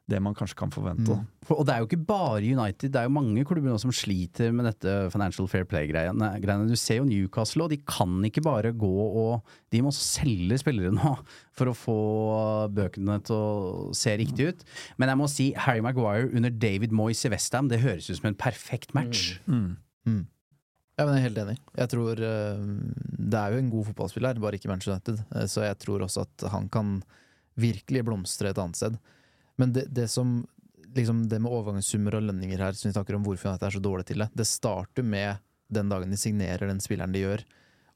det 0.06 0.20
man 0.22 0.36
kanskje 0.38 0.54
kan 0.60 0.70
forvente. 0.70 1.10
Mm. 1.18 1.22
For- 1.42 1.58
Og 1.58 1.66
det 1.66 1.72
er 1.74 1.80
jo 1.82 1.86
ikke 1.88 2.06
bare 2.06 2.38
United, 2.38 2.92
det 2.94 3.00
er 3.00 3.08
jo 3.08 3.14
mange 3.16 3.42
klubber 3.46 3.72
nå 3.72 3.78
som 3.82 3.90
sliter 3.90 4.52
med 4.54 4.68
dette 4.68 4.92
Financial 5.10 5.48
Fair 5.50 5.64
Play-greiene. 5.66 6.28
Du 6.70 6.76
ser 6.78 7.00
jo 7.00 7.08
Newcastle, 7.08 7.64
og 7.66 7.72
de 7.72 7.80
kan 7.82 8.12
ikke 8.28 8.44
bare 8.46 8.70
gå 8.70 8.86
og 8.86 9.42
De 9.74 9.80
må 9.82 9.90
selge 9.90 10.60
spillere 10.62 10.92
nå 10.94 11.16
for 11.58 11.72
å 11.72 11.74
få 11.74 11.96
bøkene 12.70 13.18
til 13.26 13.34
å 13.34 13.90
se 13.98 14.14
riktig 14.22 14.46
ut. 14.52 14.62
Men 14.98 15.10
jeg 15.10 15.18
må 15.18 15.26
si 15.32 15.48
Harry 15.58 15.82
Maguire 15.82 16.30
under 16.30 16.50
David 16.54 16.94
Moyes 16.94 17.24
i 17.26 17.32
Westham, 17.34 17.66
det 17.70 17.82
høres 17.82 18.06
ut 18.10 18.20
som 18.20 18.30
en 18.30 18.38
perfekt 18.38 18.94
match. 18.94 19.40
Mm. 19.50 20.26
Ja, 20.96 21.04
men 21.04 21.18
jeg 21.18 21.20
er 21.20 21.26
helt 21.28 21.40
enig. 21.42 21.56
Jeg 21.76 21.92
tror 21.92 22.20
eh, 22.24 22.60
Det 23.32 23.40
er 23.40 23.52
jo 23.52 23.60
en 23.60 23.72
god 23.72 23.88
fotballspiller, 23.90 24.38
bare 24.40 24.56
ikke 24.56 24.70
Manchester 24.70 24.96
United. 24.96 25.24
Eh, 25.36 25.48
så 25.52 25.66
jeg 25.66 25.78
tror 25.82 26.04
også 26.06 26.24
at 26.24 26.46
han 26.54 26.70
kan 26.72 27.00
virkelig 27.60 28.04
blomstre 28.04 28.52
et 28.52 28.60
annet 28.60 28.78
sted. 28.80 28.96
Men 29.60 29.74
det, 29.76 29.86
det 29.92 30.08
som 30.12 30.38
liksom 30.96 31.26
det 31.28 31.42
med 31.44 31.52
overgangssummer 31.52 32.16
og 32.16 32.24
lønninger 32.30 32.60
her, 32.62 32.76
som 32.76 32.88
vi 32.88 32.94
snakker 32.94 33.18
om 33.18 33.26
hvorfor 33.26 33.50
United 33.50 33.68
er 33.68 33.76
så 33.76 33.82
dårlig 33.84 34.06
til 34.08 34.24
det, 34.24 34.30
det 34.32 34.48
starter 34.48 35.04
med 35.04 35.42
den 35.72 35.90
dagen 35.92 36.12
de 36.12 36.18
signerer 36.20 36.70
den 36.70 36.80
spilleren 36.80 37.12
de 37.12 37.24
gjør. 37.24 37.44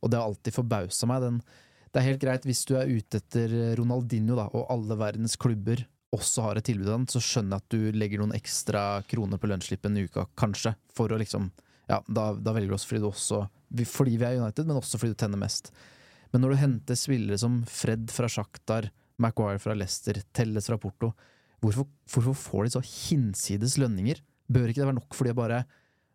Og 0.01 0.13
det 0.13 0.21
har 0.21 0.29
alltid 0.29 0.57
forbausa 0.57 1.09
meg. 1.09 1.25
Den, 1.25 1.41
det 1.89 2.01
er 2.01 2.09
helt 2.11 2.23
greit 2.25 2.45
hvis 2.49 2.67
du 2.69 2.75
er 2.77 2.91
ute 2.91 3.23
etter 3.23 3.55
Ronaldinho, 3.81 4.37
da, 4.37 4.49
og 4.53 4.69
alle 4.75 4.99
verdens 5.01 5.39
klubber 5.41 5.87
også 6.13 6.45
har 6.49 6.59
et 6.59 6.67
tilbud 6.67 6.89
av 6.91 6.99
den, 6.99 7.09
så 7.09 7.23
skjønner 7.23 7.57
jeg 7.57 7.65
at 7.65 7.73
du 7.73 7.99
legger 7.99 8.21
noen 8.21 8.37
ekstra 8.37 8.85
kroner 9.09 9.41
på 9.41 9.49
lønnsslippen 9.49 9.97
i 9.97 10.05
uka, 10.11 10.27
kanskje, 10.41 10.75
for 10.97 11.13
å 11.13 11.21
liksom 11.21 11.49
Ja, 11.91 11.99
da, 12.07 12.31
da 12.39 12.55
velger 12.55 12.73
du 12.73 12.77
oss 12.77 12.87
fordi 12.87 13.03
du 13.03 13.09
også 13.11 13.43
Fordi 13.91 14.17
vi 14.19 14.27
er 14.27 14.39
United, 14.39 14.69
men 14.69 14.79
også 14.79 14.99
fordi 15.01 15.15
du 15.15 15.21
tenner 15.23 15.41
mest. 15.41 15.73
Men 16.31 16.45
når 16.45 16.55
du 16.55 16.61
henter 16.61 16.99
spillere 16.99 17.39
som 17.43 17.61
Fred 17.67 18.11
fra 18.15 18.31
Shakhtar, 18.31 18.89
Maguire 19.21 19.61
fra 19.63 19.75
Leicester, 19.77 20.19
Telles 20.35 20.71
fra 20.71 20.79
Porto, 20.81 21.13
hvorfor, 21.63 21.89
hvorfor 22.11 22.37
får 22.39 22.67
de 22.67 22.73
så 22.77 22.83
hinsides 22.87 23.77
lønninger? 23.83 24.23
Bør 24.51 24.71
ikke 24.71 24.83
det 24.83 24.89
være 24.89 24.99
nok 24.99 25.15
for 25.15 25.29
de 25.29 25.37
bare 25.37 25.65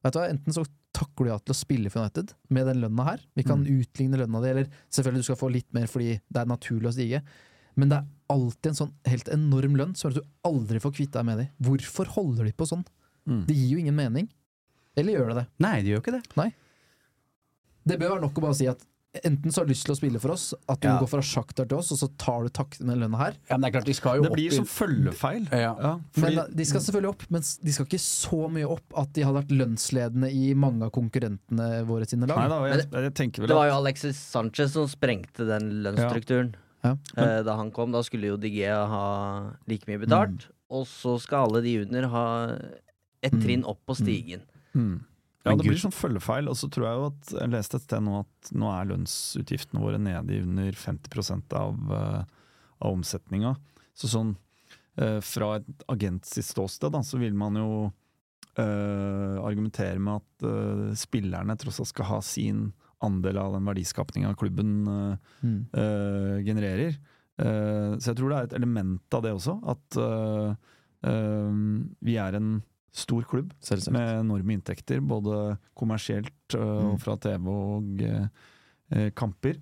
Vet 0.05 0.13
du 0.13 0.19
hva, 0.19 0.27
Enten 0.29 0.53
så 0.53 0.65
takker 0.95 1.25
du 1.25 1.31
ja 1.31 1.37
til 1.41 1.51
å 1.55 1.57
spille 1.57 1.91
for 1.91 2.05
United 2.05 2.31
med 2.53 2.67
den 2.69 2.79
lønna 2.83 3.05
her, 3.07 3.23
vi 3.35 3.43
kan 3.43 3.63
utligne 3.65 4.19
lønna 4.21 4.39
di, 4.43 4.51
eller 4.51 4.67
selvfølgelig 4.93 5.23
du 5.23 5.27
skal 5.27 5.39
få 5.39 5.49
litt 5.51 5.67
mer 5.75 5.89
fordi 5.91 6.13
det 6.21 6.41
er 6.41 6.47
naturlig 6.51 6.87
å 6.91 6.93
stige, 6.95 7.21
men 7.75 7.91
det 7.91 7.97
er 7.97 8.05
alltid 8.31 8.69
en 8.69 8.77
sånn 8.77 8.93
helt 9.09 9.31
enorm 9.33 9.75
lønn 9.75 9.95
som 9.97 10.07
gjør 10.07 10.21
at 10.21 10.21
du 10.21 10.47
aldri 10.47 10.79
får 10.83 10.93
kvitt 10.95 11.11
deg 11.17 11.25
med 11.27 11.41
dem. 11.41 11.49
Hvorfor 11.67 12.13
holder 12.15 12.47
de 12.47 12.53
på 12.55 12.67
sånn? 12.69 12.85
Det 13.49 13.57
gir 13.57 13.73
jo 13.73 13.81
ingen 13.81 13.97
mening. 13.97 14.29
Eller 14.97 15.13
gjør 15.17 15.31
det 15.33 15.35
det? 15.43 15.47
Nei, 15.59 15.75
det 15.81 15.91
gjør 15.93 16.01
ikke 16.03 16.15
det. 16.19 16.23
Nei. 16.39 16.49
Det 17.85 17.97
bør 18.01 18.15
være 18.15 18.21
nok 18.25 18.37
å 18.39 18.45
bare 18.47 18.57
si 18.57 18.67
at 18.71 18.83
enten 19.23 19.47
så 19.53 19.61
har 19.61 19.67
du 19.67 19.71
lyst 19.71 19.85
til 19.87 19.93
å 19.93 19.95
spille 19.95 20.19
for 20.19 20.33
oss, 20.33 20.49
at 20.67 20.81
du 20.83 20.87
Ja. 20.89 20.97
går 20.99 21.07
fra 21.07 21.21
sjakter 21.23 21.63
til 21.69 21.77
oss, 21.77 21.91
og 21.93 21.97
så 22.01 22.09
tar 22.19 22.43
du 22.43 22.49
takten 22.49 22.85
med 22.89 22.97
lønna 22.99 23.15
her. 23.17 23.33
Ja, 23.49 23.55
men 23.55 23.61
det 23.61 23.69
er 23.69 23.75
klart, 23.79 23.85
de 23.87 23.93
skal 23.95 24.17
jo 24.17 24.23
Det 24.23 24.31
opp 24.31 24.35
blir 24.35 24.51
som 24.51 24.65
følgefeil. 24.65 25.45
Ja. 25.53 25.75
Ja, 25.79 25.91
fordi, 26.11 26.35
men, 26.35 26.55
De 26.55 26.65
skal 26.65 26.81
selvfølgelig 26.81 27.09
opp, 27.13 27.23
men 27.31 27.41
de 27.63 27.71
skal 27.71 27.85
ikke 27.85 28.01
så 28.03 28.49
mye 28.51 28.67
opp 28.69 28.97
at 28.97 29.13
de 29.13 29.23
hadde 29.23 29.39
vært 29.39 29.53
lønnsledende 29.55 30.31
i 30.33 30.53
mange 30.53 30.83
av 30.83 30.91
konkurrentene 30.91 31.85
våre 31.87 32.05
sine 32.09 32.27
lag. 32.27 32.37
nei 32.43 32.47
da, 32.49 32.59
jeg, 32.75 32.89
jeg 32.91 33.13
tenker 33.13 33.39
vel 33.45 33.47
Det 33.47 33.55
var 33.55 33.67
jo 33.69 33.77
Alexis 33.79 34.17
Sanchez 34.17 34.71
som 34.75 34.87
sprengte 34.87 35.47
den 35.47 35.69
lønnsstrukturen. 35.85 36.55
Ja. 36.83 36.97
Eh, 37.15 37.41
da 37.43 37.55
han 37.55 37.71
kom, 37.71 37.91
da 37.95 38.01
skulle 38.03 38.27
jo 38.33 38.35
Digea 38.37 38.85
ha 38.85 39.05
like 39.65 39.87
mye 39.87 39.97
betalt. 40.03 40.49
Og 40.69 40.85
så 40.91 41.15
skal 41.21 41.47
alle 41.47 41.61
de 41.63 41.77
under 41.85 42.07
ha 42.09 42.25
et 43.23 43.31
Mm. 43.31 43.41
trinn 43.41 43.63
opp 43.63 43.79
på 43.87 43.95
stigen. 43.95 44.41
mm. 44.41 44.54
Ja, 45.45 45.53
det 45.53 45.67
blir 45.67 45.77
sånn 45.77 45.93
følgefeil. 45.93 46.49
Og 46.49 46.57
så 46.57 46.69
tror 46.73 46.87
jeg 46.87 46.97
jo 46.97 47.09
at 47.11 47.33
Jeg 47.37 47.51
leste 47.53 47.77
et 47.77 47.85
sted 47.85 48.01
nå 48.05 48.15
at 48.23 48.49
nå 48.57 48.71
er 48.73 48.89
lønnsutgiftene 48.89 49.83
våre 49.83 49.99
nede 50.01 50.33
i 50.33 50.41
under 50.41 50.79
50 50.79 51.53
av, 51.59 51.77
uh, 51.91 52.23
av 52.81 52.95
omsetninga. 52.95 53.53
Så 53.95 54.09
sånn 54.11 54.33
uh, 55.01 55.19
fra 55.21 55.55
et 55.59 55.85
agent 55.91 56.25
sitt 56.25 56.49
ståsted, 56.49 56.95
da, 56.95 57.03
så 57.05 57.21
vil 57.21 57.37
man 57.37 57.59
jo 57.61 57.69
uh, 58.57 59.37
argumentere 59.45 60.01
med 60.01 60.23
at 60.23 60.47
uh, 60.49 60.89
spillerne 60.97 61.57
tross 61.61 61.79
alt 61.83 61.93
skal 61.93 62.09
ha 62.09 62.21
sin 62.25 62.71
andel 63.05 63.37
av 63.37 63.53
den 63.53 63.67
verdiskapninga 63.69 64.33
klubben 64.39 64.85
Mm. 65.43 65.67
genererer. 66.47 66.95
Så 67.37 68.07
jeg 68.07 68.15
tror 68.17 68.31
det 68.31 68.37
er 68.37 68.47
et 68.47 68.55
element 68.57 69.13
av 69.13 69.21
det 69.21 69.33
også, 69.35 69.59
at 69.67 69.97
vi 72.01 72.15
er 72.17 72.37
en 72.39 72.63
stor 72.95 73.25
klubb 73.27 73.51
Selvsagt. 73.59 73.91
med 73.91 74.21
enorme 74.21 74.55
inntekter, 74.55 75.01
både 75.03 75.57
kommersielt 75.75 76.55
eh, 76.55 76.61
og 76.61 76.93
Mm. 76.95 76.99
fra 77.03 77.17
TV 77.19 77.47
og 77.51 78.01
eh, 78.07 79.09
kamper. 79.17 79.59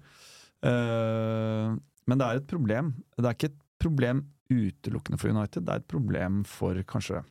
Eh, 0.63 1.74
men 2.08 2.19
det 2.19 2.28
er 2.28 2.39
et 2.41 2.48
problem. 2.52 2.93
Det 3.17 3.26
er 3.26 3.36
ikke 3.38 3.52
et 3.52 3.60
problem 3.84 4.26
utelukkende 4.54 5.17
for 5.19 5.32
United, 5.34 5.65
det 5.65 5.74
er 5.74 5.82
et 5.82 5.89
problem 5.91 6.43
for 6.46 6.78
kanskje 6.88 7.24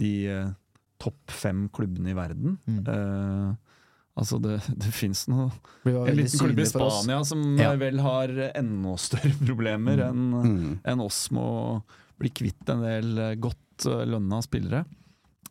de 0.00 0.12
eh, 0.32 0.50
topp 0.98 1.30
fem 1.30 1.66
klubbene 1.74 2.10
i 2.12 2.16
verden. 2.18 2.56
Mm. 2.66 2.80
Eh, 2.88 3.54
altså 4.18 4.40
det, 4.42 4.56
det 4.82 4.90
fins 4.96 5.26
noe 5.30 5.50
En 5.86 6.16
liten 6.18 6.40
klubb 6.42 6.58
i. 6.58 6.66
Spania 6.66 7.20
som 7.28 7.44
Ja. 7.60 7.74
vel 7.78 8.00
har 8.02 8.32
enda 8.58 8.96
større 8.98 9.36
problemer 9.46 10.02
enn 10.08 10.24
Mm. 10.42 10.78
en 10.84 11.00
oss 11.04 11.28
med 11.30 11.42
å 11.42 11.82
bli 12.18 12.30
kvitt 12.34 12.68
en 12.74 12.82
del 12.82 13.36
godt 13.38 13.86
lønna 13.86 14.40
spillere. 14.42 14.84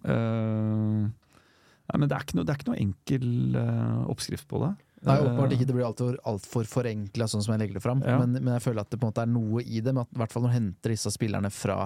Eh, 0.04 1.06
nei, 1.08 1.98
men 1.98 2.10
det 2.10 2.18
er 2.18 2.26
ikke 2.26 2.38
noe, 2.38 2.48
det 2.48 2.54
er 2.54 2.60
ikke 2.60 2.70
noe 2.72 2.82
enkel 2.84 3.30
uh, 3.58 4.04
oppskrift 4.12 4.48
på 4.50 4.62
det. 4.66 4.74
Nei, 5.06 5.20
åpenbart 5.22 5.52
Eh, 5.52 5.58
ikke. 5.58 5.68
Det 5.70 5.76
blir 5.78 5.88
altfor 5.88 6.18
alt 6.28 6.48
for 6.50 6.68
forenkla 6.68 7.28
sånn 7.30 7.44
som 7.46 7.54
jeg 7.54 7.64
legger 7.64 7.80
det 7.80 7.86
fram. 7.86 8.02
Ja. 8.06 8.18
Men, 8.22 8.38
men 8.40 8.56
jeg 8.56 8.66
føler 8.66 8.84
at 8.84 8.92
det 8.92 9.00
på 9.00 9.08
en 9.08 9.14
måte 9.14 9.26
er 9.26 9.32
noe 9.32 9.64
i 9.64 9.82
det, 9.84 9.94
med 9.94 10.08
at, 10.08 10.14
i 10.16 10.22
hvert 10.24 10.34
fall 10.34 10.46
når 10.46 10.54
du 10.54 10.58
henter 10.58 10.96
disse 10.96 11.14
spillerne 11.14 11.52
fra 11.54 11.78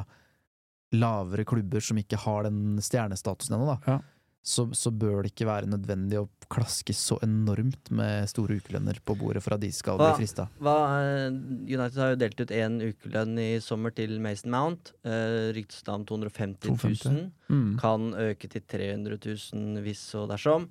lavere 0.92 1.46
klubber 1.48 1.84
som 1.84 2.00
ikke 2.00 2.20
har 2.20 2.48
den 2.48 2.80
stjernestatusen 2.84 3.56
ennå, 3.56 3.78
Ja. 3.88 4.00
Så, 4.42 4.66
så 4.74 4.90
bør 4.90 5.22
det 5.22 5.36
ikke 5.36 5.46
være 5.46 5.70
nødvendig 5.70 6.18
å 6.18 6.28
klaske 6.52 6.94
så 6.98 7.20
enormt 7.22 7.92
med 7.94 8.26
store 8.30 8.58
ukelønner 8.58 8.98
på 9.06 9.14
bordet 9.20 9.44
for 9.46 9.54
at 9.56 9.62
de 9.62 9.70
skal 9.76 10.00
bli 10.00 10.08
Hva- 10.10 10.18
frista. 10.18 10.48
Hva, 10.58 10.76
eh, 10.98 11.28
United 11.70 12.00
har 12.02 12.14
jo 12.16 12.20
delt 12.24 12.42
ut 12.42 12.56
én 12.58 12.80
ukelønn 12.82 13.38
i 13.40 13.50
sommer 13.62 13.94
til 13.96 14.18
Mason 14.24 14.52
Mount. 14.52 14.94
Uh, 15.06 15.54
Ryktes 15.56 15.86
da 15.86 15.94
om 16.00 16.08
250 16.10 16.74
000. 16.74 16.82
250. 16.82 17.32
Mm. 17.54 17.72
Kan 17.80 18.10
øke 18.18 18.50
til 18.50 18.66
300 18.66 19.22
000 19.22 19.86
hvis 19.86 20.04
og 20.18 20.28
dersom. 20.34 20.68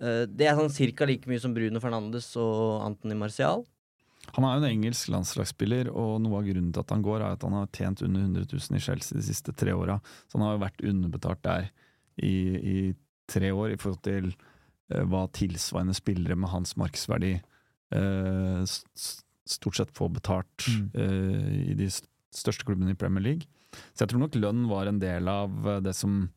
Uh, 0.00 0.28
det 0.28 0.50
er 0.50 0.60
sånn 0.60 0.72
cirka 0.72 1.08
like 1.08 1.28
mye 1.30 1.40
som 1.40 1.56
Bruno 1.56 1.80
Fernandes 1.80 2.30
og 2.36 2.84
Anthony 2.84 3.16
Marcial. 3.16 3.64
Han 4.36 4.44
er 4.44 4.58
jo 4.58 4.60
en 4.60 4.70
engelsk 4.76 5.08
landslagsspiller, 5.10 5.88
og 5.88 6.18
noe 6.20 6.38
av 6.38 6.46
grunnen 6.46 6.70
til 6.70 6.84
at 6.84 6.92
han 6.92 7.02
går, 7.02 7.22
er 7.24 7.34
at 7.34 7.44
han 7.48 7.56
har 7.56 7.70
tjent 7.72 8.04
under 8.04 8.28
100 8.28 8.44
000 8.52 8.76
i 8.76 8.82
Chelsea 8.84 9.16
de 9.16 9.24
siste 9.24 9.56
tre 9.56 9.72
åra. 9.72 9.96
Så 10.28 10.36
han 10.36 10.44
har 10.44 10.58
jo 10.58 10.66
vært 10.68 10.84
underbetalt 10.84 11.42
der 11.48 11.70
i, 12.22 12.34
i 12.56 12.76
tre 13.30 13.52
år 13.54 13.74
i 13.74 13.78
forhold 13.80 14.02
til 14.06 14.30
eh, 14.32 15.04
hva 15.06 15.26
tilsvarende 15.36 15.94
spillere 15.96 16.36
med 16.36 16.50
hans 16.52 16.76
markedsverdi 16.80 17.34
eh, 17.36 18.62
stort 19.50 19.80
sett 19.80 19.94
får 19.96 20.12
betalt 20.20 20.66
Mm. 20.70 20.90
eh, 20.94 21.70
i 21.72 21.74
de 21.78 21.88
største 21.90 22.64
klubbene 22.68 22.92
i 22.94 22.98
Premier 22.98 23.24
League. 23.24 23.48
Så 23.94 24.04
jeg 24.04 24.12
tror 24.12 24.20
nok 24.24 24.36
lønn 24.38 24.68
var 24.70 24.86
en 24.90 25.00
del 25.02 25.28
av 25.30 25.50
eh, 25.66 25.80
det 25.82 25.94
som 25.96 26.28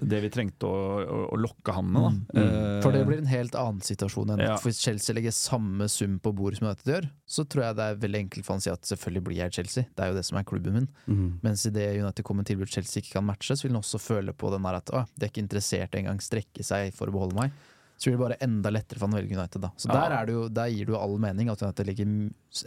det 0.00 0.20
vi 0.24 0.30
trengte 0.34 0.66
å, 0.66 0.78
å, 1.04 1.18
å 1.34 1.36
lokke 1.38 1.72
han 1.76 1.86
med. 1.92 2.02
Da. 2.32 2.40
Mm. 2.40 2.46
Eh, 2.48 2.78
For 2.82 2.92
det 2.96 3.02
blir 3.08 3.18
en 3.22 3.30
helt 3.30 3.54
annen 3.58 3.80
situasjon 3.84 4.32
enn 4.34 4.42
Ja. 4.44 4.56
For 4.58 4.70
hvis 4.70 4.80
Chelsea 4.82 5.14
legger 5.14 5.34
samme 5.34 5.88
sum 5.92 6.16
på 6.22 6.32
bordet 6.34 6.58
som 6.58 6.68
United 6.68 6.90
gjør, 6.94 7.08
så 7.26 7.44
tror 7.46 7.64
jeg 7.68 7.76
det 7.78 7.84
er 7.92 8.00
veldig 8.06 8.22
enkelt 8.24 8.46
for 8.46 8.54
han 8.56 8.62
å 8.64 8.66
si 8.66 8.72
at 8.74 8.90
selvfølgelig 8.90 9.24
blir 9.28 9.38
jeg 9.44 9.52
Chelsea, 9.60 9.84
det 9.94 10.04
er 10.04 10.10
jo 10.12 10.18
det 10.18 10.24
som 10.26 10.38
er 10.40 10.48
klubben 10.50 10.78
min. 10.80 10.88
Mm. 11.06 11.28
Mens 11.46 11.66
i 11.66 11.74
det 11.74 11.86
United 12.00 12.24
kommer 12.26 12.42
med 12.42 12.50
tilbud 12.50 12.68
Chelsea 12.74 13.00
ikke 13.02 13.18
kan 13.20 13.28
matche, 13.28 13.54
så 13.56 13.66
vil 13.68 13.74
han 13.76 13.82
også 13.84 14.02
føle 14.02 14.32
på 14.34 14.50
den 14.54 14.66
der 14.66 14.80
at 14.80 14.90
å, 14.94 15.04
de 15.14 15.26
er 15.28 15.32
ikke 15.32 15.44
interessert 15.46 15.94
engang 16.00 16.18
strekke 16.24 16.66
seg 16.66 16.90
for 16.96 17.08
å 17.12 17.14
beholde 17.14 17.38
meg. 17.38 17.54
Så 17.94 18.10
blir 18.10 18.16
det 18.18 18.24
bare 18.24 18.36
enda 18.42 18.72
lettere 18.74 18.98
for 18.98 19.06
han 19.06 19.14
å 19.14 19.20
velge 19.20 19.36
United, 19.38 19.62
da. 19.62 19.68
Så 19.78 19.86
Ja. 19.86 19.94
der, 20.00 20.16
er 20.18 20.26
det 20.26 20.32
jo, 20.34 20.48
der 20.50 20.66
gir 20.74 20.88
det 20.88 20.92
jo 20.96 20.98
all 20.98 21.14
mening 21.22 21.48
at 21.52 21.62
United 21.62 21.86
legger 21.86 22.08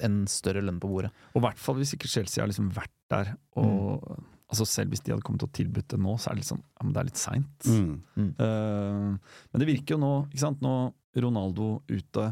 en 0.08 0.16
større 0.32 0.62
lønn 0.64 0.80
på 0.80 0.88
bordet. 0.88 1.12
Og 1.36 1.42
i 1.42 1.46
hvert 1.50 1.60
fall 1.60 1.76
hvis 1.82 1.92
ikke 1.98 2.08
Chelsea 2.08 2.42
har 2.42 2.48
liksom 2.48 2.72
vært 2.74 2.94
der. 3.12 3.34
Og, 3.60 4.08
altså 4.50 4.66
Selv 4.66 4.90
hvis 4.94 5.02
de 5.04 5.12
hadde 5.12 5.26
kommet 5.28 5.44
og 5.44 5.52
tilbudt 5.54 5.90
det 5.92 6.00
nå, 6.00 6.14
så 6.18 6.30
er 6.30 6.36
det 6.38 6.42
litt 6.44 6.50
sånn 6.52 6.62
Ja, 6.64 6.84
men 6.86 6.94
det 6.96 7.02
er 7.02 7.08
litt 7.10 7.20
seint. 7.22 7.68
Mm. 7.68 8.30
Eh, 8.40 9.34
men 9.52 9.60
det 9.64 9.68
virker 9.68 9.96
jo 9.98 10.02
nå, 10.04 10.12
ikke 10.32 10.44
sant. 10.46 10.62
Nå 10.64 10.76
Ronaldo 11.18 11.82
ute, 11.90 12.28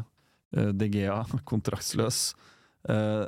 uh, 0.56 0.70
DGA 0.72 1.18
kontraktsløs. 1.50 2.34
uh, 2.88 3.24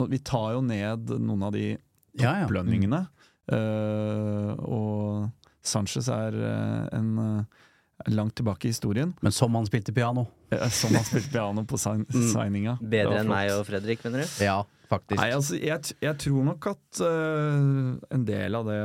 nå, 0.00 0.06
vi 0.10 0.18
tar 0.18 0.56
jo 0.56 0.62
ned 0.66 1.12
noen 1.20 1.42
av 1.46 1.52
de 1.54 1.76
Ja, 2.18 2.40
ja. 2.42 2.46
mm. 2.48 3.06
Eh, 3.50 4.50
og 4.62 5.30
Sanchez 5.66 6.08
er 6.12 6.36
eh, 6.38 6.84
en 6.96 7.08
eh, 7.18 8.10
langt 8.14 8.34
tilbake 8.38 8.68
i 8.68 8.72
historien. 8.72 9.12
Men 9.22 9.32
som 9.34 9.54
han 9.58 9.66
spilte 9.68 9.92
piano. 9.96 10.26
Eh, 10.54 10.68
Som 10.72 10.94
han 10.96 11.04
spilte 11.04 11.30
piano 11.34 11.64
på 11.68 11.78
sign 11.78 12.06
Mm. 12.08 12.28
signinga. 12.32 12.76
Bedre 12.80 13.20
enn 13.20 13.28
meg 13.30 13.50
og 13.54 13.66
Fredrik, 13.68 14.02
mener 14.06 14.22
du? 14.24 14.44
Ja, 14.44 14.62
faktisk. 14.90 15.20
Nei, 15.20 15.30
altså, 15.36 15.56
jeg, 15.56 15.94
jeg 16.02 16.18
tror 16.24 16.44
nok 16.50 16.66
at 16.72 17.00
uh, 17.06 17.94
en 18.12 18.26
del 18.28 18.58
av 18.58 18.66
det 18.68 18.80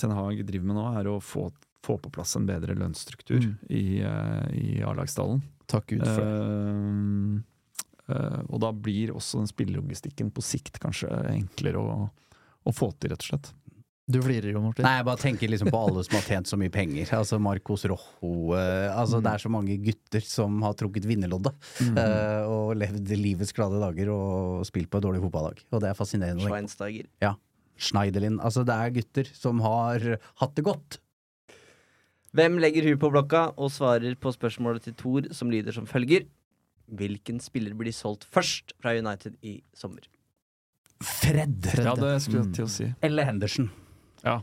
Ten 0.00 0.14
Hag 0.16 0.40
driver 0.48 0.70
med 0.70 0.78
nå, 0.80 0.86
er 0.98 1.10
å 1.12 1.18
få, 1.22 1.46
få 1.86 1.98
på 2.02 2.12
plass 2.16 2.34
en 2.40 2.48
bedre 2.48 2.76
lønnsstruktur 2.78 3.40
Mm. 3.44 3.54
i, 3.68 3.84
uh, 4.02 4.46
i 4.56 4.82
A-lagsdalen. 4.86 5.42
Takk 5.70 5.92
Gud 5.94 6.04
for 6.04 6.24
det. 6.26 7.42
Uh, 8.10 8.40
og 8.50 8.58
da 8.64 8.72
blir 8.74 9.12
også 9.14 9.38
den 9.40 9.48
spillelogistikken 9.48 10.32
på 10.34 10.42
sikt 10.44 10.80
kanskje 10.82 11.08
enklere 11.30 11.80
å, 11.80 12.08
å 12.66 12.72
få 12.74 12.90
til, 12.98 13.12
rett 13.14 13.22
og 13.22 13.28
slett. 13.30 13.52
Du 14.12 14.18
flirer 14.24 14.50
jo, 14.52 14.60
Martin. 14.64 14.84
Nei, 14.86 14.92
jeg 14.98 15.06
bare 15.08 15.20
tenker 15.22 15.50
liksom 15.52 15.70
på 15.72 15.80
alle 15.80 16.02
som 16.06 16.16
har 16.18 16.24
tjent 16.26 16.50
så 16.50 16.58
mye 16.60 16.72
penger. 16.74 17.08
Altså 17.16 17.38
Marcos 17.42 17.84
Rojo 17.88 18.52
eh, 18.58 18.88
Altså 18.92 19.20
Det 19.24 19.30
er 19.32 19.42
så 19.44 19.50
mange 19.52 19.76
gutter 19.82 20.24
som 20.26 20.58
har 20.66 20.74
trukket 20.78 21.06
vinnerloddet. 21.08 21.54
Mm. 21.80 21.96
eh, 22.02 22.42
og 22.50 22.74
levd 22.80 23.14
livets 23.18 23.54
glade 23.56 23.80
dager 23.82 24.10
og 24.14 24.66
spilt 24.68 24.90
på 24.92 25.00
et 25.00 25.06
dårlig 25.06 25.22
fotballag. 25.24 25.62
Og 25.72 25.80
det 25.84 25.90
er 25.92 25.98
fascinerende. 25.98 26.44
Schweinsteiger. 26.44 27.08
Ja. 27.24 27.34
Schneiderlin. 27.82 28.36
Altså 28.44 28.66
det 28.68 28.76
er 28.76 28.92
gutter 29.00 29.32
som 29.34 29.62
har 29.64 30.04
hatt 30.42 30.54
det 30.58 30.66
godt. 30.68 30.98
Hvem 32.32 32.54
legger 32.62 32.86
huet 32.88 33.00
på 33.02 33.10
blokka 33.12 33.46
og 33.60 33.68
svarer 33.74 34.14
på 34.16 34.30
spørsmålet 34.32 34.86
til 34.86 34.94
Thor, 34.96 35.26
som 35.36 35.50
lyder 35.52 35.74
som 35.76 35.84
følger? 35.88 36.24
Hvilken 36.92 37.38
spiller 37.40 37.74
blir 37.76 37.92
solgt 37.96 38.24
først 38.28 38.72
fra 38.80 38.94
United 38.96 39.36
i 39.44 39.58
sommer? 39.76 40.04
Fred. 41.02 41.66
Ja, 41.76 41.94
det 41.98 42.22
skulle 42.22 42.44
Mm. 42.44 42.48
jeg 42.48 42.54
til 42.54 42.64
å 42.64 42.70
si. 42.70 42.86
Eller 43.02 43.24
Henderson. 43.28 43.70
Ja. 44.24 44.38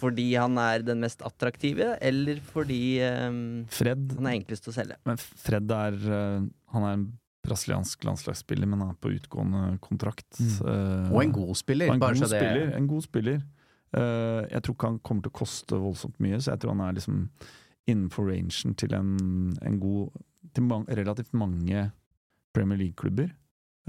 Fordi 0.00 0.30
han 0.34 0.56
er 0.60 0.82
den 0.84 1.02
mest 1.04 1.20
attraktive, 1.26 1.92
eller 2.00 2.40
fordi 2.40 3.00
um, 3.04 3.40
Fred, 3.68 4.14
han 4.16 4.28
er 4.30 4.38
enklest 4.38 4.68
å 4.70 4.72
selge? 4.72 4.96
men 5.04 5.18
Fred 5.20 5.72
er 5.76 5.98
øh, 6.00 6.46
Han 6.72 6.86
er 6.86 6.94
en 6.96 7.06
brasiliansk 7.44 8.04
landslagsspiller, 8.04 8.68
men 8.68 8.80
han 8.80 8.92
er 8.94 8.98
på 9.00 9.12
utgående 9.16 9.78
kontrakt. 9.84 10.28
Mm. 10.40 10.54
Uh, 10.64 11.12
Og 11.12 11.22
en 11.24 11.32
god 11.32 11.54
spiller. 11.56 11.92
En 11.92 12.00
bare 12.00 12.16
god 12.16 12.22
så 12.24 12.28
det- 12.32 12.40
spiller. 12.40 12.72
En 12.76 12.86
god 12.88 13.02
spiller. 13.04 13.40
Uh, 13.96 14.46
jeg 14.46 14.62
tror 14.62 14.74
ikke 14.76 14.90
han 14.92 14.98
kommer 15.02 15.24
til 15.24 15.32
å 15.32 15.38
koste 15.40 15.78
voldsomt 15.82 16.20
mye, 16.22 16.38
så 16.38 16.52
jeg 16.52 16.62
tror 16.62 16.76
han 16.76 16.84
er 16.86 16.96
liksom 16.98 17.24
innenfor 17.90 18.28
rangen 18.30 18.76
til 18.78 18.94
en, 18.94 19.16
en 19.66 19.78
god 19.82 20.10
Til 20.54 20.64
man, 20.64 20.84
relativt 20.88 21.32
mange 21.36 21.90
Premier 22.54 22.78
League-klubber. 22.78 23.28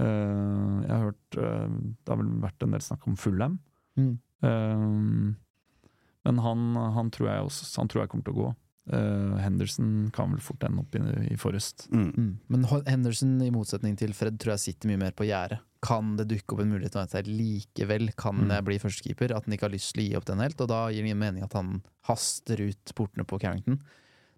Uh, 0.00 0.82
jeg 0.82 0.90
har 0.92 1.04
hørt 1.08 1.36
eh, 1.38 1.72
Det 2.02 2.08
har 2.12 2.18
vel 2.20 2.30
vært 2.42 2.62
en 2.64 2.74
del 2.76 2.80
snakk 2.84 3.06
om 3.06 3.16
Fulham. 3.16 3.58
Mm. 3.98 4.18
Eh, 4.42 4.88
men 6.22 6.38
han, 6.38 6.66
han, 6.94 7.08
tror 7.10 7.28
jeg 7.32 7.46
også, 7.48 7.70
han 7.80 7.88
tror 7.90 8.04
jeg 8.04 8.12
kommer 8.12 8.26
til 8.28 8.36
å 8.36 8.42
gå. 8.42 8.50
Uh, 8.82 9.36
Henderson 9.38 10.08
kan 10.14 10.32
vel 10.34 10.40
fort 10.42 10.64
ende 10.66 10.82
opp 10.82 10.96
i, 10.98 11.00
i 11.30 11.36
Forrest. 11.38 11.84
Mm. 11.94 12.08
Mm. 12.18 12.30
Men 12.50 12.64
Henderson, 12.88 13.36
i 13.46 13.50
motsetning 13.54 13.94
til 13.98 14.14
Fred, 14.18 14.40
tror 14.42 14.56
jeg 14.56 14.62
sitter 14.64 14.90
mye 14.90 14.98
mer 15.04 15.14
på 15.14 15.26
gjerdet. 15.28 15.60
Kan 15.82 16.16
det 16.18 16.28
dukke 16.30 16.54
opp 16.56 16.62
en 16.64 16.70
mulighet 16.74 16.94
til 16.96 17.02
at 17.04 17.14
jeg 17.20 17.30
likevel 17.30 18.10
kan 18.18 18.38
Mm. 18.42 18.50
jeg 18.56 18.66
bli 18.66 18.78
førstekeeper? 18.82 19.34
At 19.36 19.46
han 19.46 19.54
ikke 19.54 19.68
har 19.68 19.74
lyst 19.74 19.94
til 19.94 20.02
å 20.02 20.06
gi 20.08 20.16
opp 20.18 20.26
den 20.30 20.42
helt, 20.42 20.60
og 20.62 20.70
da 20.70 20.80
gir 20.90 21.02
det 21.02 21.10
ingen 21.10 21.22
mening 21.22 21.46
at 21.46 21.54
han 21.58 21.82
haster 22.10 22.62
ut 22.62 22.94
portene 22.98 23.26
på 23.26 23.38
Carrington. 23.42 23.78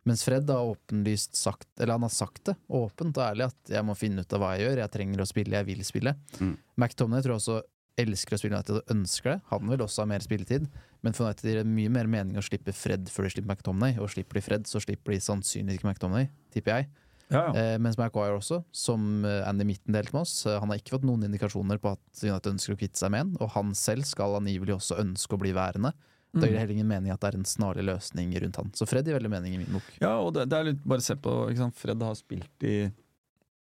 Mens 0.04 0.24
Fred 0.24 0.48
har 0.52 0.68
åpenlyst 0.74 1.36
sagt, 1.40 1.68
eller 1.80 1.96
han 1.96 2.04
har 2.04 2.12
sagt 2.12 2.44
det 2.50 2.56
åpent 2.68 3.16
og 3.16 3.24
ærlig, 3.24 3.46
at 3.48 3.72
jeg 3.72 3.84
må 3.88 3.96
finne 3.96 4.20
ut 4.20 4.32
av 4.36 4.40
hva 4.44 4.50
jeg 4.58 4.68
gjør, 4.68 4.82
jeg 4.82 4.92
trenger 4.92 5.24
å 5.24 5.28
spille, 5.28 5.56
jeg 5.56 5.68
vil 5.70 5.84
spille. 5.88 6.12
Mm. 6.36 6.58
McTominay 6.76 7.24
tror 7.24 7.32
jeg 7.38 7.40
også 7.40 7.62
elsker 8.00 8.34
å 8.34 8.40
spille 8.40 8.58
United 8.58 8.80
og 8.80 8.90
ønsker 8.94 9.34
det. 9.34 9.36
Han 9.52 9.70
vil 9.70 9.84
også 9.84 10.02
ha 10.02 10.10
mer 10.10 10.24
spilletid, 10.24 10.66
men 11.04 11.16
for 11.16 11.28
United 11.28 11.46
gir 11.46 11.60
det 11.60 11.68
mye 11.68 11.92
mer 11.92 12.10
mening 12.10 12.40
å 12.40 12.44
slippe 12.44 12.74
Fred 12.74 13.10
før 13.12 13.28
de 13.28 13.34
slipper 13.34 13.54
McTominay, 13.54 13.98
og 14.02 14.10
slipper 14.12 14.40
de 14.40 14.44
Fred, 14.44 14.68
så 14.70 14.82
slipper 14.82 15.14
de 15.14 15.22
sannsynligvis 15.22 15.80
ikke 15.80 15.90
McTominay, 15.92 16.30
tipper 16.54 16.78
jeg. 16.78 16.90
Ja, 17.32 17.40
ja. 17.40 17.52
Eh, 17.56 17.76
mens 17.80 17.96
Maguire 17.96 18.36
også, 18.36 18.60
som 18.74 19.24
eh, 19.24 19.40
Andy 19.48 19.64
Mitten 19.68 19.94
delte 19.96 20.12
med 20.14 20.26
oss, 20.26 20.42
eh, 20.46 20.58
han 20.60 20.70
har 20.70 20.80
ikke 20.80 20.96
fått 20.98 21.06
noen 21.08 21.24
indikasjoner 21.28 21.80
på 21.80 21.94
at 21.94 22.24
United 22.24 22.50
ønsker 22.52 22.74
å 22.74 22.80
kvitte 22.82 23.00
seg 23.00 23.14
med 23.14 23.24
en, 23.24 23.38
og 23.40 23.54
han 23.56 23.72
selv 23.78 24.06
skal 24.08 24.36
angivelig 24.40 24.76
også 24.76 24.98
ønske 25.00 25.38
å 25.38 25.40
bli 25.40 25.54
værende. 25.56 25.94
Da 26.34 26.48
gir 26.48 26.56
det 26.56 26.64
heller 26.64 26.74
ingen 26.74 26.90
mening 26.90 27.12
at 27.14 27.22
det 27.22 27.28
er 27.30 27.36
en 27.38 27.46
snarlig 27.46 27.84
løsning 27.86 28.32
rundt 28.42 28.56
han. 28.58 28.70
Så 28.74 28.88
Fred 28.90 29.06
gir 29.06 29.14
veldig 29.14 29.30
mening 29.30 29.54
i 29.54 29.60
min 29.60 29.76
bok. 29.76 29.86
Ja, 30.02 30.16
og 30.18 30.32
det, 30.34 30.48
det 30.50 30.58
er 30.58 30.68
litt 30.72 30.80
bare 30.82 31.04
se 31.04 31.14
på? 31.14 31.30
Fred 31.78 32.02
har 32.02 32.16
spilt 32.18 32.66
i, 32.66 32.88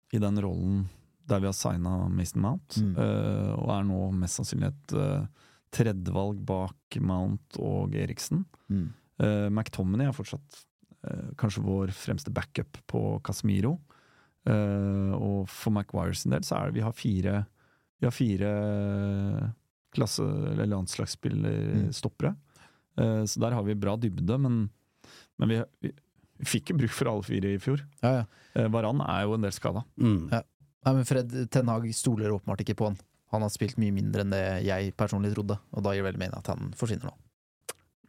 i 0.09 0.21
den 0.21 0.41
rollen 0.41 0.87
der 1.29 1.39
vi 1.39 1.47
har 1.47 1.53
signa 1.55 2.07
Mason 2.09 2.41
Mount, 2.43 2.77
Mm. 2.81 2.95
uh, 2.97 3.53
og 3.59 3.69
er 3.77 3.83
nå 3.87 3.99
mest 4.17 4.39
sannsynlig 4.39 4.71
et 4.73 4.93
uh, 4.97 5.25
tredjevalg 5.73 6.41
bak 6.45 6.97
Mount 7.01 7.57
og 7.59 7.95
Eriksen. 7.95 8.43
Mm. 8.69 8.89
Uh, 9.21 9.47
McTominay 9.49 10.07
er 10.09 10.15
fortsatt 10.17 10.61
eh, 11.07 11.31
kanskje 11.37 11.63
vår 11.65 11.91
fremste 11.95 12.31
backup 12.33 12.77
på 12.87 12.99
Casemiro. 13.23 13.75
Eh, 14.47 15.11
og 15.15 15.47
for 15.51 15.71
McWire 15.71 16.15
sin 16.15 16.31
del 16.35 16.43
så 16.43 16.57
er 16.59 16.67
det 16.71 16.75
vi 16.77 16.83
har 16.83 16.91
fire 16.95 17.45
Vi 18.01 18.07
har 18.07 18.11
fire 18.11 18.49
klasse- 19.95 20.25
eller 20.51 20.65
landslagsspillerstoppere. 20.67 22.35
Eh, 22.97 23.23
så 23.25 23.39
der 23.39 23.51
har 23.55 23.63
vi 23.63 23.75
bra 23.79 23.95
dybde, 23.97 24.37
men, 24.41 24.69
men 25.39 25.49
vi, 25.49 25.59
vi, 25.81 25.91
vi 26.39 26.45
fikk 26.49 26.71
jo 26.73 26.77
bruk 26.81 26.93
for 26.93 27.09
alle 27.11 27.23
fire 27.27 27.53
i 27.55 27.59
fjor. 27.61 27.83
Ja, 28.03 28.11
ja. 28.21 28.25
Eh, 28.55 28.67
Varan 28.73 29.01
er 29.05 29.23
jo 29.27 29.35
en 29.37 29.45
del 29.47 29.53
skada. 29.55 29.83
Mm. 29.97 30.27
Ja. 30.33 30.41
Nei, 30.83 30.93
men 30.93 31.07
Fred 31.07 31.33
Ten 31.51 31.71
Hag 31.71 31.87
stoler 31.95 32.33
åpenbart 32.35 32.63
ikke 32.65 32.77
på 32.79 32.89
han. 32.91 32.97
Han 33.33 33.45
har 33.45 33.51
spilt 33.53 33.79
mye 33.81 33.93
mindre 33.95 34.23
enn 34.23 34.33
det 34.33 34.43
jeg 34.67 34.91
personlig 34.99 35.31
trodde, 35.33 35.57
og 35.73 35.85
da 35.85 35.93
gir 35.93 36.03
det 36.03 36.09
veldig 36.11 36.21
mening 36.21 36.37
at 36.37 36.51
han 36.53 36.73
forsvinner 36.77 37.09
nå. 37.09 37.15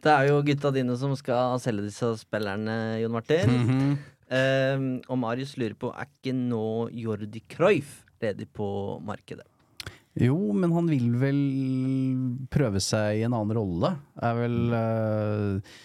Det 0.05 0.11
er 0.13 0.27
jo 0.29 0.43
gutta 0.45 0.69
dine 0.75 0.93
som 1.01 1.15
skal 1.17 1.55
selge 1.63 1.87
disse 1.87 2.11
spillerne, 2.21 2.75
Jon 3.01 3.15
Martin. 3.15 3.55
Mhm. 3.55 3.95
Ehm, 4.35 4.85
og 5.05 5.19
Marius 5.21 5.53
lurer 5.61 5.75
på 5.77 5.91
er 5.93 6.07
ikke 6.09 6.33
nå 6.33 6.89
Jordi 6.97 7.43
Cruyff 7.49 7.99
ledig 8.21 8.47
på 8.57 8.67
markedet? 9.05 9.45
Jo, 10.15 10.37
men 10.55 10.71
han 10.71 10.87
vil 10.87 11.09
vel 11.19 11.41
prøve 12.53 12.79
seg 12.81 13.19
i 13.19 13.25
en 13.27 13.35
annen 13.35 13.57
rolle. 13.57 13.91
Er 14.23 14.37
vel 14.37 14.77
eh, 14.77 15.75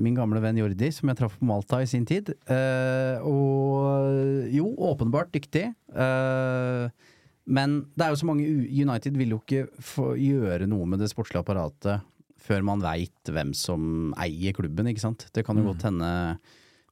min 0.00 0.16
gamle 0.16 0.40
venn 0.42 0.58
Jordi, 0.60 0.88
som 0.94 1.10
jeg 1.10 1.18
traff 1.18 1.38
på 1.38 1.48
Malta 1.48 1.80
i 1.82 1.88
sin 1.90 2.06
tid. 2.08 2.32
Eh, 2.50 3.24
og 3.26 4.48
jo, 4.52 4.70
åpenbart 4.90 5.32
dyktig. 5.34 5.66
Eh, 5.92 7.10
men 7.50 7.76
det 7.96 8.06
er 8.06 8.14
jo 8.14 8.20
så 8.20 8.28
mange 8.28 8.46
United 8.68 9.18
vil 9.18 9.34
jo 9.34 9.40
ikke 9.42 9.66
få 9.82 10.12
gjøre 10.20 10.68
noe 10.70 10.86
med 10.88 11.02
det 11.02 11.10
sportslige 11.12 11.42
apparatet 11.42 12.06
før 12.40 12.64
man 12.66 12.82
veit 12.82 13.30
hvem 13.30 13.52
som 13.56 14.14
eier 14.20 14.54
klubben, 14.56 14.88
ikke 14.90 15.04
sant. 15.04 15.26
Det 15.34 15.44
kan 15.46 15.58
jo 15.60 15.68
godt 15.68 15.84
hende 15.86 16.10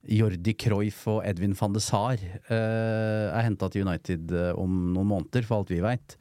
Jordi 0.08 0.54
Cruyff 0.58 1.06
og 1.10 1.22
Edvin 1.26 1.56
van 1.58 1.74
de 1.74 1.82
Saar 1.82 2.20
eh, 2.20 3.26
er 3.28 3.46
henta 3.46 3.68
til 3.72 3.86
United 3.86 4.32
eh, 4.32 4.52
om 4.56 4.92
noen 4.94 5.08
måneder, 5.10 5.46
for 5.46 5.60
alt 5.60 5.72
vi 5.72 5.82
veit. 5.84 6.16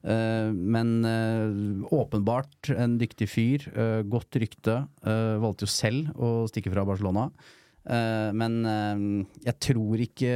Eh, 0.00 0.48
men 0.52 1.04
eh, 1.04 1.92
åpenbart 1.92 2.70
en 2.72 2.96
dyktig 3.00 3.28
fyr. 3.28 3.66
eh, 3.74 4.00
godt 4.02 4.36
rykte. 4.40 4.86
valgte 5.04 5.66
jo 5.66 5.70
selv 5.70 6.12
å 6.16 6.48
stikke 6.48 6.72
fra 6.72 6.86
Barcelona. 6.88 7.30
Men 7.80 8.60
jeg 9.40 9.54
tror 9.64 9.98
ikke 10.04 10.28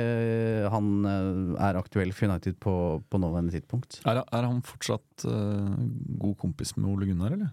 han 0.72 0.86
er 1.04 1.76
aktuell 1.76 2.10
for 2.16 2.32
United 2.32 2.56
på, 2.58 2.72
på 3.04 3.18
nåværende 3.20 3.52
tidspunkt. 3.52 3.98
Er, 4.08 4.22
er 4.24 4.46
han 4.48 4.62
fortsatt 4.64 5.26
god 5.28 6.38
kompis 6.40 6.72
med 6.78 6.88
Ole 6.88 7.10
Gunnar, 7.10 7.36
eller? 7.36 7.52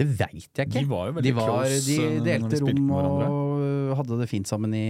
Det 0.00 0.06
veit 0.08 0.48
jeg 0.48 0.64
ikke. 0.64 0.80
De 0.80 0.88
var 0.88 1.10
jo 1.10 1.16
veldig 1.18 1.28
de, 1.28 1.34
var, 1.36 1.52
close, 1.52 1.82
de 1.92 2.24
delte 2.24 2.56
de 2.56 2.62
rom 2.64 2.94
og 2.96 3.92
hadde 4.00 4.18
det 4.22 4.30
fint 4.32 4.48
sammen 4.48 4.72
i, 4.74 4.86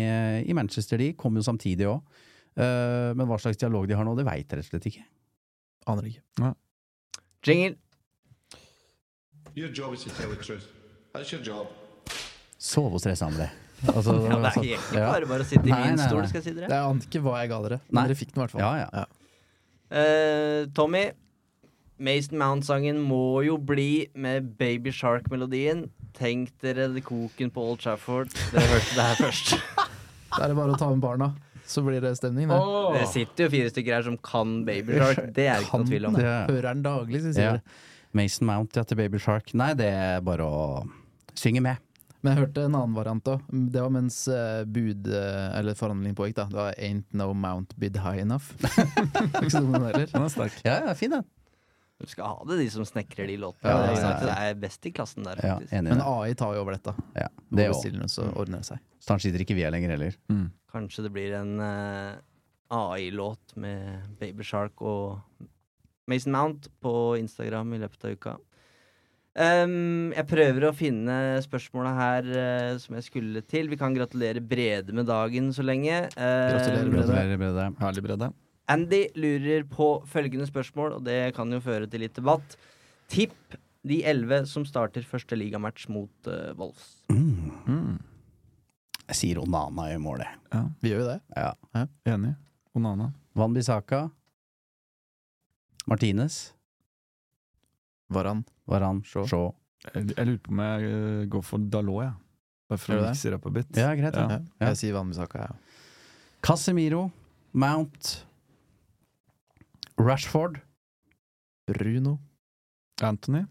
i 0.47 0.55
Manchester, 0.57 1.03
de. 1.03 1.11
Kom 1.18 1.36
jo 1.36 1.43
samtidig 1.43 1.90
òg. 1.90 2.22
men 2.62 3.26
hva 3.26 3.43
slags 3.43 3.59
dialog 3.59 3.90
de 3.90 3.99
har 3.99 4.07
nå, 4.07 4.14
det 4.16 4.28
veit 4.30 4.47
jeg 4.47 4.55
rett 4.55 4.70
og 4.70 4.70
slett 4.70 4.90
ikke. 4.95 5.05
Aner 5.87 6.03
ikke. 6.09 6.22
Jingle. 7.47 7.76
Your 9.57 9.68
job 9.68 9.95
is 9.95 10.05
to 10.05 10.11
tell 10.11 10.30
the 10.30 10.37
truth. 10.43 10.66
That's 11.14 11.33
your 11.33 11.43
job. 11.43 11.66
Sove 12.59 12.95
og 12.95 13.01
stresse, 13.03 13.24
André. 13.26 13.49
Altså, 13.83 14.12
Ja, 14.14 14.20
det 14.22 14.30
er 14.30 14.45
altså, 14.47 14.61
ikke 14.62 14.99
ja. 15.01 15.07
bare 15.11 15.26
bare 15.26 15.43
å 15.43 15.47
sitte 15.49 15.66
i 15.66 15.72
Nei, 15.72 15.80
min 15.89 15.97
nei, 15.99 16.05
stol, 16.07 16.20
nei. 16.22 16.28
skal 16.30 16.39
jeg 16.39 16.45
si 16.47 16.53
dere. 16.55 16.68
Jeg 16.70 16.87
ante 16.93 17.09
ikke 17.09 17.20
hva 17.24 17.33
jeg 17.43 17.49
ga 17.51 17.57
dere, 17.64 17.78
men 17.89 17.97
Nei. 17.99 18.05
dere 18.07 18.16
fikk 18.20 18.28
den 18.30 18.39
i 18.39 18.43
hvert 18.45 18.53
fall. 18.53 18.62
Ja, 18.62 18.87
ja. 18.87 19.03
Eh, 19.99 20.61
Tommy, 20.76 21.01
Mason 21.99 22.39
Mount-sangen 22.39 23.01
må 23.03 23.43
jo 23.43 23.57
bli 23.59 23.89
med 24.14 24.53
Baby 24.61 24.95
Shark-melodien. 24.95 25.89
Tenk 26.14 26.53
dere 26.62 26.87
det 26.95 27.03
koken 27.09 27.51
på 27.51 27.64
Old 27.72 27.83
Trafford. 27.83 28.30
Dere 28.55 28.70
hørte 28.70 28.95
det 28.95 29.09
her 29.11 29.18
først. 29.24 29.57
Da 30.33 30.47
er 30.47 30.55
det 30.55 30.57
bare 30.57 30.72
å 30.72 30.78
ta 30.80 30.87
med 30.95 31.03
barna, 31.03 31.26
så 31.72 31.82
blir 31.86 32.00
det 32.04 32.12
stemning. 32.18 32.50
Det. 32.52 32.58
Det 32.98 33.06
sitter 33.12 33.46
jo 33.48 33.52
fire 33.56 33.70
stykker 33.72 33.96
her 33.98 34.04
som 34.06 34.18
kan 34.20 34.58
Baby 34.68 34.98
Shark. 35.00 35.22
Det 35.36 35.46
er 35.48 35.56
det 35.60 35.66
ikke 35.66 35.80
noe 35.82 35.88
tvil 35.90 36.08
om. 36.10 36.18
det. 36.20 36.26
Hører 36.52 36.68
den 36.74 36.84
daglig, 36.86 37.22
sier 37.24 37.40
Ja. 37.48 37.52
det. 37.58 37.80
Mason 38.12 38.44
Mount 38.46 38.76
ja, 38.76 38.84
til 38.84 38.98
Baby 39.00 39.18
Shark. 39.24 39.54
Nei, 39.56 39.70
det 39.74 39.88
er 39.88 40.20
bare 40.20 40.44
å 40.44 40.58
synge 41.34 41.62
med. 41.64 41.80
Men 42.22 42.36
jeg 42.36 42.42
hørte 42.44 42.64
en 42.68 42.74
annen 42.78 42.92
variant 42.94 43.28
òg. 43.32 43.40
Det 43.72 43.80
var 43.82 43.90
mens 43.90 44.18
eh, 44.30 44.60
bud, 44.68 45.08
eh, 45.10 45.46
eller 45.58 45.74
forhandling 45.74 46.12
pågikk. 46.14 46.36
da 46.36 46.44
Det 46.52 46.58
var 46.60 46.74
'Ain't 46.78 47.08
no 47.18 47.32
mount 47.34 47.72
bid 47.80 47.96
high 47.96 48.20
enough'. 48.22 48.52
Ikke 49.42 49.50
sånn 49.50 49.72
den 49.72 49.82
heller. 49.88 50.06
Den 50.12 50.22
er 50.22 50.28
sterk. 50.30 50.60
Ja, 50.62 50.76
ja, 50.86 50.94
fin 50.94 51.10
den. 51.16 51.24
Du 52.03 52.11
skal 52.11 52.26
ha 52.32 52.48
det, 52.48 52.59
de 52.59 52.66
som 52.74 52.86
snekrer 52.86 53.30
de 53.30 53.36
låtene. 53.38 53.70
Ja, 53.70 53.78
det, 53.86 54.00
ja, 54.00 54.11
ja. 54.11 54.26
det 54.26 54.34
er 54.48 54.61
best 54.64 54.88
i 54.88 54.92
klassen 54.94 55.26
der, 55.26 55.38
Ja, 55.46 55.55
enig 55.70 55.94
Men. 55.94 56.03
AI 56.03 56.34
tar 56.38 56.57
jo 56.57 56.64
over 56.64 56.74
dette. 56.74 56.94
Ja, 57.14 57.28
Det 57.46 57.68
bestiller 57.70 58.11
så 58.11 58.26
ordner 58.32 58.62
det 58.64 58.70
seg. 58.72 58.82
Snart 59.03 59.22
sitter 59.22 59.44
ikke 59.44 59.55
vi 59.59 59.62
her 59.66 59.74
lenger 59.74 59.94
heller. 59.94 60.18
Kanskje 60.72 61.07
det 61.07 61.12
blir 61.14 61.36
en 61.38 61.61
uh, 61.62 62.18
AI-låt 62.72 63.55
med 63.61 64.16
Baby 64.18 64.46
Shark 64.46 64.82
og 64.82 65.20
Mason 66.11 66.34
Mount 66.34 66.66
på 66.82 67.14
Instagram 67.20 67.76
i 67.76 67.82
løpet 67.84 68.09
av 68.09 68.16
uka. 68.16 68.34
Um, 69.32 70.11
jeg 70.12 70.26
prøver 70.28 70.66
å 70.68 70.74
finne 70.76 71.14
spørsmåla 71.40 71.92
her 71.96 72.26
uh, 72.34 72.72
som 72.82 72.98
jeg 72.98 73.07
skulle 73.07 73.42
til. 73.48 73.70
Vi 73.70 73.78
kan 73.80 73.94
gratulere 73.96 74.42
Brede 74.44 74.92
med 74.92 75.07
dagen 75.09 75.53
så 75.57 75.64
lenge. 75.64 76.03
Uh, 76.18 76.50
Gratulerer, 76.53 76.90
Brede. 76.90 77.07
Gratulerer, 77.07 77.40
Brede. 77.40 77.68
Herlig 77.80 78.05
bredde. 78.11 78.32
Andy 78.70 79.06
lurer 79.18 79.64
på 79.68 79.88
følgende 80.08 80.46
spørsmål, 80.46 80.98
og 80.98 81.04
det 81.06 81.34
kan 81.36 81.50
jo 81.52 81.60
føre 81.62 81.88
til 81.90 82.04
litt 82.04 82.14
debatt. 82.16 82.56
Tipp 83.10 83.56
de 83.82 83.98
elleve 84.06 84.44
som 84.46 84.64
starter 84.66 85.02
første 85.06 85.36
ligamatch 85.36 85.88
mot 85.90 86.30
uh, 86.30 86.52
Wolves. 86.58 86.94
Mm. 87.10 87.98
Jeg 89.08 89.18
sier 89.18 89.42
Onana 89.42 89.88
i 89.92 89.98
målet. 90.00 90.30
Ja, 90.54 90.62
Vi 90.80 90.92
gjør 90.92 91.02
jo 91.02 91.08
det. 91.10 91.18
Ja. 91.36 91.86
enig. 92.14 92.36
Onana. 92.78 93.10
Van 93.36 93.52
Bissaka. 93.54 94.06
Martinez. 95.90 96.52
Varan. 98.12 98.44
Varan. 98.70 99.02
Shaw. 99.04 99.26
Shaw. 99.26 99.50
Jeg, 99.90 100.12
jeg 100.14 100.28
lurer 100.28 100.42
på 100.44 100.52
om 100.54 100.60
jeg 100.62 100.90
eh, 100.94 101.22
går 101.32 101.42
for 101.46 101.70
Dalot, 101.72 102.04
jeg. 102.04 102.12
Bare 102.70 102.80
for 102.80 102.94
å 102.94 103.00
mikse 103.02 103.32
det 103.32 103.38
opp 103.40 103.48
en 103.50 103.56
bit. 103.56 103.72
Ja, 103.76 103.90
greit. 103.98 104.14
Ja. 104.14 104.28
Ja. 104.30 104.42
Ja. 104.62 104.68
Jeg 104.70 104.78
sier 104.80 104.94
Vanbisaka, 104.96 105.42
jeg 105.42 105.50
ja. 105.50 105.80
Casemiro. 106.46 107.08
Mount. 107.52 108.12
Rashford. 110.03 110.61
Bruno. 111.66 112.18
Anthony. 113.03 113.44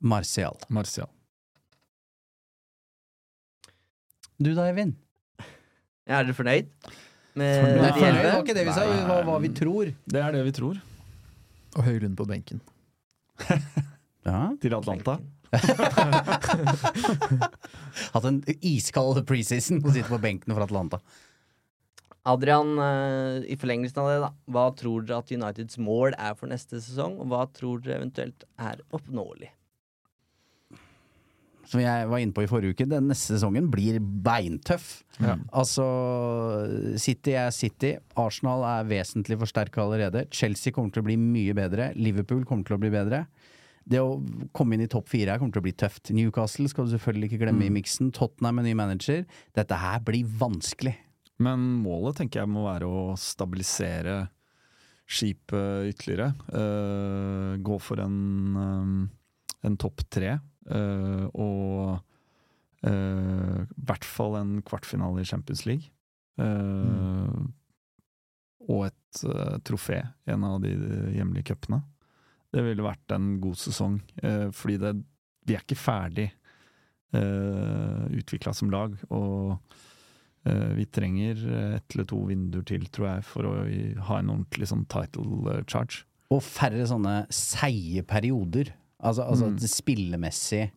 Martial. 0.00 0.56
Martial. 0.68 1.08
Du 4.38 4.52
da, 4.54 4.68
Eivind? 4.68 4.94
Er 6.06 6.24
dere 6.24 6.34
fornøyd? 6.36 6.68
Med 7.38 7.56
Fornøyd? 7.58 7.80
Nei, 7.82 8.12
det 8.14 8.28
var 8.32 8.44
ikke 8.44 8.54
det 8.56 8.66
vi 8.68 8.74
sa, 8.76 8.84
det 8.86 9.08
var 9.08 9.26
hva 9.26 9.38
vi 9.42 9.50
tror. 9.54 9.90
Det 10.06 10.22
er 10.22 10.36
det 10.36 10.44
vi 10.46 10.52
tror. 10.56 10.78
Og 11.76 11.84
Høylund 11.88 12.16
på 12.18 12.28
benken. 12.28 12.62
Ja. 14.28 14.50
Til 14.60 14.74
Atlanta. 14.76 15.14
Hatt 18.12 18.26
en 18.28 18.42
iskald 18.60 19.22
preseason 19.24 19.78
og 19.80 19.94
sitter 19.94 20.10
på 20.10 20.18
benken 20.20 20.52
for 20.52 20.60
Atlanta. 20.66 20.98
Adrian, 22.28 22.74
eh, 22.82 23.44
i 23.52 23.56
forlengelsen 23.58 24.02
av 24.02 24.08
det, 24.10 24.18
da. 24.24 24.32
Hva 24.52 24.66
tror 24.76 25.06
dere 25.06 25.22
at 25.22 25.32
Uniteds 25.32 25.78
mål 25.80 26.16
er 26.18 26.34
for 26.38 26.50
neste 26.50 26.80
sesong, 26.82 27.18
og 27.22 27.30
hva 27.32 27.46
tror 27.54 27.80
dere 27.84 28.02
eventuelt 28.02 28.44
er 28.60 28.82
oppnåelig? 28.92 29.52
Som 31.68 31.82
jeg 31.82 32.08
var 32.08 32.22
inne 32.22 32.32
på 32.32 32.46
i 32.46 32.48
forrige 32.48 32.72
uke, 32.72 32.86
den 32.88 33.10
neste 33.10 33.34
sesongen 33.34 33.66
blir 33.68 33.98
beintøff. 34.00 35.02
Ja. 35.20 35.34
Altså, 35.52 35.84
City 37.00 37.34
er 37.36 37.50
City. 37.52 37.90
Arsenal 38.16 38.64
er 38.64 38.88
vesentlig 38.88 39.36
forsterka 39.42 39.82
allerede. 39.84 40.24
Chelsea 40.32 40.72
kommer 40.72 40.94
til 40.94 41.04
å 41.04 41.08
bli 41.10 41.18
mye 41.20 41.56
bedre. 41.56 41.90
Liverpool 41.98 42.46
kommer 42.48 42.64
til 42.64 42.78
å 42.78 42.80
bli 42.80 42.92
bedre. 42.94 43.26
Det 43.88 44.00
å 44.00 44.16
komme 44.56 44.76
inn 44.76 44.84
i 44.84 44.88
topp 44.88 45.12
fire 45.12 45.32
her 45.32 45.40
kommer 45.40 45.56
til 45.56 45.62
å 45.62 45.68
bli 45.68 45.76
tøft. 45.76 46.08
Newcastle 46.16 46.68
skal 46.72 46.88
du 46.88 46.94
selvfølgelig 46.94 47.30
ikke 47.30 47.42
glemme 47.44 47.68
i 47.68 47.72
miksen. 47.72 48.14
Tottenham 48.16 48.60
med 48.60 48.68
ny 48.70 48.74
manager. 48.76 49.22
Dette 49.56 49.80
her 49.80 50.00
blir 50.04 50.28
vanskelig. 50.40 50.96
Men 51.42 51.62
målet 51.84 52.18
tenker 52.18 52.42
jeg 52.42 52.50
må 52.50 52.64
være 52.66 52.88
å 52.88 53.14
stabilisere 53.20 54.24
skipet 55.08 55.88
ytterligere. 55.88 56.32
Uh, 56.52 57.56
gå 57.64 57.78
for 57.80 58.02
en, 58.02 58.18
um, 58.56 58.98
en 59.64 59.78
topp 59.80 60.04
tre. 60.12 60.36
Uh, 60.68 61.26
og 61.32 62.04
i 62.78 62.90
hvert 63.88 64.04
fall 64.06 64.36
en 64.38 64.50
kvartfinale 64.62 65.24
i 65.24 65.26
Champions 65.26 65.64
League. 65.66 65.88
Mm. 66.38 67.48
Og 68.70 68.84
et 68.86 69.22
trofé 69.66 69.96
i 69.98 70.30
en 70.30 70.44
av 70.46 70.60
de 70.62 70.70
hjemlige 71.16 71.48
cupene. 71.50 71.80
Det 72.54 72.62
ville 72.62 72.86
vært 72.86 73.16
en 73.16 73.32
god 73.42 73.58
sesong, 73.58 73.96
fordi 74.54 74.76
det, 74.84 74.92
vi 75.50 75.56
er 75.58 75.66
ikke 75.66 75.80
ferdig 75.80 76.28
utvikla 78.22 78.54
som 78.54 78.70
lag. 78.70 78.94
Og 79.10 79.58
vi 80.44 80.84
trenger 80.86 81.36
ett 81.76 81.94
eller 81.94 82.04
to 82.08 82.20
vinduer 82.26 82.64
til, 82.64 82.84
tror 82.88 83.06
jeg, 83.14 83.24
for 83.24 83.42
å 83.42 83.54
ha 84.08 84.18
en 84.18 84.30
ordentlig 84.30 84.68
sånn 84.70 84.86
title 84.88 85.50
eh, 85.52 85.64
charge. 85.66 86.04
Og 86.30 86.42
færre 86.42 86.84
sånne 86.86 87.26
seige 87.32 88.02
perioder. 88.06 88.72
Altså, 89.02 89.22
altså 89.28 89.46
Mm. 89.46 89.54
at 89.54 89.60
det 89.60 89.70
spillemessig 89.70 90.70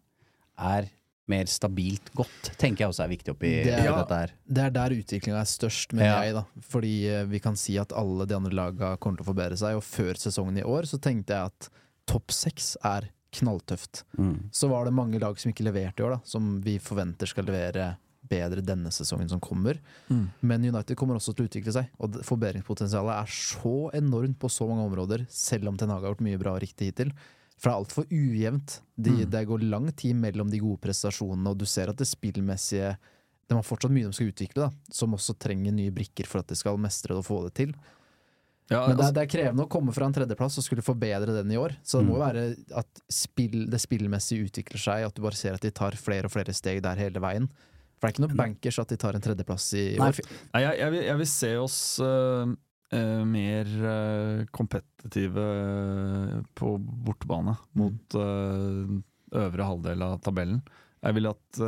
er 0.59 0.89
mer 1.27 1.45
stabilt 1.45 2.11
godt, 2.13 2.51
tenker 2.57 2.79
jeg 2.83 2.89
også 2.91 3.03
er 3.05 3.07
viktig 3.15 3.31
oppi 3.33 3.63
Det 3.63 3.73
er- 3.73 3.95
dette 3.95 4.09
her. 4.17 4.31
Det 4.47 4.63
er 4.65 4.69
der 4.69 4.89
utviklinga 4.89 5.39
er 5.39 5.45
størst, 5.45 5.93
mener 5.93 6.05
Ja. 6.05 6.21
jeg. 6.23 6.33
da 6.33 6.45
Fordi 6.61 7.07
eh, 7.07 7.23
vi 7.25 7.39
kan 7.39 7.55
si 7.55 7.77
at 7.77 7.93
alle 7.93 8.25
de 8.25 8.35
andre 8.35 8.51
laga 8.51 8.97
kommer 8.97 9.17
til 9.17 9.25
å 9.25 9.33
forbedre 9.33 9.57
seg. 9.57 9.75
Og 9.75 9.83
før 9.83 10.13
sesongen 10.15 10.57
i 10.57 10.63
år 10.63 10.83
så 10.83 10.99
tenkte 10.99 11.27
jeg 11.33 11.45
at 11.45 11.69
topp 12.07 12.27
seks 12.31 12.75
er 12.83 13.09
knalltøft. 13.31 14.03
Mm. 14.17 14.49
Så 14.51 14.67
var 14.69 14.85
det 14.85 14.93
mange 14.93 15.19
lag 15.19 15.37
som 15.39 15.51
ikke 15.53 15.63
leverte 15.71 15.99
i 15.99 16.05
år, 16.05 16.15
da 16.17 16.21
som 16.25 16.59
vi 16.61 16.77
forventer 16.79 17.25
skal 17.27 17.45
levere 17.45 17.97
bedre 18.31 18.63
denne 18.65 18.89
sesongen 18.95 19.29
som 19.29 19.41
kommer. 19.43 19.77
Mm. 20.09 20.23
Men 20.47 20.65
United 20.71 20.95
kommer 20.99 21.19
også 21.19 21.35
til 21.35 21.45
å 21.45 21.51
utvikle 21.51 21.75
seg, 21.75 21.91
og 21.99 22.17
forbedringspotensialet 22.27 23.13
er 23.19 23.35
så 23.35 23.75
enormt 23.99 24.39
på 24.41 24.49
så 24.51 24.67
mange 24.71 24.87
områder, 24.89 25.27
selv 25.29 25.67
om 25.71 25.77
Ten 25.77 25.91
Hag 25.93 26.01
har 26.05 26.13
gjort 26.15 26.25
mye 26.25 26.39
bra 26.41 26.55
og 26.55 26.63
riktig 26.63 26.91
hittil. 26.93 27.13
For 27.61 27.69
det 27.69 27.73
er 27.75 27.81
altfor 27.83 28.05
ujevnt. 28.09 28.79
De, 28.97 29.11
Mm. 29.11 29.29
Det 29.29 29.41
går 29.51 29.63
lang 29.69 29.91
tid 29.93 30.15
mellom 30.17 30.49
de 30.49 30.57
gode 30.63 30.79
prestasjonene, 30.81 31.51
og 31.51 31.57
du 31.61 31.65
ser 31.69 31.89
at 31.93 31.97
det 32.01 32.07
spillmessige 32.09 32.95
De 33.51 33.55
har 33.57 33.65
fortsatt 33.67 33.91
mye 33.91 34.07
de 34.07 34.13
skal 34.15 34.29
utvikle, 34.31 34.63
da, 34.63 34.69
som 34.95 35.11
også 35.13 35.33
trenger 35.37 35.73
nye 35.75 35.91
brikker 35.91 36.23
for 36.25 36.39
at 36.39 36.47
de 36.47 36.55
skal 36.55 36.77
mestre 36.79 37.11
det 37.11 37.19
og 37.19 37.25
få 37.27 37.41
det 37.43 37.53
til. 37.57 37.73
Ja, 38.71 38.85
Men 38.87 38.95
det 38.95 39.03
er, 39.03 39.09
altså, 39.09 39.13
det 39.17 39.23
er 39.25 39.31
krevende 39.33 39.65
å 39.65 39.69
komme 39.69 39.91
fra 39.91 40.05
en 40.07 40.13
tredjeplass 40.15 40.55
og 40.61 40.63
skulle 40.63 40.85
forbedre 40.85 41.33
den 41.35 41.51
i 41.51 41.57
år. 41.59 41.73
Så 41.83 41.99
det 41.99 42.07
må 42.07 42.15
Mm. 42.15 42.15
jo 42.15 42.23
være 42.23 42.43
at 42.79 43.01
spill, 43.11 43.65
det 43.69 43.81
spillmessige 43.83 44.45
utvikler 44.47 44.79
seg, 44.79 45.03
at 45.05 45.13
du 45.13 45.21
bare 45.21 45.35
ser 45.35 45.53
at 45.53 45.59
de 45.61 45.69
tar 45.75 45.91
flere 45.99 46.25
og 46.25 46.31
flere 46.31 46.53
steg 46.55 46.79
der 46.81 46.95
hele 46.95 47.19
veien. 47.19 47.49
For 48.01 48.07
det 48.07 48.09
er 48.09 48.15
ikke 48.17 48.25
noe 48.25 48.39
bankers 48.39 48.79
at 48.81 48.89
de 48.89 48.97
tar 48.97 49.13
en 49.17 49.21
tredjeplass 49.21 49.67
i 49.77 49.85
år. 50.01 50.19
nei, 50.55 50.61
jeg, 50.63 50.79
jeg, 50.81 50.93
vil, 50.95 51.03
jeg 51.05 51.19
vil 51.21 51.29
se 51.29 51.51
oss 51.61 51.77
uh, 52.01 52.49
uh, 52.49 53.21
mer 53.29 53.69
uh, 53.85 54.41
kompetitive 54.57 55.45
på 56.57 56.73
bortebane 56.81 57.53
mot 57.77 58.17
eh, 58.17 58.95
øvre 59.45 59.67
halvdel 59.69 60.03
av 60.09 60.17
tabellen. 60.25 60.63
Jeg 61.01 61.17
vil 61.17 61.29
at 61.31 61.61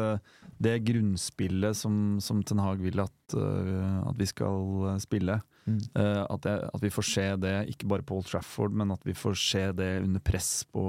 det 0.61 0.75
grunnspillet 0.85 1.77
som, 1.77 1.95
som 2.21 2.43
Ten 2.45 2.59
Hag 2.61 2.83
vil 2.83 2.99
at, 3.01 3.33
at 3.33 4.19
vi 4.19 4.27
skal 4.29 4.99
spille, 5.01 5.39
Mm. 5.63 5.77
eh, 5.95 6.23
at, 6.27 6.43
jeg, 6.43 6.69
at 6.75 6.81
vi 6.83 6.89
får 6.91 7.05
se 7.07 7.25
det 7.39 7.53
ikke 7.71 7.87
bare 7.87 8.03
på 8.03 8.17
Old 8.17 8.27
Trafford, 8.27 8.73
men 8.75 8.91
at 8.91 9.05
vi 9.07 9.13
får 9.15 9.37
se 9.39 9.61
det 9.71 9.91
under 10.03 10.19
press 10.19 10.65
på, 10.67 10.83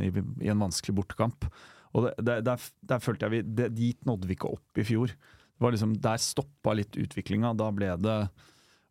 i, 0.00 0.08
i 0.40 0.48
en 0.48 0.62
vanskelig 0.64 0.94
bortekamp. 0.96 1.44
Og 1.94 2.08
det, 2.08 2.14
det, 2.26 2.40
der, 2.48 2.66
der 2.90 3.02
følte 3.02 3.26
jeg 3.26 3.34
vi, 3.34 3.42
det, 3.60 3.70
Dit 3.76 4.02
nådde 4.08 4.28
vi 4.28 4.36
ikke 4.38 4.50
opp 4.56 4.80
i 4.80 4.86
fjor. 4.86 5.14
Det 5.14 5.62
var 5.62 5.74
liksom, 5.74 5.94
der 6.02 6.22
stoppa 6.22 6.74
litt 6.74 6.98
utviklinga. 6.98 7.54
Da 7.58 7.70
ble 7.74 7.94
det 8.02 8.18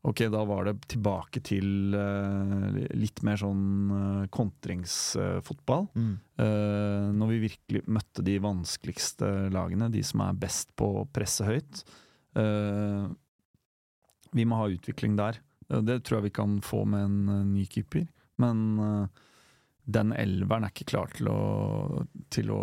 Ok, 0.03 0.25
da 0.27 0.41
var 0.43 0.65
det 0.67 0.73
tilbake 0.91 1.39
til 1.47 1.93
uh, 1.95 2.75
litt 2.91 3.21
mer 3.23 3.37
sånn 3.39 3.67
uh, 3.87 4.25
kontringsfotball. 4.35 5.85
Mm. 5.95 6.17
Eh, 6.43 7.05
når 7.15 7.29
vi 7.29 7.37
virkelig 7.45 7.81
møtte 7.87 8.25
de 8.27 8.35
vanskeligste 8.43 9.29
lagene, 9.53 9.87
de 9.93 10.01
som 10.03 10.25
er 10.25 10.41
best 10.41 10.73
på 10.75 10.89
å 10.99 11.05
presse 11.07 11.45
høyt. 11.47 11.83
Vi 14.33 14.45
må 14.49 14.57
ha 14.57 14.65
utvikling 14.73 15.13
der. 15.15 15.37
Det 15.69 15.99
tror 16.01 16.17
jeg 16.17 16.25
vi 16.25 16.35
kan 16.35 16.57
få 16.65 16.81
med 16.89 17.05
en 17.05 17.51
ny 17.53 17.67
keeper. 17.69 18.07
Men 18.41 19.07
den 19.86 20.13
elveren 20.15 20.63
er 20.67 20.71
ikke 20.71 20.86
klar 20.93 21.09
til 21.15 21.27
å, 21.27 22.05
til 22.31 22.51
å 22.53 22.59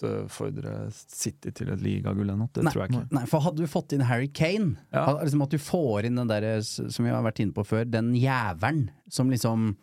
utfordre 0.00 0.74
City 0.92 1.52
til 1.56 1.70
et 1.74 1.82
ligagull 1.84 2.30
ennå. 2.32 2.48
Det 2.52 2.64
Nei, 2.66 2.72
tror 2.72 2.84
jeg 2.86 2.92
ikke. 2.94 3.06
Nei, 3.16 3.24
for 3.28 3.44
hadde 3.44 3.62
du 3.64 3.70
fått 3.70 3.92
inn 3.96 4.04
Harry 4.08 4.28
Kane, 4.28 4.76
Ja. 4.92 5.06
hadde, 5.06 5.24
liksom 5.28 5.42
at 5.44 5.50
du 5.54 5.58
får 5.58 6.04
inn 6.08 6.16
den 6.20 6.28
der 6.28 6.48
som 6.62 7.04
vi 7.04 7.10
har 7.12 7.22
vært 7.24 7.40
inne 7.44 7.52
på 7.56 7.64
før, 7.66 7.84
den 7.90 8.12
jævelen 8.14 8.90
som 9.08 9.30
liksom 9.30 9.76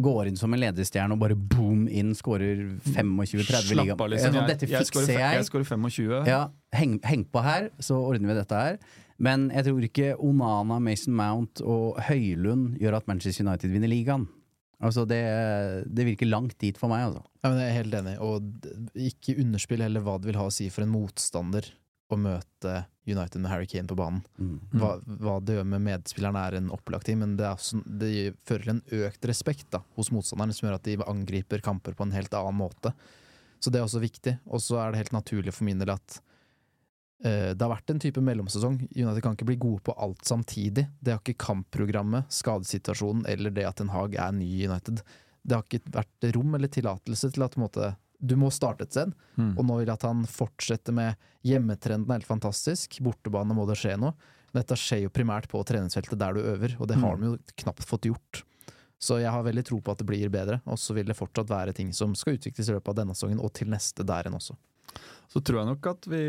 går 0.00 0.28
inn 0.30 0.36
som 0.40 0.54
en 0.54 0.60
ledestjerne 0.60 1.12
og 1.12 1.18
bare 1.20 1.34
boom 1.36 1.86
inn, 1.88 2.14
skårer 2.16 2.78
25-30 2.94 3.76
liga. 3.76 3.92
Liksom. 3.96 4.32
Sånn, 4.32 4.38
Jeg, 4.40 4.48
dette 4.48 4.68
fikser 4.70 5.08
jeg 5.12 5.18
jeg. 5.20 5.44
skårer 5.50 5.64
25. 5.68 6.26
Ja, 6.26 6.46
heng, 6.72 6.98
heng 7.04 7.24
på 7.28 7.42
her, 7.44 7.68
så 7.78 7.98
ordner 8.00 8.32
vi 8.32 8.38
dette 8.40 8.56
her. 8.56 8.78
Men 9.22 9.50
jeg 9.52 9.66
tror 9.68 9.84
ikke 9.84 10.14
Onana, 10.18 10.80
Mason 10.80 11.12
Mount 11.14 11.60
og 11.60 12.00
Høylund 12.08 12.78
gjør 12.80 12.96
at 12.96 13.06
Manchester 13.06 13.44
United 13.44 13.70
vinner 13.70 13.88
ligaen. 13.92 14.24
Altså 14.82 15.04
det, 15.06 15.22
det 15.86 16.06
virker 16.08 16.26
langt 16.26 16.56
dit 16.58 16.78
for 16.78 16.90
meg, 16.90 17.04
altså. 17.06 17.22
Ja, 17.42 17.50
men 17.52 17.60
jeg 17.62 17.70
er 17.70 17.78
helt 17.78 17.94
enig, 18.00 18.16
og 18.22 18.98
ikke 18.98 19.36
underspill 19.42 19.84
heller 19.84 20.02
hva 20.02 20.16
det 20.18 20.32
vil 20.32 20.40
ha 20.40 20.48
å 20.48 20.54
si 20.54 20.66
for 20.74 20.84
en 20.84 20.92
motstander 20.92 21.68
å 22.12 22.18
møte 22.20 22.82
United 23.08 23.40
med 23.40 23.50
Harry 23.50 23.66
Kane 23.70 23.88
på 23.88 23.96
banen. 23.98 24.20
Mm. 24.36 24.56
Hva, 24.78 24.90
hva 25.22 25.36
det 25.42 25.56
gjør 25.56 25.68
med 25.72 25.84
medspillerne 25.86 26.42
er 26.48 26.58
en 26.58 26.72
opplagt 26.74 27.08
ting, 27.08 27.18
men 27.22 27.36
det, 27.38 27.46
er 27.48 27.56
også, 27.56 27.80
det 27.86 28.12
fører 28.48 28.66
til 28.66 28.74
en 28.74 29.06
økt 29.06 29.30
respekt 29.30 29.70
da, 29.74 29.82
hos 29.96 30.12
motstanderne, 30.14 30.54
som 30.56 30.68
gjør 30.68 30.78
at 30.78 30.88
de 30.88 30.98
angriper 31.06 31.64
kamper 31.64 31.96
på 31.98 32.06
en 32.06 32.14
helt 32.14 32.34
annen 32.38 32.60
måte. 32.60 32.92
Så 33.62 33.70
det 33.70 33.80
er 33.80 33.86
også 33.86 34.02
viktig. 34.02 34.36
Og 34.50 34.62
så 34.62 34.80
er 34.82 34.92
det 34.92 35.04
helt 35.04 35.16
naturlig 35.16 35.54
for 35.54 35.66
min 35.66 35.80
del 35.82 35.94
at 35.94 36.18
det 37.22 37.60
har 37.62 37.70
vært 37.70 37.90
en 37.94 38.00
type 38.02 38.20
mellomsesong. 38.24 38.80
United 38.96 39.22
kan 39.22 39.36
ikke 39.36 39.46
bli 39.46 39.58
gode 39.62 39.82
på 39.86 39.94
alt 39.94 40.24
samtidig. 40.26 40.88
Det 41.00 41.12
har 41.14 41.20
ikke 41.22 41.38
kampprogrammet, 41.38 42.26
skadesituasjonen 42.34 43.26
eller 43.30 43.54
det 43.54 43.66
at 43.68 43.76
Ten 43.78 43.92
Hag 43.94 44.16
er 44.18 44.32
ny 44.34 44.48
i 44.62 44.66
United. 44.66 45.02
Det 45.42 45.54
har 45.58 45.62
ikke 45.66 45.92
vært 45.94 46.28
rom 46.34 46.54
eller 46.58 46.68
tillatelse 46.72 47.30
til 47.34 47.42
at 47.46 47.56
måte, 47.58 47.92
du 48.22 48.34
må 48.38 48.50
starte 48.54 48.86
et 48.86 48.94
sted. 48.94 49.14
Mm. 49.38 49.52
Og 49.58 49.64
nå 49.66 49.78
vil 49.80 49.86
jeg 49.90 49.94
at 49.98 50.06
han 50.06 50.22
fortsetter 50.30 50.94
med 50.94 51.16
hjemmetrenden 51.46 52.10
er 52.10 52.20
helt 52.20 52.28
fantastisk. 52.28 52.98
Bortebane 53.02 53.54
må 53.54 53.66
det 53.70 53.78
skje 53.80 53.96
noe. 53.98 54.14
Men 54.52 54.60
dette 54.62 54.76
skjer 54.78 55.06
jo 55.06 55.10
primært 55.14 55.46
på 55.48 55.62
treningsfeltet 55.64 56.18
der 56.20 56.34
du 56.36 56.42
øver, 56.44 56.76
og 56.78 56.86
det 56.90 56.98
har 57.00 57.16
Mm. 57.16 57.20
de 57.20 57.26
jo 57.30 57.38
knapt 57.62 57.86
fått 57.88 58.04
gjort. 58.10 58.42
Så 59.00 59.16
jeg 59.18 59.30
har 59.32 59.42
veldig 59.42 59.64
tro 59.64 59.80
på 59.80 59.90
at 59.90 59.98
det 59.98 60.06
blir 60.06 60.28
bedre, 60.30 60.60
og 60.66 60.76
så 60.78 60.94
vil 60.94 61.06
det 61.06 61.16
fortsatt 61.16 61.48
være 61.48 61.72
ting 61.74 61.90
som 61.92 62.14
skal 62.14 62.36
utvikles 62.36 62.68
i 62.68 62.72
løpet 62.76 62.88
av 62.88 62.94
denne 63.00 63.14
sesongen, 63.16 63.40
og 63.42 63.52
til 63.52 63.66
neste 63.66 64.04
der 64.06 64.22
igjen 64.22 64.36
også. 64.38 64.54
Så 65.32 65.40
tror 65.40 65.62
jeg 65.62 65.70
nok 65.70 65.88
at 65.88 66.06
vi 66.12 66.20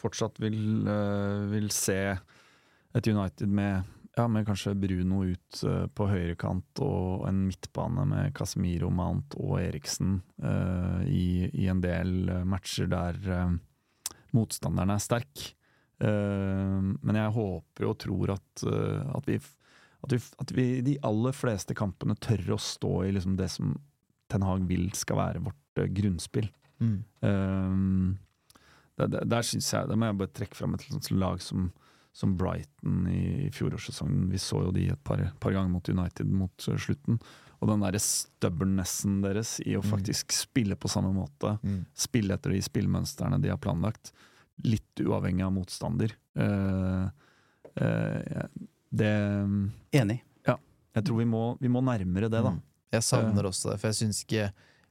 fortsatt 0.00 0.40
vil, 0.42 0.84
eh, 0.88 1.46
vil 1.48 1.70
se 1.72 2.00
et 2.10 3.06
United 3.08 3.48
med, 3.48 3.86
ja, 4.18 4.26
med 4.28 4.44
kanskje 4.48 4.74
Bruno 4.76 5.22
ut 5.24 5.62
eh, 5.64 5.86
på 5.96 6.08
høyrekant 6.10 6.82
og 6.84 7.24
en 7.30 7.46
midtbane 7.46 8.04
med 8.10 8.34
Casemiro, 8.36 8.90
Mount 8.92 9.38
og 9.40 9.56
Eriksen 9.62 10.18
uh, 10.44 11.00
i, 11.06 11.48
i 11.54 11.70
en 11.72 11.80
del 11.80 12.34
matcher 12.44 12.90
der 12.90 13.16
uh, 13.30 13.56
motstanderen 14.36 14.92
er 14.92 15.00
sterk. 15.00 15.46
Uh, 16.00 16.92
men 17.00 17.16
jeg 17.16 17.36
håper 17.38 17.88
og 17.88 17.98
tror 18.04 18.36
at, 18.36 18.66
at, 18.68 19.28
vi, 19.28 19.40
at, 20.04 20.12
vi, 20.12 20.20
at 20.44 20.56
vi 20.56 20.70
de 20.84 20.98
aller 21.06 21.36
fleste 21.36 21.76
kampene 21.78 22.18
tør 22.20 22.58
å 22.58 22.60
stå 22.60 22.94
i 23.06 23.14
liksom 23.16 23.40
det 23.40 23.48
som 23.56 23.78
Ten 24.30 24.44
Hag 24.46 24.68
vil 24.68 24.90
skal 24.94 25.18
være 25.18 25.48
vårt 25.48 25.86
grunnspill. 25.96 26.52
Mm. 26.80 26.96
Um, 27.20 28.18
der, 28.96 29.08
der, 29.12 29.24
der 29.28 29.42
synes 29.44 29.66
jeg, 29.72 29.88
Da 29.88 29.96
må 29.96 30.08
jeg 30.08 30.16
bare 30.16 30.32
trekke 30.32 30.56
fram 30.56 30.74
et 30.76 30.84
sånt 30.88 31.10
lag 31.12 31.42
som, 31.44 31.66
som 32.16 32.32
Brighton 32.40 33.06
i, 33.12 33.46
i 33.46 33.50
fjorårssesongen. 33.52 34.30
Vi 34.32 34.40
så 34.40 34.62
jo 34.66 34.72
de 34.76 34.88
et 34.94 35.04
par, 35.04 35.22
par 35.40 35.52
ganger 35.56 35.70
mot 35.72 35.88
United 35.92 36.26
mot 36.32 36.68
uh, 36.68 36.76
slutten. 36.80 37.20
Og 37.60 37.68
den 37.68 37.82
derre 37.84 38.00
stubbornessen 38.00 39.18
deres 39.24 39.58
i 39.66 39.74
å 39.76 39.82
Mm. 39.84 39.90
faktisk 39.92 40.32
spille 40.32 40.76
på 40.80 40.88
samme 40.88 41.12
måte. 41.12 41.58
Mm. 41.62 41.82
Spille 41.92 42.34
etter 42.34 42.54
de 42.56 42.62
spillmønstrene 42.64 43.40
de 43.42 43.52
har 43.52 43.60
planlagt. 43.60 44.12
Litt 44.64 45.00
uavhengig 45.04 45.44
av 45.44 45.52
motstander. 45.52 46.14
Uh, 46.36 47.08
uh, 47.76 48.48
det 48.90 49.12
Enig. 49.92 50.22
Ja. 50.48 50.56
Jeg 50.96 51.04
tror 51.06 51.20
vi 51.20 51.28
må, 51.28 51.44
vi 51.60 51.68
må 51.68 51.84
nærmere 51.84 52.28
det, 52.32 52.40
da. 52.42 52.56
Mm. 52.56 52.62
Jeg 52.90 53.06
savner 53.06 53.46
også 53.46 53.70
det, 53.70 53.78
for 53.78 53.92
jeg 53.92 54.00
syns 54.00 54.24
ikke 54.24 54.48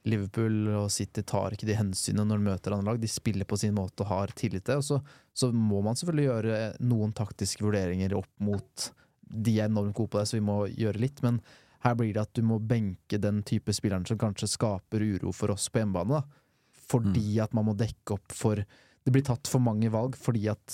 Liverpool 0.10 0.70
og 0.82 0.90
City 0.94 1.24
tar 1.28 1.54
ikke 1.56 1.68
de 1.70 1.78
hensynene 1.78 2.28
når 2.28 2.42
de 2.42 2.48
møter 2.50 2.76
andre 2.76 2.92
lag. 2.92 3.02
De 3.02 3.10
spiller 3.12 3.48
på 3.50 3.60
sin 3.62 3.76
måte 3.78 4.04
og 4.04 4.12
har 4.12 4.34
tillit 4.38 4.66
til. 4.68 4.82
Og 4.82 4.86
så, 4.86 5.00
så 5.34 5.52
må 5.54 5.82
man 5.86 5.98
selvfølgelig 6.00 6.28
gjøre 6.28 6.60
noen 6.90 7.16
taktiske 7.18 7.66
vurderinger 7.66 8.18
opp 8.18 8.32
mot 8.44 8.90
De 9.30 9.56
er 9.60 9.70
enormt 9.70 9.96
gode 9.98 10.10
på 10.10 10.20
det, 10.20 10.28
så 10.30 10.40
vi 10.40 10.46
må 10.46 10.60
gjøre 10.74 11.02
litt. 11.04 11.24
Men 11.26 11.42
her 11.86 11.96
blir 11.96 12.14
det 12.16 12.26
at 12.26 12.36
du 12.36 12.44
må 12.46 12.60
benke 12.60 13.22
den 13.22 13.44
type 13.48 13.74
spilleren 13.76 14.08
som 14.10 14.20
kanskje 14.20 14.50
skaper 14.52 15.06
uro 15.06 15.34
for 15.36 15.54
oss 15.54 15.70
på 15.72 15.84
hjemmebane. 15.84 16.20
Da. 16.20 16.80
Fordi 16.90 17.40
at 17.44 17.54
man 17.56 17.70
må 17.70 17.78
dekke 17.78 18.18
opp 18.18 18.34
for 18.36 18.64
Det 19.06 19.14
blir 19.16 19.24
tatt 19.26 19.48
for 19.48 19.64
mange 19.64 19.88
valg 19.90 20.18
fordi 20.20 20.50
at 20.52 20.74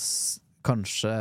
kanskje 0.66 1.12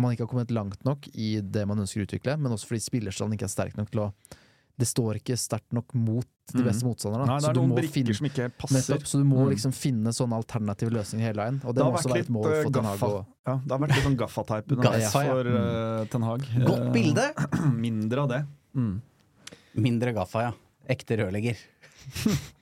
man 0.00 0.14
ikke 0.14 0.24
har 0.24 0.30
kommet 0.30 0.54
langt 0.54 0.84
nok 0.88 1.08
i 1.12 1.34
det 1.44 1.66
man 1.68 1.82
ønsker 1.82 2.00
å 2.00 2.06
utvikle, 2.06 2.36
men 2.40 2.54
også 2.54 2.70
fordi 2.70 2.80
spillerstallen 2.80 3.36
ikke 3.36 3.44
er 3.46 3.52
sterk 3.52 3.76
nok 3.76 3.90
til 3.92 4.06
å 4.06 4.08
det 4.80 4.88
står 4.88 5.18
ikke 5.20 5.36
sterkt 5.38 5.72
nok 5.76 5.92
mot 5.94 6.24
de 6.50 6.58
Mhm. 6.58 6.66
beste 6.66 6.84
motstanderne. 6.88 7.26
Nei, 7.28 7.38
det 7.38 7.48
er 7.50 7.54
noen 7.60 7.74
brikker 7.76 7.92
finne- 7.94 8.14
som 8.16 8.26
ikke 8.26 8.46
passer. 8.58 8.80
Nettopp, 8.96 9.04
så 9.06 9.18
du 9.20 9.24
må 9.28 9.44
Mm. 9.44 9.50
liksom 9.52 9.72
finne 9.76 10.10
sånne 10.16 10.34
alternative 10.40 10.90
løsninger 10.90 11.26
hele 11.28 11.40
veien. 11.44 11.60
Og 11.64 11.74
det, 11.74 11.76
Det 11.76 11.84
har 11.84 11.92
må 11.92 11.98
også 11.98 12.10
være 12.10 12.24
et 12.24 12.30
mål 12.30 12.46
eh, 12.50 12.62
for 12.64 12.70
Ten 12.72 12.84
Hag. 12.84 13.26
Ja, 13.46 13.54
det 13.64 13.70
har 13.70 13.78
vært 13.78 13.94
litt 13.94 14.04
sånn 14.08 14.16
gaffateip 14.16 14.66
Gaffa, 14.82 14.98
ja. 15.00 15.10
for 15.30 15.46
eh, 15.46 16.04
Ten 16.10 16.22
Hag. 16.22 16.40
Godt 16.66 16.86
Eh, 16.86 16.92
bilde! 16.92 17.34
Mindre 17.86 18.18
av 18.24 18.28
det. 18.28 18.46
Mm. 18.74 19.00
Mindre 19.76 20.12
gaffa, 20.14 20.40
ja. 20.48 20.52
Ekte 20.88 21.16
rørlegger. 21.20 21.56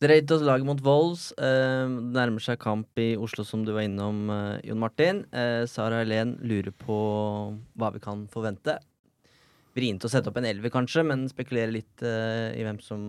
Drøyt 0.00 0.30
oss 0.30 0.42
laget 0.46 0.64
mot 0.68 0.80
Wolves. 0.86 1.32
Eh, 1.38 1.88
det 1.88 2.14
nærmer 2.14 2.38
seg 2.44 2.58
kamp 2.62 2.86
i 3.02 3.16
Oslo, 3.18 3.42
som 3.44 3.64
du 3.64 3.72
var 3.74 3.82
innom, 3.82 4.28
eh, 4.30 4.60
Jon 4.68 4.78
Martin. 4.78 5.24
Eh, 5.32 5.64
Sara 5.66 6.04
Helen 6.04 6.36
lurer 6.46 6.70
på 6.70 7.58
hva 7.76 7.92
vi 7.92 7.98
kan 7.98 8.28
forvente. 8.30 8.76
Vrient 9.78 10.04
å 10.04 10.10
sette 10.10 10.30
opp 10.30 10.38
en 10.40 10.48
elver, 10.48 10.72
kanskje, 10.74 11.04
men 11.06 11.26
spekulere 11.30 11.72
litt 11.78 12.04
uh, 12.04 12.50
i 12.52 12.64
hvem 12.66 12.80
som 12.84 13.02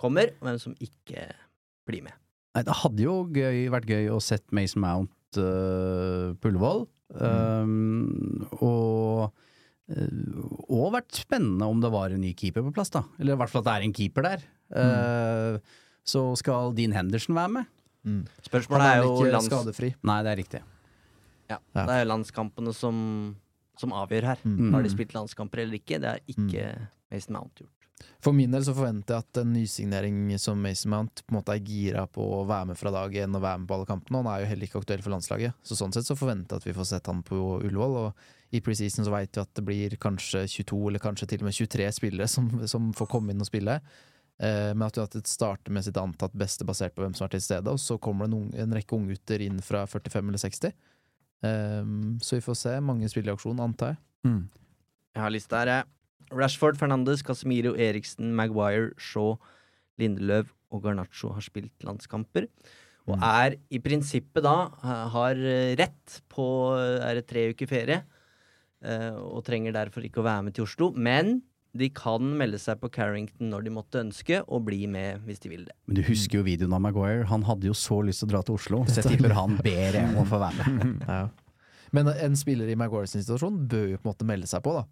kommer, 0.00 0.32
og 0.38 0.48
hvem 0.48 0.60
som 0.62 0.76
ikke 0.82 1.28
blir 1.88 2.06
med. 2.06 2.14
Nei, 2.52 2.64
det 2.68 2.78
hadde 2.82 3.04
jo 3.04 3.14
gøy, 3.32 3.66
vært 3.72 3.88
gøy 3.90 4.10
å 4.12 4.18
sett 4.22 4.44
Mason 4.54 4.82
Mount 4.84 5.40
uh, 5.40 6.32
på 6.38 6.52
Ullevål. 6.52 6.84
Um, 7.12 8.44
og 8.62 9.28
uh, 9.28 9.38
og 10.72 10.92
vært 10.94 11.18
spennende 11.20 11.66
om 11.68 11.80
det 11.82 11.90
var 11.92 12.14
en 12.14 12.22
ny 12.22 12.32
keeper 12.38 12.64
på 12.64 12.72
plass, 12.76 12.92
da. 12.94 13.02
Eller 13.20 13.36
i 13.36 13.40
hvert 13.40 13.52
fall 13.52 13.64
at 13.64 13.68
det 13.68 13.74
er 13.74 13.86
en 13.86 13.96
keeper 13.96 14.26
der. 14.26 14.44
Uh, 14.72 15.80
så 16.08 16.24
skal 16.38 16.72
Dean 16.76 16.94
Henderson 16.96 17.36
være 17.36 17.52
med? 17.58 17.72
Mm. 18.08 18.22
Spørsmålet 18.46 18.86
er 18.86 19.00
er 19.00 19.06
jo 19.06 19.30
lands... 19.30 19.50
skadefri. 19.50 19.92
Nei, 20.08 20.18
det 20.24 20.32
er 20.32 20.40
riktig. 20.40 20.62
Ja, 21.50 21.58
Ja. 21.74 21.84
Det 21.84 21.94
er 21.94 22.00
jo 22.02 22.08
landskampene 22.08 22.72
som, 22.74 22.96
som 23.80 23.94
avgjør 23.96 24.32
her. 24.32 24.42
Mm. 24.44 24.72
Har 24.74 24.84
de 24.84 24.90
spilt 24.92 25.14
landskamper 25.16 25.64
eller 25.64 25.80
ikke? 25.80 26.00
Det 26.02 26.10
har 26.10 26.26
ikke 26.28 26.66
Mason 27.12 27.38
Mount 27.38 27.62
gjort. 27.64 27.78
For 28.22 28.34
min 28.34 28.50
del 28.54 28.64
så 28.66 28.74
forventer 28.74 29.14
jeg 29.14 29.24
at 29.24 29.40
en 29.42 29.52
nysignering 29.54 30.16
som 30.42 30.60
Mason 30.62 30.90
Mount 30.90 31.22
på 31.22 31.32
en 31.32 31.38
måte 31.38 31.54
er 31.54 31.66
gira 31.66 32.04
på 32.10 32.24
å 32.38 32.44
være 32.48 32.72
med 32.72 32.78
fra 32.78 32.92
dag 32.94 33.14
én 33.14 33.34
og 33.38 33.44
være 33.44 33.62
med 33.62 33.70
på 33.70 33.76
alle 33.76 33.88
kampene. 33.88 34.22
Han 34.22 34.30
er 34.30 34.42
jo 34.42 34.48
heller 34.52 34.68
ikke 34.68 34.82
aktuell 34.82 35.02
for 35.04 35.14
landslaget, 35.14 35.58
så 35.66 35.78
sånn 35.78 35.94
sett 35.94 36.08
så 36.08 36.18
forventer 36.18 36.56
jeg 36.56 36.62
at 36.62 36.68
vi 36.70 36.76
får 36.78 36.88
sett 36.92 37.10
han 37.10 37.24
på 37.26 37.40
Ullevål. 37.60 37.98
Og 38.04 38.56
i 38.56 38.62
preseason 38.64 39.06
så 39.06 39.14
veit 39.14 39.34
vi 39.34 39.42
at 39.42 39.52
det 39.58 39.66
blir 39.66 39.98
kanskje 40.02 40.44
22 40.50 40.80
eller 40.90 41.02
kanskje 41.02 41.30
til 41.30 41.42
og 41.44 41.48
med 41.48 41.58
23 41.58 41.90
spillere 41.98 42.30
som, 42.30 42.50
som 42.70 42.90
får 42.96 43.10
komme 43.14 43.34
inn 43.34 43.42
og 43.42 43.48
spille. 43.48 43.78
Eh, 44.42 44.70
men 44.74 44.86
at 44.88 45.16
det 45.16 45.26
starter 45.30 45.74
med 45.74 45.86
sitt 45.86 45.98
antatt 46.00 46.34
beste 46.36 46.66
basert 46.68 46.96
på 46.96 47.04
hvem 47.04 47.14
som 47.16 47.26
er 47.26 47.36
til 47.36 47.44
stede, 47.44 47.72
og 47.72 47.80
så 47.80 47.98
kommer 48.02 48.28
det 48.28 48.38
en, 48.38 48.54
en 48.64 48.76
rekke 48.78 48.96
unggutter 48.98 49.44
inn 49.44 49.60
fra 49.64 49.84
45 49.86 50.32
eller 50.32 50.42
60. 50.42 50.74
Eh, 51.42 51.84
så 52.22 52.38
vi 52.38 52.44
får 52.44 52.58
se. 52.58 52.76
Mange 52.84 53.08
spiller 53.10 53.32
i 53.32 53.36
aksjon, 53.36 53.60
antar 53.62 53.94
jeg. 53.94 54.02
Mm. 54.28 54.42
Jeg 55.16 55.22
har 55.24 55.34
lista 55.34 55.62
her, 55.62 55.72
jeg. 55.76 55.90
Rashford, 56.32 56.78
Fernandes, 56.80 57.20
Casemiro, 57.26 57.74
Eriksen, 57.76 58.30
Maguire, 58.34 58.94
Shaw, 58.96 59.34
Lindeløv 60.00 60.48
og 60.72 60.80
Garnaccio 60.86 61.34
har 61.36 61.44
spilt 61.44 61.84
landskamper. 61.84 62.46
Og 63.10 63.18
er 63.18 63.56
i 63.74 63.80
prinsippet 63.82 64.44
da 64.46 64.54
har 65.12 65.36
eh, 65.36 65.74
rett 65.76 66.20
på 66.32 66.46
eh, 66.78 67.02
er 67.02 67.18
det 67.18 67.26
tre 67.28 67.48
uker 67.50 67.68
ferie. 67.68 67.98
eh, 68.80 69.10
Og 69.18 69.42
trenger 69.44 69.74
derfor 69.74 70.06
ikke 70.06 70.22
å 70.22 70.28
være 70.28 70.46
med 70.46 70.54
til 70.54 70.64
Oslo. 70.64 70.92
Men 70.94 71.40
de 71.72 71.88
kan 71.96 72.26
melde 72.36 72.58
seg 72.60 72.80
på 72.82 72.90
Carrington 72.92 73.48
når 73.48 73.64
de 73.64 73.70
måtte 73.72 74.00
ønske, 74.02 74.42
og 74.44 74.66
bli 74.66 74.82
med 74.92 75.22
hvis 75.24 75.40
de 75.40 75.48
vil 75.52 75.62
det. 75.68 75.74
Men 75.88 75.96
du 75.96 76.02
husker 76.04 76.40
jo 76.40 76.46
videoen 76.46 76.74
av 76.76 76.82
Maguire. 76.84 77.24
Han 77.30 77.46
hadde 77.48 77.70
jo 77.70 77.76
så 77.76 78.02
lyst 78.04 78.20
til 78.20 78.28
å 78.28 78.32
dra 78.34 78.42
til 78.44 78.58
Oslo, 78.58 78.82
så 78.88 79.00
jeg 79.00 79.14
tipper 79.16 79.32
han 79.38 79.56
ber 79.64 79.96
om 80.02 80.18
å 80.20 80.26
få 80.28 80.42
være 80.42 80.66
med. 80.76 81.04
Ja. 81.08 81.22
Men 81.92 82.08
en 82.08 82.36
spiller 82.40 82.68
i 82.72 82.76
Maguires 82.80 83.12
situasjon 83.12 83.62
bør 83.68 83.86
jo 83.90 83.98
på 84.00 84.06
en 84.06 84.10
måte 84.14 84.24
melde 84.28 84.46
seg 84.48 84.62
på, 84.64 84.72
da. 84.78 84.84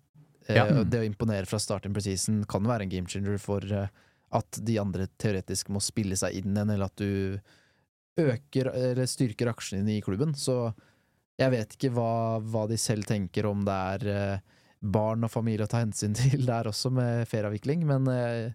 Eh, 0.49 0.57
Ja. 0.59 0.65
Det 0.85 1.01
å 1.01 1.07
imponere 1.07 1.49
fra 1.49 1.61
start 1.63 1.87
in 1.89 1.95
preseason 1.97 2.43
kan 2.49 2.65
være 2.69 2.85
en 2.85 2.93
game 2.93 3.09
changer 3.09 3.39
for 3.41 3.65
eh, 3.65 3.89
at 4.37 4.59
de 4.65 4.77
andre 4.81 5.07
teoretisk 5.21 5.69
må 5.73 5.81
spille 5.85 6.17
seg 6.17 6.37
inn 6.41 6.53
igjen, 6.53 6.73
eller 6.75 6.89
at 6.91 7.01
du 7.01 7.41
øker 8.21 8.69
eller 8.75 9.09
styrker 9.09 9.49
aksjene 9.53 9.85
dine 9.87 9.99
i 10.01 10.05
klubben. 10.05 10.35
Så 10.37 10.73
jeg 11.41 11.53
vet 11.55 11.77
ikke 11.77 11.93
hva, 11.97 12.41
hva 12.45 12.67
de 12.69 12.77
selv 12.81 13.09
tenker 13.09 13.49
om 13.49 13.65
det 13.65 13.77
er 13.95 14.09
eh, 14.13 14.59
barn 14.81 15.27
og 15.27 15.33
familie 15.33 15.67
å 15.67 15.71
ta 15.71 15.83
hensyn 15.83 16.17
til 16.19 16.47
der 16.49 16.71
også, 16.71 16.93
med 16.95 17.29
ferieavvikling, 17.31 17.85
men 17.89 18.09
eh, 18.13 18.53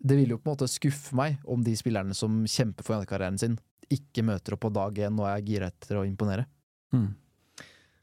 det 0.00 0.18
vil 0.18 0.34
jo 0.34 0.40
på 0.40 0.50
en 0.50 0.56
måte 0.56 0.70
skuffe 0.70 1.16
meg 1.16 1.38
om 1.50 1.62
de 1.64 1.74
spillerne 1.78 2.16
som 2.16 2.42
kjemper 2.50 2.86
for 2.86 3.08
karrieren 3.08 3.40
sin, 3.40 3.58
ikke 3.92 4.24
møter 4.26 4.56
opp 4.56 4.64
på 4.64 4.72
dag 4.74 4.96
én 5.06 5.20
og 5.20 5.28
er 5.28 5.44
gira 5.46 5.68
etter 5.70 6.00
å 6.00 6.06
imponere. 6.08 6.46
Mm. 6.94 7.12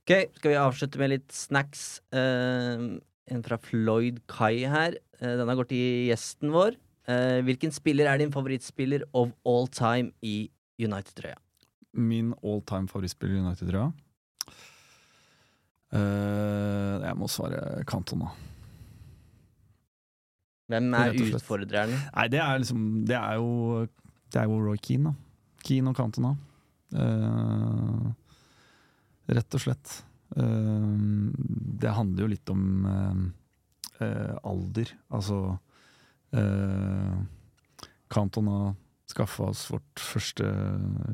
Ok, 0.02 0.14
skal 0.38 0.54
vi 0.54 0.60
avslutte 0.60 1.02
med 1.02 1.12
litt 1.14 1.34
snacks? 1.36 2.02
Uh, 2.14 3.02
en 3.32 3.44
fra 3.46 3.58
Floyd 3.62 4.20
Kai 4.30 4.66
her. 4.68 4.98
den 5.22 5.48
har 5.48 5.58
gått 5.60 5.72
til 5.72 6.10
gjesten 6.10 6.52
vår. 6.54 6.76
Uh, 7.10 7.42
hvilken 7.46 7.74
spiller 7.74 8.10
er 8.10 8.22
din 8.22 8.34
favorittspiller 8.34 9.06
of 9.18 9.34
all 9.48 9.70
time 9.72 10.12
i 10.22 10.52
United-trøya? 10.82 11.38
Min 11.98 12.34
all 12.42 12.62
time 12.66 12.90
favorittspiller 12.92 13.40
i 13.40 13.44
United, 13.44 13.74
tror 15.92 17.02
jeg. 17.02 17.10
Eh, 17.10 17.18
må 17.20 17.28
svare 17.32 17.84
Cantona. 17.90 18.32
Hvem 20.72 20.94
er 20.96 21.18
utfordreren? 21.20 21.98
Nei, 22.14 22.28
det 22.32 22.40
er 22.40 22.62
liksom 22.62 22.84
Det 23.04 23.18
er 23.18 23.36
jo, 23.42 23.84
det 24.32 24.40
er 24.40 24.48
jo 24.48 24.62
Roy 24.64 24.80
Keane, 24.80 25.12
da. 25.12 25.60
Keane 25.62 25.92
og 25.92 25.98
Cantona. 26.00 26.32
Uh, 26.92 28.08
rett 29.32 29.56
og 29.56 29.62
slett. 29.64 29.92
Uh, 30.36 31.30
det 31.82 31.92
handler 31.92 32.26
jo 32.26 32.32
litt 32.32 32.52
om 32.52 32.64
uh, 32.88 33.22
eh, 34.02 34.36
alder. 34.44 34.94
Altså 35.14 35.58
eh, 36.36 37.20
Cantona 38.12 38.74
skaffa 39.12 39.50
oss 39.52 39.66
vårt 39.72 40.02
første 40.02 40.48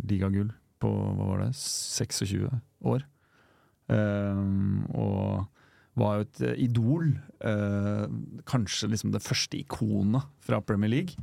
ligagull 0.08 0.52
på 0.82 0.90
hva 0.92 1.32
var 1.34 1.46
det, 1.46 1.52
26 1.58 2.46
år. 2.86 3.06
Eh, 3.88 4.42
og 4.98 5.48
var 5.98 6.20
jo 6.20 6.28
et 6.28 6.42
eh, 6.46 6.60
idol. 6.68 7.10
eh, 7.42 8.06
kanskje 8.46 8.90
liksom 8.92 9.12
det 9.14 9.24
første 9.26 9.58
ikonet 9.58 10.28
fra 10.46 10.60
Premier 10.62 10.92
League. 10.92 11.16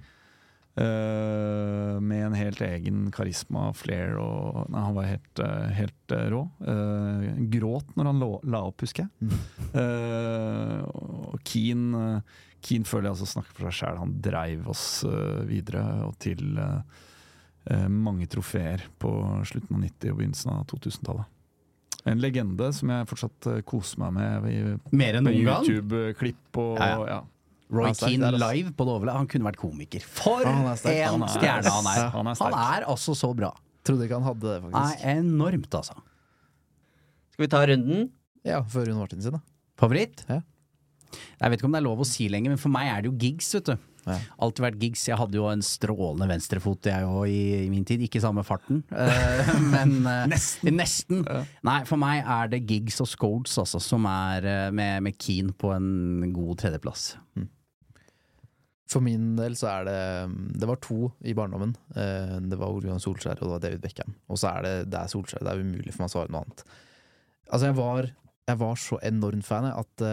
Eh, 0.75 2.01
med 2.03 2.25
en 2.27 2.35
helt 2.35 2.59
egen 2.67 3.05
karisma, 3.15 3.69
flair 3.79 4.17
og 4.19 4.65
Nei, 4.75 4.81
han 4.83 4.97
var 4.97 5.07
helt, 5.07 5.43
helt 5.79 6.15
rå. 6.33 6.41
Gråt 7.55 7.95
når 7.95 8.11
han 8.11 8.23
lå, 8.25 8.31
la 8.51 8.65
opp, 8.67 8.83
husker 8.83 9.07
jeg. 9.07 9.39
Eh, 9.79 10.81
og 10.91 11.39
Keane, 11.47 12.23
Keane 12.65 12.89
føler 12.89 13.09
jeg 13.11 13.15
altså 13.17 13.31
snakker 13.37 13.55
for 13.55 13.69
seg 13.69 13.79
sjæl. 13.79 14.01
Han 14.03 14.17
dreiv 14.25 14.69
oss 14.75 14.85
videre 15.47 15.85
og 16.09 16.19
til 16.23 16.59
mange 17.89 18.27
trofeer 18.29 18.83
på 19.01 19.11
slutten 19.49 19.79
av 19.79 19.87
90- 19.87 20.11
og 20.13 20.19
begynnelsen 20.19 20.51
av 20.53 20.67
2000-tallet. 20.75 21.31
En 22.07 22.21
legende 22.21 22.67
som 22.77 22.91
jeg 22.93 23.07
fortsatt 23.09 23.47
eh, 23.49 23.61
koser 23.65 23.99
meg 24.03 24.13
med 24.13 24.49
i 24.51 24.57
Mer 24.93 25.17
enn 25.21 25.25
på 25.25 25.33
noen 25.33 25.47
gang? 25.49 25.69
YouTube-klipp 25.71 26.59
og 26.61 26.75
Ja, 26.79 26.89
ja. 26.91 27.05
ja. 27.15 27.21
Roy 27.75 27.95
Keane 27.97 28.29
live 28.37 28.75
på 28.77 28.85
Dovle, 28.87 29.11
Han 29.17 29.27
kunne 29.27 29.49
vært 29.49 29.57
komiker. 29.59 30.03
For 30.05 30.45
er 30.45 30.51
en 30.53 30.67
er- 30.69 30.77
stjerne 30.77 31.73
han 31.73 31.87
er! 31.89 32.11
Han 32.13 32.27
er. 32.29 32.37
Han 32.45 32.59
er 32.61 32.85
altså 32.93 33.15
så 33.17 33.31
bra. 33.35 33.55
Trodde 33.85 34.05
ikke 34.07 34.19
han 34.21 34.27
hadde 34.29 34.45
det, 34.45 34.59
Nei, 34.69 34.71
faktisk. 34.85 35.07
enormt, 35.17 35.75
altså. 35.81 35.97
Skal 37.35 37.45
vi 37.47 37.49
ta 37.53 37.63
runden? 37.67 38.11
Ja, 38.45 38.61
før 38.63 38.87
Rune 38.91 39.01
Martin 39.01 39.23
sin, 39.25 39.33
da. 39.33 39.41
Favoritt? 39.81 40.23
Ja. 40.29 40.43
Jeg 41.15 41.51
vet 41.51 41.61
ikke 41.61 41.69
om 41.71 41.75
det 41.77 41.81
er 41.83 41.87
lov 41.89 42.05
å 42.05 42.07
si 42.09 42.29
lenger, 42.33 42.55
men 42.55 42.61
for 42.61 42.73
meg 42.75 42.91
er 42.93 43.03
det 43.05 43.11
jo 43.13 43.19
gigs, 43.21 43.51
vet 43.59 43.73
du. 43.73 43.91
Ja. 44.05 44.19
Alltid 44.45 44.65
vært 44.67 44.83
gigs. 44.85 45.07
Jeg 45.09 45.17
hadde 45.17 45.39
jo 45.39 45.47
en 45.49 45.63
strålende 45.65 46.27
venstrefot 46.29 46.91
jeg 46.91 47.07
òg 47.09 47.25
i, 47.33 47.65
i 47.65 47.71
min 47.73 47.87
tid. 47.89 48.03
Ikke 48.05 48.21
samme 48.21 48.45
farten, 48.45 48.83
uh, 48.93 49.55
men 49.75 49.95
uh, 50.05 50.27
nesten. 50.29 50.75
nesten. 50.77 51.25
Nei, 51.65 51.79
for 51.89 52.01
meg 52.01 52.21
er 52.21 52.53
det 52.53 52.65
gigs 52.69 53.01
og 53.01 53.09
Scodes, 53.09 53.57
altså, 53.63 53.81
som 53.81 54.05
er 54.11 54.45
uh, 54.45 54.69
med, 54.77 55.07
med 55.09 55.17
Keen 55.17 55.55
på 55.57 55.73
en 55.73 56.33
god 56.37 56.59
tredjeplass. 56.65 57.15
For 58.93 59.01
min 59.03 59.33
del 59.39 59.57
så 59.59 59.71
er 59.71 59.87
det 59.89 60.01
Det 60.61 60.67
var 60.69 60.77
to 60.85 61.09
i 61.25 61.33
barndommen. 61.35 61.73
Eh, 61.97 62.35
Det 62.45 62.59
var 62.61 62.71
Ole 62.71 62.91
Johan 62.91 63.01
Solskjær 63.03 63.41
og 63.41 63.47
det 63.49 63.53
var 63.55 63.63
David 63.65 63.81
Beckham. 63.83 64.13
Og 64.29 64.39
så 64.39 64.51
er 64.53 64.67
det, 64.67 64.75
det 64.93 64.99
er 65.01 65.11
Solskjær. 65.11 65.41
Det 65.43 65.51
er 65.55 65.63
umulig 65.65 65.95
for 65.95 66.05
meg 66.05 66.11
å 66.11 66.13
svare 66.13 66.31
noe 66.31 66.43
annet. 66.45 66.63
Altså, 67.49 67.65
jeg 67.71 67.77
var, 67.81 68.11
jeg 68.53 68.61
var 68.61 68.77
så 68.85 68.99
enormt 69.09 69.49
fan 69.49 69.71
at 69.73 70.05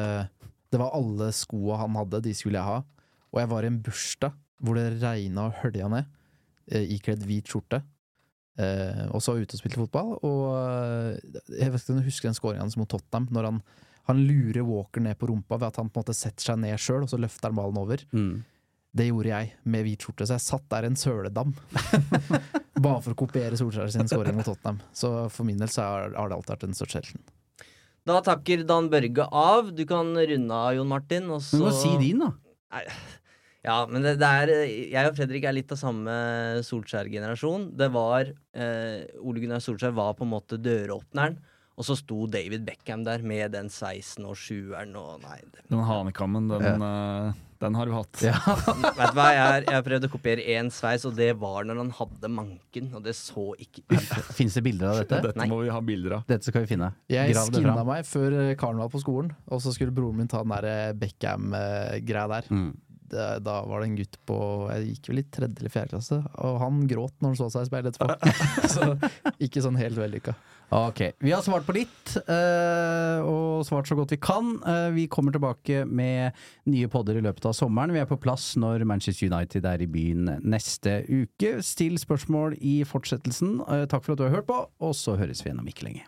det 0.72 0.80
var 0.80 0.96
alle 0.96 1.32
skoa 1.36 1.82
han 1.84 1.98
hadde, 2.00 2.24
de 2.26 2.34
skulle 2.36 2.60
jeg 2.60 2.68
ha. 2.68 2.82
Og 3.32 3.42
jeg 3.42 3.52
var 3.52 3.66
i 3.66 3.72
en 3.72 3.82
bursdag 3.84 4.38
hvor 4.62 4.78
det 4.78 5.02
regna 5.02 5.48
og 5.50 5.58
hølja 5.64 5.88
ned, 5.90 6.10
eh, 6.72 6.86
ikledd 6.96 7.24
hvit 7.26 7.50
skjorte. 7.50 7.82
Eh, 8.62 9.06
og 9.10 9.24
så 9.24 9.38
ute 9.40 9.56
og 9.56 9.62
spilte 9.62 9.80
fotball, 9.80 10.12
og 10.28 10.42
eh, 10.54 11.40
jeg 11.56 11.72
vet 11.72 11.82
ikke 11.82 11.96
om 11.96 12.02
du 12.02 12.06
husker 12.10 12.30
den 12.30 12.38
skåringa 12.38 12.66
hans 12.66 12.78
mot 12.78 12.90
Tottenham, 12.92 13.30
når 13.34 13.48
han, 13.48 13.60
han 14.12 14.22
lurer 14.28 14.68
Walker 14.68 15.02
ned 15.02 15.18
på 15.18 15.32
rumpa 15.32 15.58
ved 15.58 15.72
at 15.72 15.80
han 15.82 15.90
på 15.90 15.98
en 15.98 16.06
måte 16.06 16.18
setter 16.18 16.52
seg 16.52 16.60
ned 16.62 16.78
sjøl, 16.80 17.08
og 17.08 17.10
så 17.10 17.20
løfter 17.20 17.50
han 17.50 17.58
ballen 17.58 17.82
over. 17.82 18.04
Det 18.92 19.08
gjorde 19.08 19.32
jeg 19.32 19.54
med 19.72 19.86
hvit 19.88 20.04
skjorte, 20.04 20.28
så 20.28 20.36
jeg 20.36 20.46
satt 20.46 20.68
der 20.74 20.90
en 20.90 21.00
søledam. 21.00 21.54
Bare 22.86 23.00
for 23.02 23.16
å 23.16 23.20
kopiere 23.24 23.58
Solskjær 23.60 23.92
sin 23.94 24.10
skåring 24.12 24.36
mot 24.36 24.46
Tottenham. 24.46 24.82
Så 24.94 25.14
for 25.32 25.48
min 25.48 25.62
del 25.62 25.72
så 25.72 25.88
har 25.88 26.12
det 26.12 26.36
alltid 26.36 26.54
vært 26.54 26.68
en 26.68 26.78
størst 26.78 27.00
helten. 27.00 27.24
Da 28.08 28.20
takker 28.26 28.64
Dan 28.68 28.90
Børge 28.92 29.28
av. 29.30 29.72
Du 29.78 29.84
kan 29.90 30.14
runde 30.18 30.58
av, 30.58 30.76
Jon 30.78 30.90
Martin. 30.90 31.30
Og 31.30 31.44
så 31.46 31.60
Du 31.60 31.66
må 31.68 31.74
si 31.76 31.92
din, 32.02 32.24
da. 32.24 32.32
Nei, 32.74 32.86
Ja, 33.62 33.76
men 33.86 34.02
det, 34.02 34.16
det 34.18 34.26
er 34.26 34.50
Jeg 34.90 35.10
og 35.12 35.18
Fredrik 35.20 35.44
er 35.46 35.54
litt 35.54 35.70
av 35.74 35.78
samme 35.78 36.14
Solskjær-generasjon. 36.66 37.68
Det 37.78 37.92
var 37.94 38.32
eh, 38.58 39.04
Ole 39.22 39.44
Gunnar 39.44 39.62
Solskjær 39.62 39.94
var 39.94 40.16
på 40.18 40.26
en 40.26 40.32
måte 40.34 40.58
døråpneren, 40.58 41.38
og 41.82 41.86
så 41.88 41.96
sto 41.98 42.28
David 42.30 42.62
Beckham 42.68 43.02
der 43.08 43.24
med 43.26 43.56
den 43.56 43.72
sveisen 43.74 44.28
og 44.30 44.36
7-eren 44.38 44.94
og 45.00 45.24
Nei. 45.24 45.40
Det, 45.50 45.64
Den 45.72 45.82
hanekammen, 45.88 46.52
den, 46.52 46.84
eh, 46.86 47.40
den 47.64 47.78
har 47.80 47.90
du 47.90 47.96
hatt. 47.96 48.22
vet 48.22 49.00
du 49.00 49.18
hva, 49.18 49.26
jeg 49.34 49.66
har, 49.66 49.82
prøvd 49.88 50.06
å 50.06 50.12
kopiere 50.14 50.46
én 50.54 50.70
sveis, 50.74 51.08
og 51.10 51.18
det 51.18 51.32
var 51.42 51.66
når 51.66 51.82
han 51.82 51.90
hadde 51.98 52.32
manken, 52.38 52.92
og 52.94 53.02
det 53.08 53.16
så 53.18 53.48
ikke 53.58 53.82
ut. 53.90 54.14
Fins 54.38 54.60
det 54.60 54.64
bilder 54.68 54.92
av 54.92 55.02
dette? 55.02 55.24
Dette 55.26 55.50
må 55.50 55.64
vi 55.64 55.74
ha 55.74 55.82
bilder 55.90 56.20
av. 56.20 56.30
Dette 56.30 56.54
skal 56.54 56.68
vi 56.68 56.72
finne. 56.76 56.92
Jeg 57.10 57.34
Grav 57.34 57.50
skinna 57.50 57.88
meg 57.88 58.06
før 58.12 58.38
eh, 58.44 58.54
karneval 58.62 58.94
på 58.94 59.02
skolen, 59.02 59.34
og 59.50 59.66
så 59.66 59.74
skulle 59.74 59.98
broren 59.98 60.22
min 60.22 60.30
ta 60.30 60.46
den 60.46 60.54
der 60.54 61.02
Beckham-greia 61.02 62.30
der. 62.36 62.54
Mm. 62.54 62.72
Da 63.12 63.58
var 63.68 63.82
det 63.82 63.90
en 63.90 63.96
gutt 63.98 64.14
på 64.24 64.38
Jeg 64.72 64.86
gikk 64.94 65.10
vel 65.10 65.20
i 65.20 65.26
tredje 65.28 65.60
eller 65.60 65.74
fjerde 65.74 65.98
klasse, 65.98 66.22
og 66.46 66.62
han 66.62 66.86
gråt 66.88 67.18
når 67.18 67.34
han 67.34 67.42
så 67.42 67.50
seg 67.58 67.66
i 67.66 67.74
speilet 67.74 67.98
etterpå. 67.98 68.38
så 68.78 69.42
ikke 69.42 69.66
sånn 69.66 69.82
helt 69.82 70.00
vellykka. 70.00 70.38
Ok, 70.72 71.02
Vi 71.20 71.32
har 71.32 71.42
svart 71.44 71.66
på 71.68 71.74
litt, 71.76 72.14
eh, 72.32 73.20
og 73.28 73.66
svart 73.68 73.90
så 73.90 73.96
godt 74.00 74.14
vi 74.14 74.18
kan. 74.24 74.54
Eh, 74.64 74.88
vi 74.96 75.04
kommer 75.12 75.36
tilbake 75.36 75.82
med 75.84 76.32
nye 76.66 76.88
podder 76.88 77.20
i 77.20 77.24
løpet 77.26 77.50
av 77.50 77.58
sommeren. 77.58 77.92
Vi 77.92 78.00
er 78.00 78.08
på 78.08 78.16
plass 78.16 78.56
når 78.56 78.86
Manchester 78.88 79.28
United 79.28 79.68
er 79.68 79.84
i 79.84 79.90
byen 79.92 80.40
neste 80.40 81.02
uke. 81.12 81.58
Still 81.62 82.00
spørsmål 82.00 82.56
i 82.64 82.86
fortsettelsen. 82.88 83.60
Eh, 83.68 83.86
takk 83.86 84.06
for 84.06 84.14
at 84.14 84.24
du 84.24 84.24
har 84.30 84.38
hørt 84.38 84.48
på, 84.48 84.64
og 84.80 84.96
så 84.96 85.18
høres 85.20 85.44
vi 85.44 85.52
igjen 85.52 85.60
om 85.60 85.68
ikke 85.68 85.90
lenge. 85.90 86.08